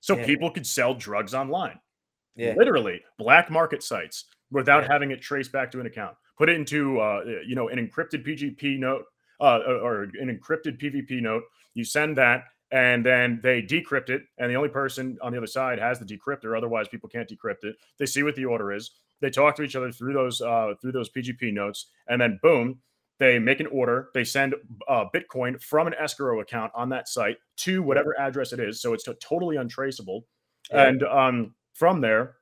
So 0.00 0.16
yeah. 0.16 0.26
people 0.26 0.50
could 0.50 0.66
sell 0.66 0.94
drugs 0.94 1.32
online. 1.32 1.78
Yeah, 2.36 2.54
literally 2.56 3.02
black 3.18 3.50
market 3.50 3.82
sites 3.82 4.24
without 4.50 4.84
yeah. 4.84 4.92
having 4.92 5.10
it 5.10 5.20
traced 5.20 5.52
back 5.52 5.70
to 5.72 5.80
an 5.80 5.86
account. 5.86 6.16
Put 6.38 6.48
it 6.48 6.56
into 6.56 7.00
uh, 7.00 7.22
you 7.46 7.54
know 7.54 7.68
an 7.68 7.78
encrypted 7.78 8.26
PGP 8.26 8.78
note 8.78 9.04
uh, 9.40 9.58
or 9.58 10.02
an 10.02 10.38
encrypted 10.38 10.80
PVP 10.80 11.22
note. 11.22 11.44
You 11.74 11.84
send 11.84 12.16
that, 12.18 12.44
and 12.72 13.06
then 13.06 13.38
they 13.42 13.62
decrypt 13.62 14.10
it 14.10 14.22
and 14.38 14.50
the 14.50 14.56
only 14.56 14.68
person 14.68 15.16
on 15.22 15.30
the 15.30 15.38
other 15.38 15.46
side 15.46 15.78
has 15.78 15.98
the 15.98 16.04
decryptor 16.04 16.56
otherwise 16.56 16.88
people 16.88 17.08
can't 17.08 17.28
decrypt 17.28 17.64
it 17.64 17.76
they 17.98 18.06
see 18.06 18.22
what 18.22 18.34
the 18.34 18.44
order 18.44 18.72
is 18.72 18.92
they 19.20 19.30
talk 19.30 19.54
to 19.54 19.62
each 19.62 19.76
other 19.76 19.92
through 19.92 20.12
those 20.12 20.40
uh, 20.40 20.72
through 20.80 20.92
those 20.92 21.10
pgp 21.10 21.52
notes 21.52 21.86
and 22.08 22.20
then 22.20 22.38
boom 22.42 22.78
they 23.22 23.38
make 23.38 23.60
an 23.60 23.68
order, 23.68 24.08
they 24.14 24.24
send 24.24 24.56
uh, 24.88 25.04
Bitcoin 25.14 25.62
from 25.62 25.86
an 25.86 25.94
escrow 25.94 26.40
account 26.40 26.72
on 26.74 26.88
that 26.88 27.06
site 27.06 27.36
to 27.58 27.80
whatever 27.80 28.18
address 28.18 28.52
it 28.52 28.58
is. 28.58 28.82
So 28.82 28.94
it's 28.94 29.06
totally 29.20 29.56
untraceable. 29.56 30.26
Yeah. 30.72 30.88
And 30.88 31.02
um, 31.04 31.54
from 31.72 32.00
there, 32.00 32.34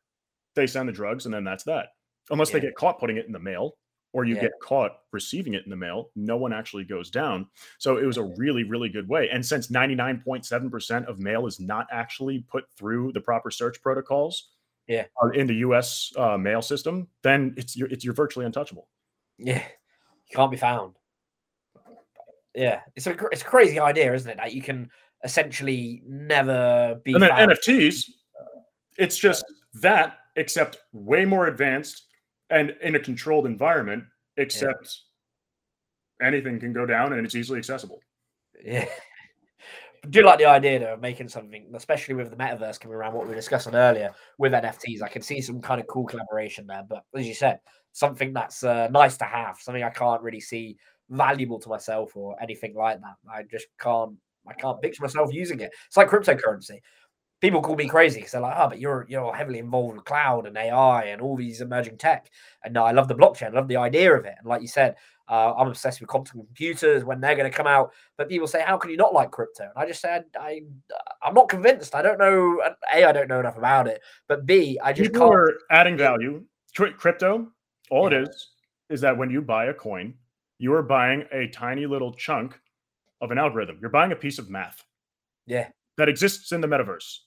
they 0.54 0.66
send 0.66 0.88
the 0.88 0.92
drugs, 0.92 1.26
and 1.26 1.34
then 1.34 1.44
that's 1.44 1.64
that. 1.64 1.88
Unless 2.30 2.48
yeah. 2.48 2.54
they 2.54 2.60
get 2.60 2.76
caught 2.76 2.98
putting 2.98 3.18
it 3.18 3.26
in 3.26 3.32
the 3.32 3.38
mail, 3.38 3.74
or 4.12 4.24
you 4.24 4.34
yeah. 4.34 4.42
get 4.42 4.52
caught 4.62 4.92
receiving 5.12 5.54
it 5.54 5.64
in 5.64 5.70
the 5.70 5.76
mail, 5.76 6.10
no 6.16 6.36
one 6.36 6.52
actually 6.52 6.84
goes 6.84 7.10
down. 7.10 7.46
So 7.78 7.96
it 7.96 8.04
was 8.04 8.16
a 8.16 8.24
really, 8.36 8.64
really 8.64 8.88
good 8.88 9.08
way. 9.08 9.28
And 9.30 9.44
since 9.44 9.68
99.7% 9.68 11.06
of 11.06 11.18
mail 11.18 11.46
is 11.46 11.60
not 11.60 11.86
actually 11.92 12.44
put 12.48 12.64
through 12.76 13.12
the 13.12 13.20
proper 13.20 13.50
search 13.50 13.80
protocols 13.82 14.48
yeah. 14.88 15.04
Uh, 15.22 15.28
in 15.28 15.46
the 15.46 15.54
US 15.56 16.12
uh, 16.16 16.36
mail 16.36 16.60
system, 16.60 17.06
then 17.22 17.54
it's 17.56 17.76
you're, 17.76 17.88
it's 17.88 18.04
you're 18.04 18.14
virtually 18.14 18.44
untouchable. 18.44 18.88
Yeah. 19.38 19.62
You 20.28 20.36
can't 20.36 20.50
be 20.50 20.56
found. 20.56 20.96
Yeah. 22.56 22.80
It's 22.96 23.06
a, 23.06 23.16
it's 23.30 23.42
a 23.42 23.44
crazy 23.44 23.78
idea, 23.78 24.12
isn't 24.12 24.28
it? 24.28 24.36
That 24.38 24.52
you 24.52 24.62
can 24.62 24.90
essentially 25.22 26.02
never 26.04 27.00
be. 27.04 27.12
And 27.12 27.22
then 27.22 27.30
found. 27.30 27.52
NFTs, 27.52 28.10
it's 28.98 29.16
just 29.16 29.44
that, 29.74 30.18
except 30.34 30.78
way 30.92 31.24
more 31.24 31.46
advanced 31.46 32.06
and 32.50 32.74
in 32.82 32.96
a 32.96 33.00
controlled 33.00 33.46
environment, 33.46 34.04
except 34.36 34.98
yeah. 36.20 36.26
anything 36.26 36.58
can 36.58 36.72
go 36.72 36.84
down 36.84 37.12
and 37.12 37.24
it's 37.24 37.34
easily 37.34 37.58
accessible. 37.58 38.00
Yeah. 38.62 38.86
I 40.04 40.08
do 40.10 40.22
like 40.22 40.38
the 40.38 40.46
idea 40.46 40.80
though, 40.80 40.94
of 40.94 41.00
making 41.00 41.28
something, 41.28 41.70
especially 41.74 42.14
with 42.14 42.30
the 42.30 42.36
metaverse 42.36 42.80
coming 42.80 42.96
around, 42.96 43.14
what 43.14 43.24
we 43.24 43.30
were 43.30 43.36
discussing 43.36 43.74
earlier 43.74 44.12
with 44.38 44.52
NFTs. 44.52 45.02
I 45.02 45.08
can 45.08 45.22
see 45.22 45.40
some 45.40 45.60
kind 45.60 45.80
of 45.80 45.86
cool 45.86 46.06
collaboration 46.06 46.66
there. 46.66 46.84
But 46.88 47.04
as 47.16 47.26
you 47.26 47.34
said, 47.34 47.60
something 47.92 48.32
that's 48.32 48.64
uh, 48.64 48.88
nice 48.90 49.16
to 49.18 49.24
have, 49.24 49.58
something 49.60 49.82
I 49.82 49.90
can't 49.90 50.22
really 50.22 50.40
see 50.40 50.76
valuable 51.08 51.58
to 51.60 51.68
myself 51.68 52.16
or 52.16 52.36
anything 52.42 52.74
like 52.74 53.00
that. 53.00 53.16
I 53.32 53.42
just 53.50 53.66
can't. 53.80 54.16
I 54.48 54.54
can't 54.54 54.80
picture 54.80 55.02
myself 55.02 55.34
using 55.34 55.60
it. 55.60 55.70
It's 55.86 55.98
like 55.98 56.08
cryptocurrency 56.08 56.78
people 57.40 57.62
call 57.62 57.76
me 57.76 57.88
crazy 57.88 58.20
because 58.20 58.32
they're 58.32 58.40
like, 58.40 58.56
oh, 58.58 58.68
but 58.68 58.80
you're 58.80 59.06
you're 59.08 59.34
heavily 59.34 59.58
involved 59.58 59.96
with 59.96 60.04
cloud 60.04 60.46
and 60.46 60.56
AI 60.56 61.04
and 61.04 61.20
all 61.20 61.36
these 61.36 61.60
emerging 61.60 61.98
tech. 61.98 62.30
And 62.64 62.76
I 62.76 62.92
love 62.92 63.08
the 63.08 63.14
blockchain, 63.14 63.48
I 63.48 63.50
love 63.50 63.68
the 63.68 63.76
idea 63.76 64.14
of 64.14 64.24
it. 64.24 64.34
And 64.38 64.46
like 64.46 64.62
you 64.62 64.68
said, 64.68 64.96
uh, 65.30 65.54
I'm 65.56 65.68
obsessed 65.68 66.00
with 66.00 66.08
quantum 66.08 66.40
computers 66.40 67.04
when 67.04 67.20
they're 67.20 67.36
going 67.36 67.50
to 67.50 67.56
come 67.56 67.68
out. 67.68 67.92
But 68.18 68.28
people 68.28 68.48
say, 68.48 68.62
how 68.66 68.76
can 68.76 68.90
you 68.90 68.96
not 68.96 69.14
like 69.14 69.30
crypto? 69.30 69.62
And 69.64 69.72
I 69.76 69.86
just 69.86 70.00
said, 70.00 70.24
I, 70.38 70.62
I'm 71.22 71.34
not 71.34 71.48
convinced. 71.48 71.94
I 71.94 72.02
don't 72.02 72.18
know. 72.18 72.60
A, 72.92 73.04
I 73.04 73.12
don't 73.12 73.28
know 73.28 73.38
enough 73.38 73.56
about 73.56 73.86
it. 73.86 74.02
But 74.26 74.44
B, 74.44 74.78
I 74.82 74.92
just 74.92 75.12
people 75.12 75.28
can't. 75.28 75.34
are 75.34 75.58
adding 75.70 75.96
value. 75.96 76.44
Crypto, 76.74 77.48
all 77.90 78.10
yeah. 78.10 78.18
it 78.18 78.28
is, 78.28 78.48
is 78.90 79.00
that 79.02 79.16
when 79.16 79.30
you 79.30 79.40
buy 79.40 79.66
a 79.66 79.74
coin, 79.74 80.14
you 80.58 80.74
are 80.74 80.82
buying 80.82 81.24
a 81.32 81.46
tiny 81.48 81.86
little 81.86 82.12
chunk 82.12 82.58
of 83.20 83.30
an 83.30 83.38
algorithm. 83.38 83.78
You're 83.80 83.90
buying 83.90 84.10
a 84.10 84.16
piece 84.16 84.40
of 84.40 84.50
math. 84.50 84.84
Yeah. 85.46 85.68
That 85.96 86.08
exists 86.08 86.50
in 86.50 86.60
the 86.60 86.68
metaverse. 86.68 87.18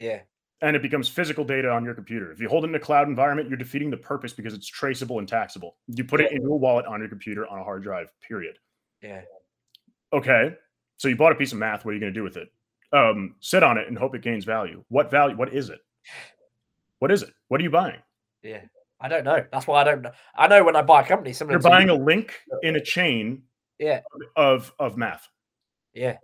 Yeah. 0.00 0.20
And 0.62 0.76
it 0.76 0.82
becomes 0.82 1.08
physical 1.08 1.44
data 1.44 1.70
on 1.70 1.84
your 1.84 1.94
computer. 1.94 2.32
If 2.32 2.40
you 2.40 2.48
hold 2.48 2.64
it 2.64 2.68
in 2.68 2.74
a 2.74 2.80
cloud 2.80 3.08
environment, 3.08 3.48
you're 3.48 3.56
defeating 3.56 3.90
the 3.90 3.96
purpose 3.96 4.32
because 4.32 4.52
it's 4.52 4.66
traceable 4.66 5.18
and 5.18 5.28
taxable. 5.28 5.76
You 5.86 6.04
put 6.04 6.20
it 6.20 6.32
into 6.32 6.48
a 6.48 6.56
wallet 6.56 6.84
on 6.86 7.00
your 7.00 7.08
computer 7.08 7.46
on 7.46 7.58
a 7.58 7.64
hard 7.64 7.82
drive, 7.82 8.12
period. 8.26 8.58
Yeah. 9.02 9.22
Okay. 10.12 10.54
So 10.98 11.08
you 11.08 11.16
bought 11.16 11.32
a 11.32 11.36
piece 11.36 11.52
of 11.52 11.58
math. 11.58 11.84
What 11.84 11.92
are 11.92 11.94
you 11.94 12.00
going 12.00 12.12
to 12.12 12.18
do 12.18 12.24
with 12.24 12.36
it? 12.36 12.48
Um, 12.92 13.36
sit 13.40 13.62
on 13.62 13.78
it 13.78 13.88
and 13.88 13.96
hope 13.96 14.14
it 14.14 14.22
gains 14.22 14.44
value. 14.44 14.84
What 14.88 15.10
value? 15.10 15.36
What 15.36 15.54
is 15.54 15.70
it? 15.70 15.78
What 16.98 17.10
is 17.10 17.22
it? 17.22 17.30
What 17.48 17.60
are 17.60 17.64
you 17.64 17.70
buying? 17.70 18.00
Yeah. 18.42 18.60
I 19.00 19.08
don't 19.08 19.24
know. 19.24 19.42
That's 19.50 19.66
why 19.66 19.80
I 19.80 19.84
don't 19.84 20.02
know. 20.02 20.10
I 20.36 20.46
know 20.46 20.62
when 20.62 20.76
I 20.76 20.82
buy 20.82 21.00
a 21.00 21.06
company, 21.06 21.34
you're 21.48 21.58
buying 21.58 21.88
you. 21.88 21.94
a 21.94 22.02
link 22.02 22.38
in 22.62 22.76
a 22.76 22.80
chain 22.80 23.42
yeah. 23.78 24.00
of 24.36 24.72
of 24.78 24.98
math. 24.98 25.26
Yeah. 25.94 26.18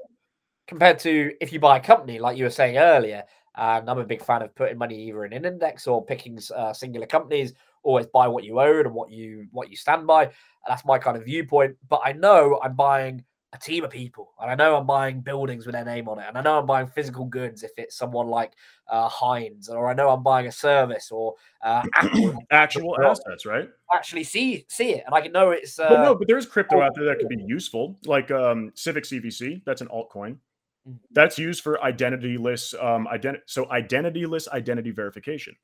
Compared 0.68 0.98
to 1.00 1.32
if 1.40 1.52
you 1.52 1.60
buy 1.60 1.78
a 1.78 1.80
company, 1.80 2.18
like 2.18 2.36
you 2.36 2.44
were 2.44 2.50
saying 2.50 2.76
earlier, 2.76 3.24
and 3.56 3.88
I'm 3.88 3.98
a 3.98 4.04
big 4.04 4.22
fan 4.22 4.42
of 4.42 4.54
putting 4.54 4.78
money 4.78 5.08
either 5.08 5.24
in 5.24 5.32
an 5.32 5.44
index 5.44 5.86
or 5.86 6.04
picking 6.04 6.38
uh, 6.54 6.72
singular 6.72 7.06
companies. 7.06 7.54
Always 7.82 8.06
buy 8.06 8.28
what 8.28 8.44
you 8.44 8.60
own 8.60 8.86
and 8.86 8.94
what 8.94 9.10
you 9.10 9.46
what 9.52 9.70
you 9.70 9.76
stand 9.76 10.06
by. 10.06 10.24
And 10.24 10.32
that's 10.66 10.84
my 10.84 10.98
kind 10.98 11.16
of 11.16 11.24
viewpoint. 11.24 11.76
But 11.88 12.00
I 12.04 12.12
know 12.12 12.60
I'm 12.62 12.74
buying 12.74 13.24
a 13.52 13.58
team 13.58 13.84
of 13.84 13.90
people, 13.90 14.32
and 14.40 14.50
I 14.50 14.54
know 14.54 14.76
I'm 14.76 14.86
buying 14.86 15.20
buildings 15.20 15.66
with 15.66 15.74
their 15.74 15.84
name 15.84 16.08
on 16.08 16.18
it, 16.18 16.26
and 16.28 16.36
I 16.36 16.42
know 16.42 16.58
I'm 16.58 16.66
buying 16.66 16.88
physical 16.88 17.24
goods 17.24 17.62
if 17.62 17.70
it's 17.76 17.96
someone 17.96 18.26
like 18.26 18.52
uh, 18.88 19.08
Heinz, 19.08 19.68
or 19.68 19.88
I 19.88 19.94
know 19.94 20.10
I'm 20.10 20.22
buying 20.22 20.46
a 20.46 20.52
service 20.52 21.10
or 21.10 21.34
uh, 21.62 21.82
actual 22.50 22.96
assets, 23.02 23.46
right? 23.46 23.68
Actually, 23.94 24.24
see 24.24 24.66
see 24.68 24.94
it, 24.94 25.04
and 25.06 25.14
I 25.14 25.20
can 25.20 25.32
know 25.32 25.50
it's. 25.50 25.78
Uh, 25.78 25.88
but 25.88 26.02
no, 26.02 26.14
but 26.14 26.28
there's 26.28 26.46
crypto 26.46 26.82
out 26.82 26.92
there 26.94 27.04
that 27.06 27.18
could 27.18 27.28
be 27.28 27.42
useful, 27.46 27.98
like 28.04 28.30
um, 28.30 28.72
Civic 28.74 29.04
CVC. 29.04 29.62
That's 29.64 29.80
an 29.80 29.88
altcoin. 29.88 30.36
Mm-hmm. 30.86 30.96
That's 31.12 31.38
used 31.38 31.62
for 31.62 31.78
identityless 31.82 32.74
um 32.82 33.08
ident- 33.12 33.40
so 33.46 33.66
identityless 33.66 34.48
identity 34.48 34.90
verification. 34.90 35.56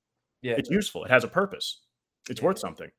Yeah. 0.43 0.55
It's 0.57 0.71
useful. 0.71 1.05
It 1.05 1.11
has 1.11 1.25
a 1.25 1.29
purpose. 1.29 1.81
It's 2.29 2.41
yeah. 2.41 2.47
worth 2.47 2.59
something. 2.59 2.91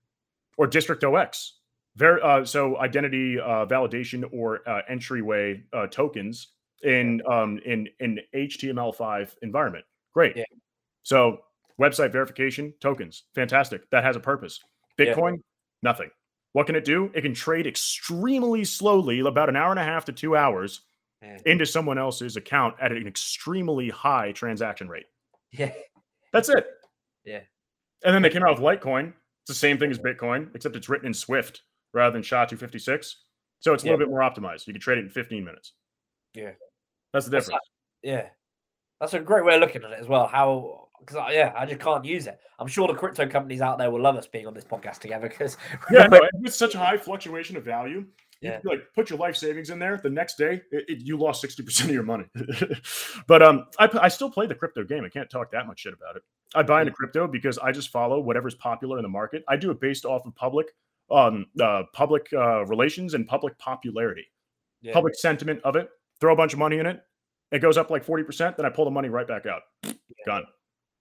Or 0.57 0.67
District 0.67 1.03
OX. 1.03 1.59
Ver- 1.95 2.24
uh, 2.24 2.45
so 2.45 2.78
identity 2.80 3.39
uh, 3.39 3.65
validation 3.65 4.24
or 4.32 4.67
uh, 4.67 4.82
entryway 4.88 5.63
uh, 5.74 5.88
tokens 5.88 6.49
in 6.84 7.21
um, 7.30 7.59
in 7.65 7.88
in 7.99 8.19
HTML5 8.36 9.36
environment. 9.41 9.86
Great. 10.13 10.36
Yeah. 10.38 10.43
So 11.03 11.39
website 11.80 12.11
verification 12.11 12.74
tokens, 12.80 13.24
fantastic. 13.36 13.89
That 13.91 14.03
has 14.03 14.15
a 14.15 14.19
purpose. 14.19 14.59
Bitcoin, 14.97 15.34
yeah. 15.34 15.41
nothing. 15.82 16.09
What 16.53 16.67
can 16.67 16.76
it 16.76 16.86
do? 16.86 17.11
It 17.15 17.21
can 17.21 17.34
trade 17.34 17.65
extremely 17.65 18.63
slowly, 18.63 19.19
about 19.21 19.49
an 19.49 19.55
hour 19.55 19.71
and 19.71 19.80
a 19.80 19.84
half 19.84 20.05
to 20.05 20.11
two 20.11 20.36
hours, 20.36 20.82
mm-hmm. 21.24 21.47
into 21.47 21.65
someone 21.65 21.97
else's 21.97 22.36
account 22.36 22.76
at 22.82 22.91
an 22.91 23.07
extremely 23.07 23.89
high 23.89 24.32
transaction 24.32 24.88
rate. 24.88 25.05
Yeah. 25.51 25.71
That's 26.32 26.49
it. 26.49 26.65
Yeah. 27.26 27.41
And 28.03 28.13
then 28.13 28.21
they 28.21 28.30
came 28.30 28.43
out 28.43 28.59
with 28.59 28.63
Litecoin. 28.63 29.13
It's 29.43 29.47
the 29.47 29.53
same 29.53 29.78
thing 29.78 29.91
as 29.91 29.99
Bitcoin, 29.99 30.53
except 30.55 30.76
it's 30.76 30.89
written 30.89 31.07
in 31.07 31.13
Swift 31.13 31.61
rather 31.93 32.13
than 32.13 32.24
SHA 32.24 32.45
256. 32.45 33.17
So 33.59 33.74
it's 33.74 33.84
a 33.84 33.86
yeah. 33.86 33.91
little 33.91 34.05
bit 34.05 34.09
more 34.09 34.21
optimized. 34.21 34.67
You 34.67 34.74
can 34.74 34.82
trade 34.82 34.97
it 34.97 35.05
in 35.05 35.09
15 35.09 35.43
minutes. 35.43 35.74
Yeah. 36.34 36.51
That's 37.13 37.26
the 37.26 37.32
difference. 37.32 37.49
That's 37.49 37.69
yeah. 38.03 38.28
That's 38.99 39.13
a 39.13 39.19
great 39.19 39.45
way 39.45 39.55
of 39.55 39.61
looking 39.61 39.84
at 39.84 39.91
it 39.91 39.99
as 39.99 40.07
well. 40.07 40.28
How 40.28 40.84
because 41.05 41.34
yeah, 41.34 41.53
I 41.57 41.65
just 41.65 41.80
can't 41.80 42.05
use 42.05 42.28
it. 42.28 42.39
I'm 42.59 42.67
sure 42.67 42.88
the 42.88 42.93
crypto 42.93 43.28
companies 43.28 43.61
out 43.61 43.78
there 43.78 43.91
will 43.91 44.01
love 44.01 44.15
us 44.15 44.28
being 44.28 44.47
on 44.47 44.53
this 44.53 44.63
podcast 44.63 44.99
together 44.99 45.28
because 45.28 45.57
yeah, 45.91 46.07
no, 46.07 46.21
with 46.39 46.53
such 46.53 46.76
a 46.76 46.80
high 46.80 46.97
fluctuation 46.97 47.57
of 47.57 47.63
value, 47.63 48.05
yeah. 48.43 48.59
You 48.63 48.69
like 48.69 48.93
put 48.93 49.09
your 49.09 49.19
life 49.19 49.35
savings 49.35 49.69
in 49.69 49.79
there. 49.79 49.99
The 50.01 50.09
next 50.09 50.37
day, 50.37 50.61
it, 50.71 50.85
it, 50.87 51.01
you 51.01 51.17
lost 51.17 51.41
sixty 51.41 51.63
percent 51.63 51.89
of 51.89 51.93
your 51.93 52.03
money. 52.03 52.25
but 53.27 53.41
um, 53.41 53.65
I, 53.79 53.89
I 54.01 54.07
still 54.09 54.29
play 54.29 54.45
the 54.47 54.55
crypto 54.55 54.83
game. 54.83 55.03
I 55.03 55.09
can't 55.09 55.29
talk 55.29 55.51
that 55.51 55.65
much 55.65 55.79
shit 55.79 55.93
about 55.93 56.15
it. 56.15 56.23
I 56.53 56.63
buy 56.63 56.81
into 56.81 56.93
crypto 56.93 57.27
because 57.27 57.57
I 57.57 57.71
just 57.71 57.89
follow 57.89 58.19
whatever's 58.19 58.55
popular 58.55 58.97
in 58.97 59.03
the 59.03 59.09
market. 59.09 59.43
I 59.47 59.55
do 59.55 59.71
it 59.71 59.79
based 59.79 60.05
off 60.05 60.25
of 60.25 60.35
public, 60.35 60.67
um, 61.09 61.47
uh, 61.59 61.83
public 61.93 62.27
uh, 62.33 62.65
relations 62.65 63.13
and 63.13 63.27
public 63.27 63.57
popularity, 63.57 64.25
yeah. 64.81 64.93
public 64.93 65.15
sentiment 65.15 65.61
of 65.63 65.75
it. 65.75 65.89
Throw 66.19 66.33
a 66.33 66.35
bunch 66.35 66.53
of 66.53 66.59
money 66.59 66.79
in 66.79 66.85
it. 66.85 67.01
It 67.51 67.59
goes 67.59 67.77
up 67.77 67.89
like 67.89 68.03
forty 68.03 68.23
percent. 68.23 68.57
Then 68.57 68.65
I 68.65 68.69
pull 68.69 68.85
the 68.85 68.91
money 68.91 69.09
right 69.09 69.27
back 69.27 69.45
out. 69.45 69.61
Yeah. 69.83 69.93
Gone. 70.25 70.45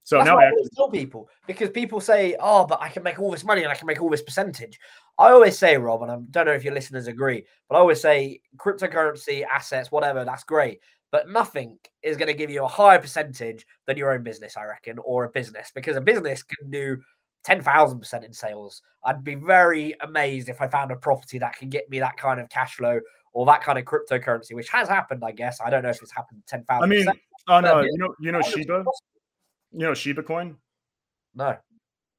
So 0.04 0.16
That's 0.16 0.26
now 0.26 0.38
I 0.38 0.50
always 0.50 0.70
tell 0.74 0.90
people 0.90 1.28
because 1.46 1.70
people 1.70 2.00
say, 2.00 2.34
"Oh, 2.40 2.66
but 2.66 2.80
I 2.80 2.88
can 2.88 3.02
make 3.02 3.20
all 3.20 3.30
this 3.30 3.44
money 3.44 3.62
and 3.62 3.70
I 3.70 3.76
can 3.76 3.86
make 3.86 4.02
all 4.02 4.10
this 4.10 4.22
percentage." 4.22 4.78
I 5.18 5.30
always 5.30 5.56
say, 5.56 5.76
Rob, 5.76 6.02
and 6.02 6.10
I 6.10 6.16
don't 6.30 6.46
know 6.46 6.52
if 6.52 6.64
your 6.64 6.74
listeners 6.74 7.06
agree, 7.06 7.44
but 7.68 7.76
I 7.76 7.78
always 7.78 8.00
say 8.00 8.40
cryptocurrency, 8.56 9.44
assets, 9.46 9.92
whatever, 9.92 10.24
that's 10.24 10.42
great, 10.42 10.80
but 11.12 11.28
nothing 11.28 11.78
is 12.02 12.16
going 12.16 12.28
to 12.28 12.34
give 12.34 12.50
you 12.50 12.64
a 12.64 12.68
higher 12.68 12.98
percentage 12.98 13.64
than 13.86 13.96
your 13.96 14.12
own 14.12 14.22
business, 14.22 14.56
I 14.56 14.64
reckon, 14.64 14.98
or 14.98 15.24
a 15.24 15.30
business 15.30 15.70
because 15.74 15.96
a 15.96 16.00
business 16.00 16.42
can 16.42 16.70
do 16.70 17.00
ten 17.44 17.60
thousand 17.60 18.00
percent 18.00 18.24
in 18.24 18.32
sales. 18.32 18.82
I'd 19.04 19.22
be 19.22 19.36
very 19.36 19.94
amazed 20.00 20.48
if 20.48 20.60
I 20.60 20.68
found 20.68 20.90
a 20.90 20.96
property 20.96 21.38
that 21.38 21.56
can 21.56 21.68
get 21.68 21.88
me 21.90 22.00
that 22.00 22.16
kind 22.16 22.40
of 22.40 22.48
cash 22.48 22.74
flow 22.74 23.00
or 23.32 23.46
that 23.46 23.62
kind 23.62 23.78
of 23.78 23.84
cryptocurrency, 23.84 24.54
which 24.54 24.68
has 24.70 24.88
happened, 24.88 25.22
I 25.24 25.32
guess. 25.32 25.60
I 25.64 25.70
don't 25.70 25.82
know 25.82 25.90
if 25.90 26.02
it's 26.02 26.12
happened 26.12 26.42
ten 26.46 26.64
thousand. 26.64 26.90
I 26.90 26.94
mean, 26.94 27.06
on 27.48 27.64
uh, 27.64 27.82
you 27.82 27.98
know, 27.98 28.14
you 28.20 28.32
know, 28.32 28.42
Shiba. 28.42 28.84
You 29.72 29.86
know 29.86 29.94
Shiba 29.94 30.22
coin? 30.22 30.56
No. 31.34 31.56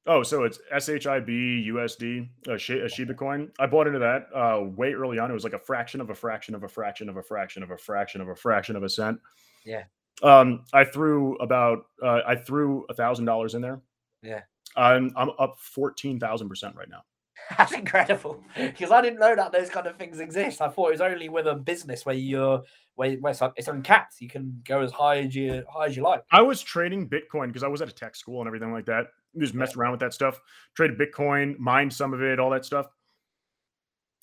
Oh, 0.06 0.22
so 0.22 0.44
it's 0.44 0.58
SHIB 0.70 1.66
USD, 1.68 2.28
a, 2.48 2.58
Shiba 2.58 3.14
coin. 3.14 3.50
I 3.58 3.66
bought 3.66 3.86
into 3.86 4.00
that 4.00 4.26
uh, 4.34 4.62
way 4.62 4.92
early 4.92 5.18
on. 5.18 5.30
It 5.30 5.34
was 5.34 5.44
like 5.44 5.54
a 5.54 5.58
fraction 5.58 6.00
of 6.00 6.10
a 6.10 6.14
fraction 6.14 6.54
of 6.54 6.62
a 6.62 6.68
fraction 6.68 7.08
of 7.08 7.16
a 7.16 7.22
fraction 7.22 7.62
of 7.62 7.70
a 7.70 7.76
fraction 7.78 8.20
of 8.20 8.28
a 8.28 8.34
fraction 8.34 8.76
of 8.76 8.82
a 8.82 8.88
cent. 8.88 9.18
Yeah. 9.64 9.84
Um, 10.22 10.64
I 10.74 10.84
threw 10.84 11.36
about 11.36 11.86
uh, 12.02 12.20
I 12.26 12.36
threw 12.36 12.84
a 12.90 12.94
thousand 12.94 13.24
dollars 13.24 13.54
in 13.54 13.62
there. 13.62 13.80
Yeah. 14.22 14.42
I'm 14.76 15.12
I'm 15.16 15.30
up 15.38 15.56
fourteen 15.58 16.20
thousand 16.20 16.50
percent 16.50 16.76
right 16.76 16.88
now. 16.88 17.02
That's 17.58 17.72
incredible 17.72 18.42
because 18.56 18.90
I 18.90 19.02
didn't 19.02 19.18
know 19.18 19.34
that 19.36 19.52
those 19.52 19.70
kind 19.70 19.86
of 19.86 19.96
things 19.96 20.20
exist. 20.20 20.60
I 20.60 20.68
thought 20.68 20.88
it 20.88 20.92
was 20.92 21.00
only 21.00 21.28
with 21.28 21.46
a 21.46 21.54
business 21.54 22.06
where 22.06 22.14
you're 22.14 22.62
where, 22.94 23.12
where 23.16 23.32
it's, 23.32 23.42
it's 23.56 23.68
uncapped. 23.68 24.20
You 24.20 24.28
can 24.28 24.62
go 24.64 24.80
as 24.80 24.92
high 24.92 25.18
as 25.18 25.34
you 25.34 25.64
high 25.68 25.86
as 25.86 25.96
you 25.96 26.02
like. 26.02 26.24
I 26.30 26.42
was 26.42 26.62
trading 26.62 27.08
Bitcoin 27.08 27.48
because 27.48 27.62
I 27.62 27.68
was 27.68 27.82
at 27.82 27.88
a 27.88 27.92
tech 27.92 28.16
school 28.16 28.40
and 28.40 28.46
everything 28.46 28.72
like 28.72 28.86
that. 28.86 29.06
Just 29.38 29.54
messed 29.54 29.76
around 29.76 29.92
with 29.92 30.00
that 30.00 30.14
stuff. 30.14 30.40
Traded 30.74 30.98
Bitcoin, 30.98 31.58
mined 31.58 31.92
some 31.92 32.14
of 32.14 32.22
it, 32.22 32.38
all 32.38 32.50
that 32.50 32.64
stuff. 32.64 32.86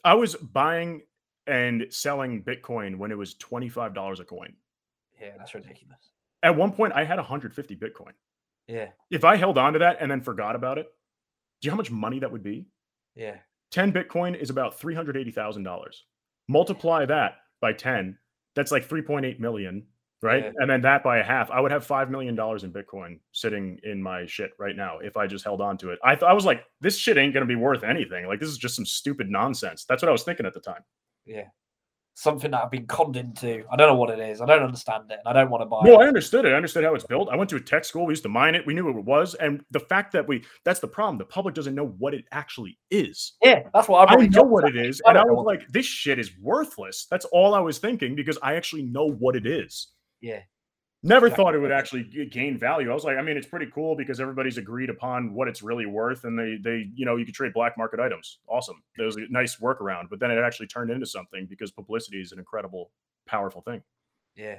I 0.04 0.14
was 0.14 0.36
buying 0.36 1.02
and 1.48 1.86
selling 1.90 2.44
Bitcoin 2.44 2.98
when 2.98 3.12
it 3.12 3.18
was 3.18 3.36
$25 3.36 4.20
a 4.20 4.24
coin. 4.24 4.54
Yeah, 5.20 5.32
that's 5.38 5.54
ridiculous. 5.54 6.12
At 6.44 6.56
one 6.56 6.72
point, 6.72 6.94
I 6.94 7.04
had 7.04 7.18
150 7.18 7.76
Bitcoin. 7.76 8.14
Yeah, 8.68 8.88
If 9.10 9.26
I 9.26 9.36
held 9.36 9.58
on 9.58 9.74
to 9.74 9.80
that 9.80 9.98
and 10.00 10.10
then 10.10 10.22
forgot 10.22 10.56
about 10.56 10.78
it, 10.78 10.88
do 11.62 11.66
you 11.66 11.72
know 11.72 11.76
how 11.76 11.78
much 11.78 11.92
money 11.92 12.20
that 12.20 12.32
would 12.32 12.44
be? 12.44 12.66
Yeah, 13.16 13.38
10 13.72 13.92
Bitcoin 13.92 14.38
is 14.38 14.50
about 14.50 14.80
$380,000. 14.80 15.86
Multiply 16.48 17.06
that 17.06 17.38
by 17.62 17.74
10, 17.74 18.18
that's 18.56 18.72
like 18.72 18.88
3.8 18.88 19.40
million, 19.40 19.86
right? 20.22 20.46
Yeah. 20.46 20.52
And 20.58 20.70
then 20.70 20.82
that 20.82 21.04
by 21.04 21.20
a 21.20 21.24
half, 21.24 21.50
I 21.52 21.62
would 21.62 21.72
have 21.72 21.88
$5 21.88 22.10
million 22.10 22.34
in 22.34 22.74
Bitcoin 22.74 23.20
sitting 23.32 23.80
in 23.84 24.02
my 24.04 24.26
shit 24.26 24.52
right 24.60 24.76
now 24.76 25.00
if 25.00 25.16
I 25.16 25.28
just 25.28 25.46
held 25.46 25.62
on 25.62 25.78
to 25.78 25.92
it. 25.92 26.00
I, 26.04 26.16
th- 26.16 26.24
I 26.30 26.34
was 26.34 26.46
like, 26.46 26.64
this 26.82 26.98
shit 26.98 27.18
ain't 27.18 27.34
going 27.34 27.48
to 27.48 27.48
be 27.48 27.56
worth 27.56 27.84
anything. 27.84 28.28
Like, 28.28 28.40
this 28.40 28.50
is 28.50 28.58
just 28.58 28.76
some 28.76 28.86
stupid 28.86 29.30
nonsense. 29.30 29.86
That's 29.86 30.02
what 30.02 30.10
I 30.10 30.12
was 30.12 30.24
thinking 30.24 30.46
at 30.46 30.54
the 30.54 30.60
time. 30.60 30.84
yeah. 31.26 31.46
Something 32.22 32.52
that 32.52 32.64
I've 32.64 32.70
been 32.70 32.86
conned 32.86 33.16
into. 33.16 33.64
I 33.72 33.76
don't 33.76 33.88
know 33.88 33.96
what 33.96 34.12
it 34.12 34.20
is. 34.20 34.42
I 34.42 34.46
don't 34.46 34.62
understand 34.62 35.10
it. 35.10 35.18
and 35.26 35.38
I 35.38 35.42
don't 35.42 35.50
want 35.50 35.64
to 35.64 35.66
buy 35.66 35.82
No, 35.84 36.00
it. 36.00 36.04
I 36.06 36.08
understood 36.08 36.46
it. 36.46 36.50
I 36.50 36.56
understood 36.56 36.84
how 36.84 36.94
it's 36.94 37.04
built. 37.04 37.30
I 37.32 37.36
went 37.36 37.50
to 37.50 37.56
a 37.56 37.60
tech 37.60 37.84
school. 37.84 38.06
We 38.06 38.12
used 38.12 38.22
to 38.24 38.30
mine 38.30 38.54
it. 38.54 38.64
We 38.68 38.76
knew 38.76 38.86
what 38.86 38.96
it 38.96 39.04
was. 39.06 39.34
And 39.34 39.64
the 39.72 39.80
fact 39.80 40.12
that 40.14 40.28
we, 40.28 40.44
that's 40.64 40.80
the 40.80 40.88
problem. 40.88 41.18
The 41.18 41.26
public 41.26 41.56
doesn't 41.56 41.74
know 41.74 41.88
what 41.98 42.14
it 42.14 42.26
actually 42.32 42.78
is. 42.92 43.34
Yeah, 43.42 43.64
that's 43.74 43.88
what 43.88 44.08
I 44.08 44.14
I 44.14 44.28
know 44.28 44.44
what 44.44 44.70
it 44.70 44.76
is. 44.76 45.02
I 45.04 45.10
And 45.10 45.18
I 45.18 45.24
was 45.24 45.46
like, 45.48 45.68
this 45.70 45.88
shit 45.88 46.20
is 46.20 46.32
worthless. 46.40 47.08
That's 47.10 47.26
all 47.26 47.56
I 47.56 47.60
was 47.60 47.80
thinking 47.80 48.14
because 48.16 48.38
I 48.44 48.54
actually 48.54 48.84
know 48.84 49.10
what 49.10 49.36
it 49.36 49.48
is. 49.48 49.88
Yeah, 50.22 50.42
Never 51.04 51.28
Exactly. 51.28 51.44
thought 51.44 51.56
it 51.56 51.60
would 51.60 51.72
actually 51.72 52.04
gain 52.30 52.60
value. 52.60 52.92
I 52.92 52.94
was 52.94 53.04
like, 53.04 53.18
I 53.18 53.24
mean, 53.24 53.36
it's 53.36 53.48
pretty 53.48 53.66
cool 53.74 53.96
because 53.96 54.20
everybody's 54.20 54.60
agreed 54.60 54.90
upon 54.92 55.34
what 55.34 55.48
it's 55.48 55.64
really 55.64 55.88
worth, 55.88 56.26
and 56.26 56.38
they, 56.38 56.58
they, 56.64 56.90
you 56.94 57.06
know, 57.06 57.16
you 57.16 57.26
could 57.26 57.34
trade 57.34 57.54
black 57.54 57.76
market 57.76 58.00
items. 58.00 58.38
Awesome. 58.48 58.84
It 59.00 59.02
was 59.02 59.16
a 59.16 59.22
nice 59.32 59.56
workaround, 59.56 60.10
but 60.12 60.20
then 60.20 60.30
it 60.30 60.38
actually 60.38 60.68
turned 60.68 60.92
into 60.92 61.08
something 61.08 61.48
because 61.48 61.72
publicity 61.72 62.22
is 62.22 62.32
an 62.34 62.40
incredible, 62.40 62.92
powerful 63.26 63.62
thing. 63.62 63.82
yeah, 64.36 64.58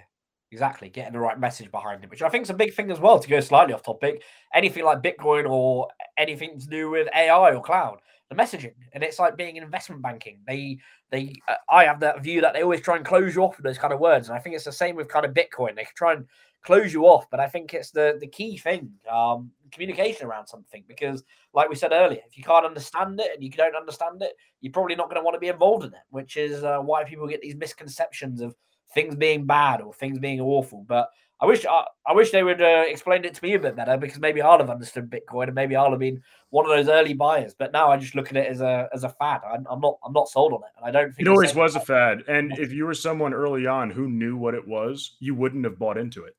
exactly. 0.51 0.89
Getting 0.89 1.13
the 1.13 1.21
right 1.21 1.39
message 1.39 1.71
behind 1.71 2.03
it, 2.03 2.11
which 2.11 2.23
I 2.23 2.29
think 2.29 2.43
is 2.43 2.51
a 2.51 2.55
big 2.55 2.75
thing 2.75 2.91
as 2.91 2.99
well. 2.99 3.21
To 3.21 3.29
go 3.29 3.39
slightly 3.41 3.73
off 3.75 3.83
topic, 3.85 4.23
anything 4.53 4.85
like 4.85 5.01
Bitcoin 5.01 5.49
or 5.49 5.89
anything 6.19 6.59
to 6.59 6.67
do 6.67 6.91
with 6.91 7.09
AI 7.15 7.53
or 7.55 7.63
cloud, 7.63 8.01
the 8.35 8.43
messaging, 8.43 8.75
and 8.93 9.03
it's 9.03 9.19
like 9.19 9.37
being 9.37 9.57
in 9.57 9.63
investment 9.63 10.03
banking. 10.03 10.39
They, 10.47 10.79
they, 11.11 11.35
uh, 11.49 11.55
I 11.69 11.85
have 11.85 12.01
that 12.01 12.23
view 12.23 12.41
that 12.41 12.55
they 12.55 12.63
always 12.63 12.81
try 12.81 12.97
and 12.97 13.05
close 13.05 13.35
you 13.35 13.43
off 13.43 13.57
with 13.57 13.65
those 13.65 13.79
kind 13.79 13.93
of 13.93 14.01
words, 14.01 14.29
and 14.29 14.37
I 14.37 14.41
think 14.41 14.57
it's 14.57 14.65
the 14.65 14.73
same 14.73 14.97
with 14.97 15.09
kind 15.09 15.25
of 15.25 15.35
Bitcoin. 15.35 15.77
They 15.77 15.87
try 15.95 16.15
and 16.15 16.27
close 16.63 16.93
you 16.93 17.07
off, 17.07 17.29
but 17.31 17.41
I 17.41 17.49
think 17.49 17.75
it's 17.75 17.91
the 17.91 18.17
the 18.21 18.27
key 18.27 18.57
thing, 18.57 18.91
um, 19.11 19.51
communication 19.71 20.27
around 20.27 20.47
something. 20.47 20.85
Because, 20.87 21.25
like 21.53 21.69
we 21.69 21.77
said 21.77 21.93
earlier, 21.93 22.21
if 22.27 22.39
you 22.39 22.45
can't 22.45 22.67
understand 22.67 23.21
it 23.21 23.31
and 23.35 23.43
you 23.43 23.51
don't 23.51 23.77
understand 23.77 24.23
it, 24.23 24.33
you're 24.61 24.73
probably 24.73 24.95
not 24.95 25.09
going 25.09 25.21
to 25.21 25.25
want 25.25 25.35
to 25.35 25.41
be 25.41 25.49
involved 25.49 25.85
in 25.85 25.93
it. 25.93 26.01
Which 26.11 26.37
is 26.37 26.65
uh, 26.65 26.79
why 26.79 27.05
people 27.05 27.27
get 27.27 27.41
these 27.41 27.57
misconceptions 27.57 28.41
of 28.41 28.55
things 28.95 29.17
being 29.17 29.47
bad 29.47 29.81
or 29.81 29.93
things 29.93 30.19
being 30.19 30.41
awful. 30.41 30.85
But 30.87 31.09
I 31.43 31.47
wish 31.47 31.67
I, 31.67 31.85
I 32.07 32.13
wish 32.13 32.31
they 32.31 32.45
would 32.45 32.63
uh, 32.63 32.85
explain 32.87 33.25
it 33.25 33.35
to 33.35 33.45
me 33.45 33.55
a 33.55 33.59
bit 33.59 33.75
better 33.75 33.97
because 33.97 34.21
maybe 34.21 34.41
I'll 34.41 34.59
have 34.59 34.71
understood 34.71 35.11
Bitcoin 35.11 35.47
and 35.47 35.55
maybe 35.57 35.75
I'll 35.75 35.91
have 35.91 35.99
been 35.99 36.23
one 36.51 36.65
of 36.65 36.71
those 36.71 36.89
early 36.89 37.15
buyers. 37.15 37.53
But 37.59 37.73
now 37.73 37.91
I 37.91 37.97
just 37.97 38.15
look 38.15 38.31
at 38.31 38.37
it 38.37 38.47
as 38.47 38.61
a 38.61 38.89
as 38.95 39.03
a 39.03 39.09
fad. 39.09 39.41
I'm, 39.45 39.67
I'm 39.69 39.81
not 39.81 39.99
I'm 40.05 40.13
not 40.13 40.29
sold 40.29 40.53
on 40.53 40.61
it, 40.63 40.71
and 40.79 40.87
I 40.87 40.93
don't 40.93 41.13
think 41.13 41.27
It 41.27 41.31
always 41.31 41.53
was 41.53 41.75
a 41.75 41.79
about- 41.79 41.87
fad. 41.89 42.23
And 42.29 42.57
if 42.59 42.73
you 42.73 42.87
were 42.87 42.95
someone 42.95 43.35
early 43.35 43.67
on 43.67 43.91
who 43.91 44.09
knew 44.09 44.37
what 44.37 44.55
it 44.55 44.67
was, 44.67 45.17
you 45.19 45.35
wouldn't 45.35 45.65
have 45.65 45.79
bought 45.81 45.99
into 45.99 46.25
it. 46.25 46.37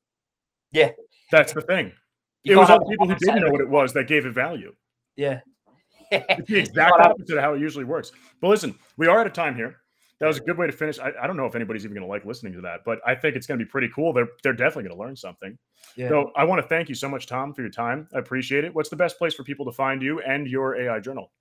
Yeah. 0.72 0.90
That's 1.30 1.52
the 1.52 1.60
thing. 1.60 1.92
You 2.42 2.54
it 2.54 2.56
was 2.56 2.70
all 2.70 2.88
people 2.88 3.06
who 3.06 3.14
didn't 3.16 3.40
know 3.42 3.50
what 3.50 3.60
it 3.60 3.68
was 3.68 3.92
that 3.92 4.08
gave 4.08 4.24
it 4.26 4.32
value. 4.32 4.74
Yeah. 5.16 5.40
It's 6.12 6.48
the 6.48 6.58
exact 6.58 6.92
opposite 7.00 7.36
of 7.36 7.42
how 7.42 7.54
it 7.54 7.60
usually 7.60 7.84
works. 7.84 8.12
But 8.40 8.48
listen, 8.48 8.78
we 8.96 9.06
are 9.06 9.20
out 9.20 9.26
of 9.26 9.32
time 9.32 9.54
here. 9.56 9.80
That 10.20 10.28
was 10.28 10.38
a 10.38 10.40
good 10.40 10.56
way 10.56 10.66
to 10.66 10.72
finish. 10.72 10.98
I, 10.98 11.12
I 11.20 11.26
don't 11.26 11.36
know 11.36 11.46
if 11.46 11.54
anybody's 11.54 11.84
even 11.84 11.94
going 11.94 12.06
to 12.06 12.08
like 12.08 12.24
listening 12.24 12.52
to 12.54 12.60
that, 12.62 12.80
but 12.84 13.00
I 13.04 13.14
think 13.14 13.34
it's 13.34 13.46
going 13.46 13.58
to 13.58 13.64
be 13.64 13.68
pretty 13.68 13.90
cool. 13.94 14.12
They're 14.12 14.28
they're 14.42 14.52
definitely 14.52 14.84
going 14.84 14.96
to 14.96 15.02
learn 15.02 15.16
something. 15.16 15.58
Yeah. 15.96 16.08
So 16.08 16.30
I 16.36 16.44
want 16.44 16.62
to 16.62 16.68
thank 16.68 16.88
you 16.88 16.94
so 16.94 17.08
much, 17.08 17.26
Tom, 17.26 17.52
for 17.52 17.62
your 17.62 17.70
time. 17.70 18.08
I 18.14 18.18
appreciate 18.18 18.64
it. 18.64 18.74
What's 18.74 18.88
the 18.88 18.96
best 18.96 19.18
place 19.18 19.34
for 19.34 19.42
people 19.42 19.64
to 19.66 19.72
find 19.72 20.02
you 20.02 20.20
and 20.20 20.46
your 20.46 20.76
AI 20.76 21.00
journal? 21.00 21.32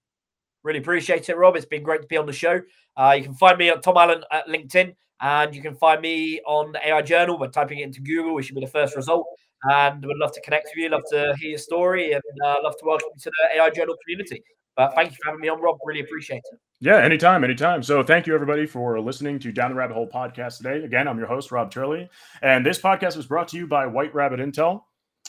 Really 0.63 0.79
appreciate 0.79 1.29
it, 1.29 1.37
Rob. 1.37 1.55
It's 1.55 1.65
been 1.65 1.83
great 1.83 2.01
to 2.01 2.07
be 2.07 2.17
on 2.17 2.25
the 2.25 2.33
show. 2.33 2.61
Uh, 2.95 3.15
you 3.17 3.23
can 3.23 3.35
find 3.35 3.57
me 3.57 3.69
at 3.69 3.83
Tom 3.83 3.97
Allen 3.97 4.23
at 4.31 4.47
LinkedIn, 4.47 4.95
and 5.21 5.53
you 5.53 5.61
can 5.61 5.75
find 5.75 6.01
me 6.01 6.39
on 6.47 6.73
AI 6.83 7.01
Journal 7.01 7.37
by 7.37 7.47
typing 7.47 7.79
it 7.79 7.83
into 7.83 8.01
Google, 8.01 8.33
which 8.33 8.47
should 8.47 8.55
be 8.55 8.61
the 8.61 8.67
first 8.67 8.95
result. 8.95 9.25
And 9.63 10.05
would 10.05 10.17
love 10.17 10.33
to 10.33 10.41
connect 10.41 10.65
with 10.65 10.77
you, 10.77 10.89
love 10.89 11.03
to 11.11 11.35
hear 11.39 11.51
your 11.51 11.57
story, 11.57 12.13
and 12.13 12.23
uh, 12.45 12.55
love 12.63 12.77
to 12.79 12.85
welcome 12.85 13.09
you 13.15 13.21
to 13.21 13.31
the 13.31 13.57
AI 13.57 13.69
Journal 13.69 13.95
community. 14.03 14.43
But 14.75 14.93
thank 14.95 15.11
you 15.11 15.17
for 15.21 15.29
having 15.29 15.41
me 15.41 15.49
on, 15.49 15.61
Rob. 15.61 15.77
Really 15.85 16.01
appreciate 16.01 16.41
it. 16.51 16.59
Yeah, 16.79 16.97
anytime, 16.97 17.43
anytime. 17.43 17.83
So 17.83 18.03
thank 18.03 18.27
you 18.27 18.33
everybody 18.33 18.65
for 18.65 18.99
listening 18.99 19.39
to 19.39 19.51
Down 19.51 19.69
the 19.69 19.75
Rabbit 19.75 19.93
Hole 19.93 20.09
podcast 20.09 20.57
today. 20.57 20.83
Again, 20.83 21.07
I'm 21.07 21.17
your 21.17 21.27
host, 21.27 21.51
Rob 21.51 21.71
Turley. 21.71 22.09
And 22.41 22.65
this 22.65 22.79
podcast 22.79 23.15
was 23.15 23.27
brought 23.27 23.47
to 23.49 23.57
you 23.57 23.67
by 23.67 23.85
White 23.85 24.13
Rabbit 24.13 24.39
Intel, 24.39 24.81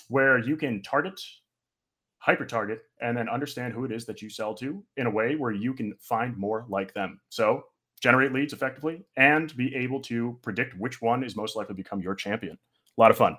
where 0.09 0.39
you 0.39 0.57
can 0.57 0.83
target, 0.83 1.21
hyper 2.19 2.45
target, 2.45 2.83
and 3.01 3.17
then 3.17 3.29
understand 3.29 3.73
who 3.73 3.85
it 3.85 3.93
is 3.93 4.05
that 4.07 4.23
you 4.23 4.31
sell 4.31 4.55
to 4.55 4.83
in 4.97 5.07
a 5.07 5.11
way 5.11 5.37
where 5.37 5.53
you 5.53 5.75
can 5.75 5.95
find 6.01 6.37
more 6.37 6.67
like 6.69 6.93
them. 6.95 7.21
So 7.29 7.65
generate 8.01 8.33
leads 8.33 8.53
effectively 8.53 9.05
and 9.17 9.57
be 9.57 9.75
able 9.77 10.01
to 10.01 10.39
predict 10.43 10.77
which 10.79 11.01
one 11.01 11.23
is 11.23 11.37
most 11.37 11.55
likely 11.55 11.75
to 11.75 11.77
become 11.77 12.01
your 12.01 12.15
champion. 12.15 12.59
A 12.99 13.01
lot 13.01 13.11
of 13.11 13.17
fun. 13.17 13.37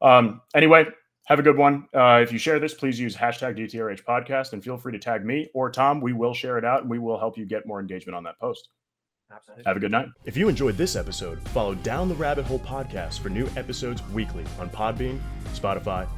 Um, 0.00 0.40
anyway, 0.54 0.86
have 1.28 1.38
a 1.38 1.42
good 1.42 1.58
one. 1.58 1.86
Uh, 1.94 2.20
if 2.22 2.32
you 2.32 2.38
share 2.38 2.58
this, 2.58 2.72
please 2.72 2.98
use 2.98 3.14
hashtag 3.14 3.58
DTRH 3.58 4.02
podcast 4.02 4.54
and 4.54 4.64
feel 4.64 4.78
free 4.78 4.92
to 4.92 4.98
tag 4.98 5.26
me 5.26 5.50
or 5.52 5.70
Tom. 5.70 6.00
We 6.00 6.14
will 6.14 6.32
share 6.32 6.56
it 6.56 6.64
out 6.64 6.80
and 6.80 6.90
we 6.90 6.98
will 6.98 7.18
help 7.18 7.36
you 7.36 7.44
get 7.44 7.66
more 7.66 7.80
engagement 7.80 8.16
on 8.16 8.24
that 8.24 8.38
post. 8.40 8.70
Absolutely. 9.30 9.64
Have 9.66 9.76
a 9.76 9.80
good 9.80 9.90
night. 9.90 10.08
If 10.24 10.38
you 10.38 10.48
enjoyed 10.48 10.78
this 10.78 10.96
episode, 10.96 11.38
follow 11.50 11.74
Down 11.74 12.08
the 12.08 12.14
Rabbit 12.14 12.46
Hole 12.46 12.60
podcast 12.60 13.18
for 13.18 13.28
new 13.28 13.46
episodes 13.56 14.02
weekly 14.14 14.44
on 14.58 14.70
Podbean, 14.70 15.20
Spotify, 15.52 16.08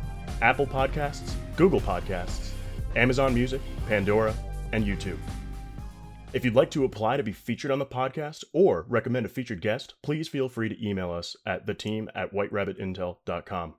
Apple 0.43 0.67
Podcasts, 0.67 1.35
Google 1.57 1.81
Podcasts, 1.81 2.51
Amazon 2.95 3.35
Music, 3.35 3.61
Pandora, 3.89 4.33
and 4.71 4.87
YouTube. 4.87 5.19
If 6.33 6.45
you'd 6.45 6.55
like 6.55 6.71
to 6.71 6.85
apply 6.85 7.17
to 7.17 7.25
be 7.25 7.33
featured 7.33 7.73
on 7.73 7.81
the 7.81 7.87
podcast 7.87 8.45
or 8.53 8.87
recommend 8.89 9.27
a 9.27 9.29
featured 9.29 9.61
guest, 9.61 9.95
please 10.05 10.29
feel 10.29 10.49
free 10.49 10.69
to 10.69 10.89
email 10.89 11.11
us 11.11 11.35
at 11.45 11.67
the 11.67 11.75
team 11.75 12.09
at 12.15 12.33
whiterabbitintel.com. 12.33 13.75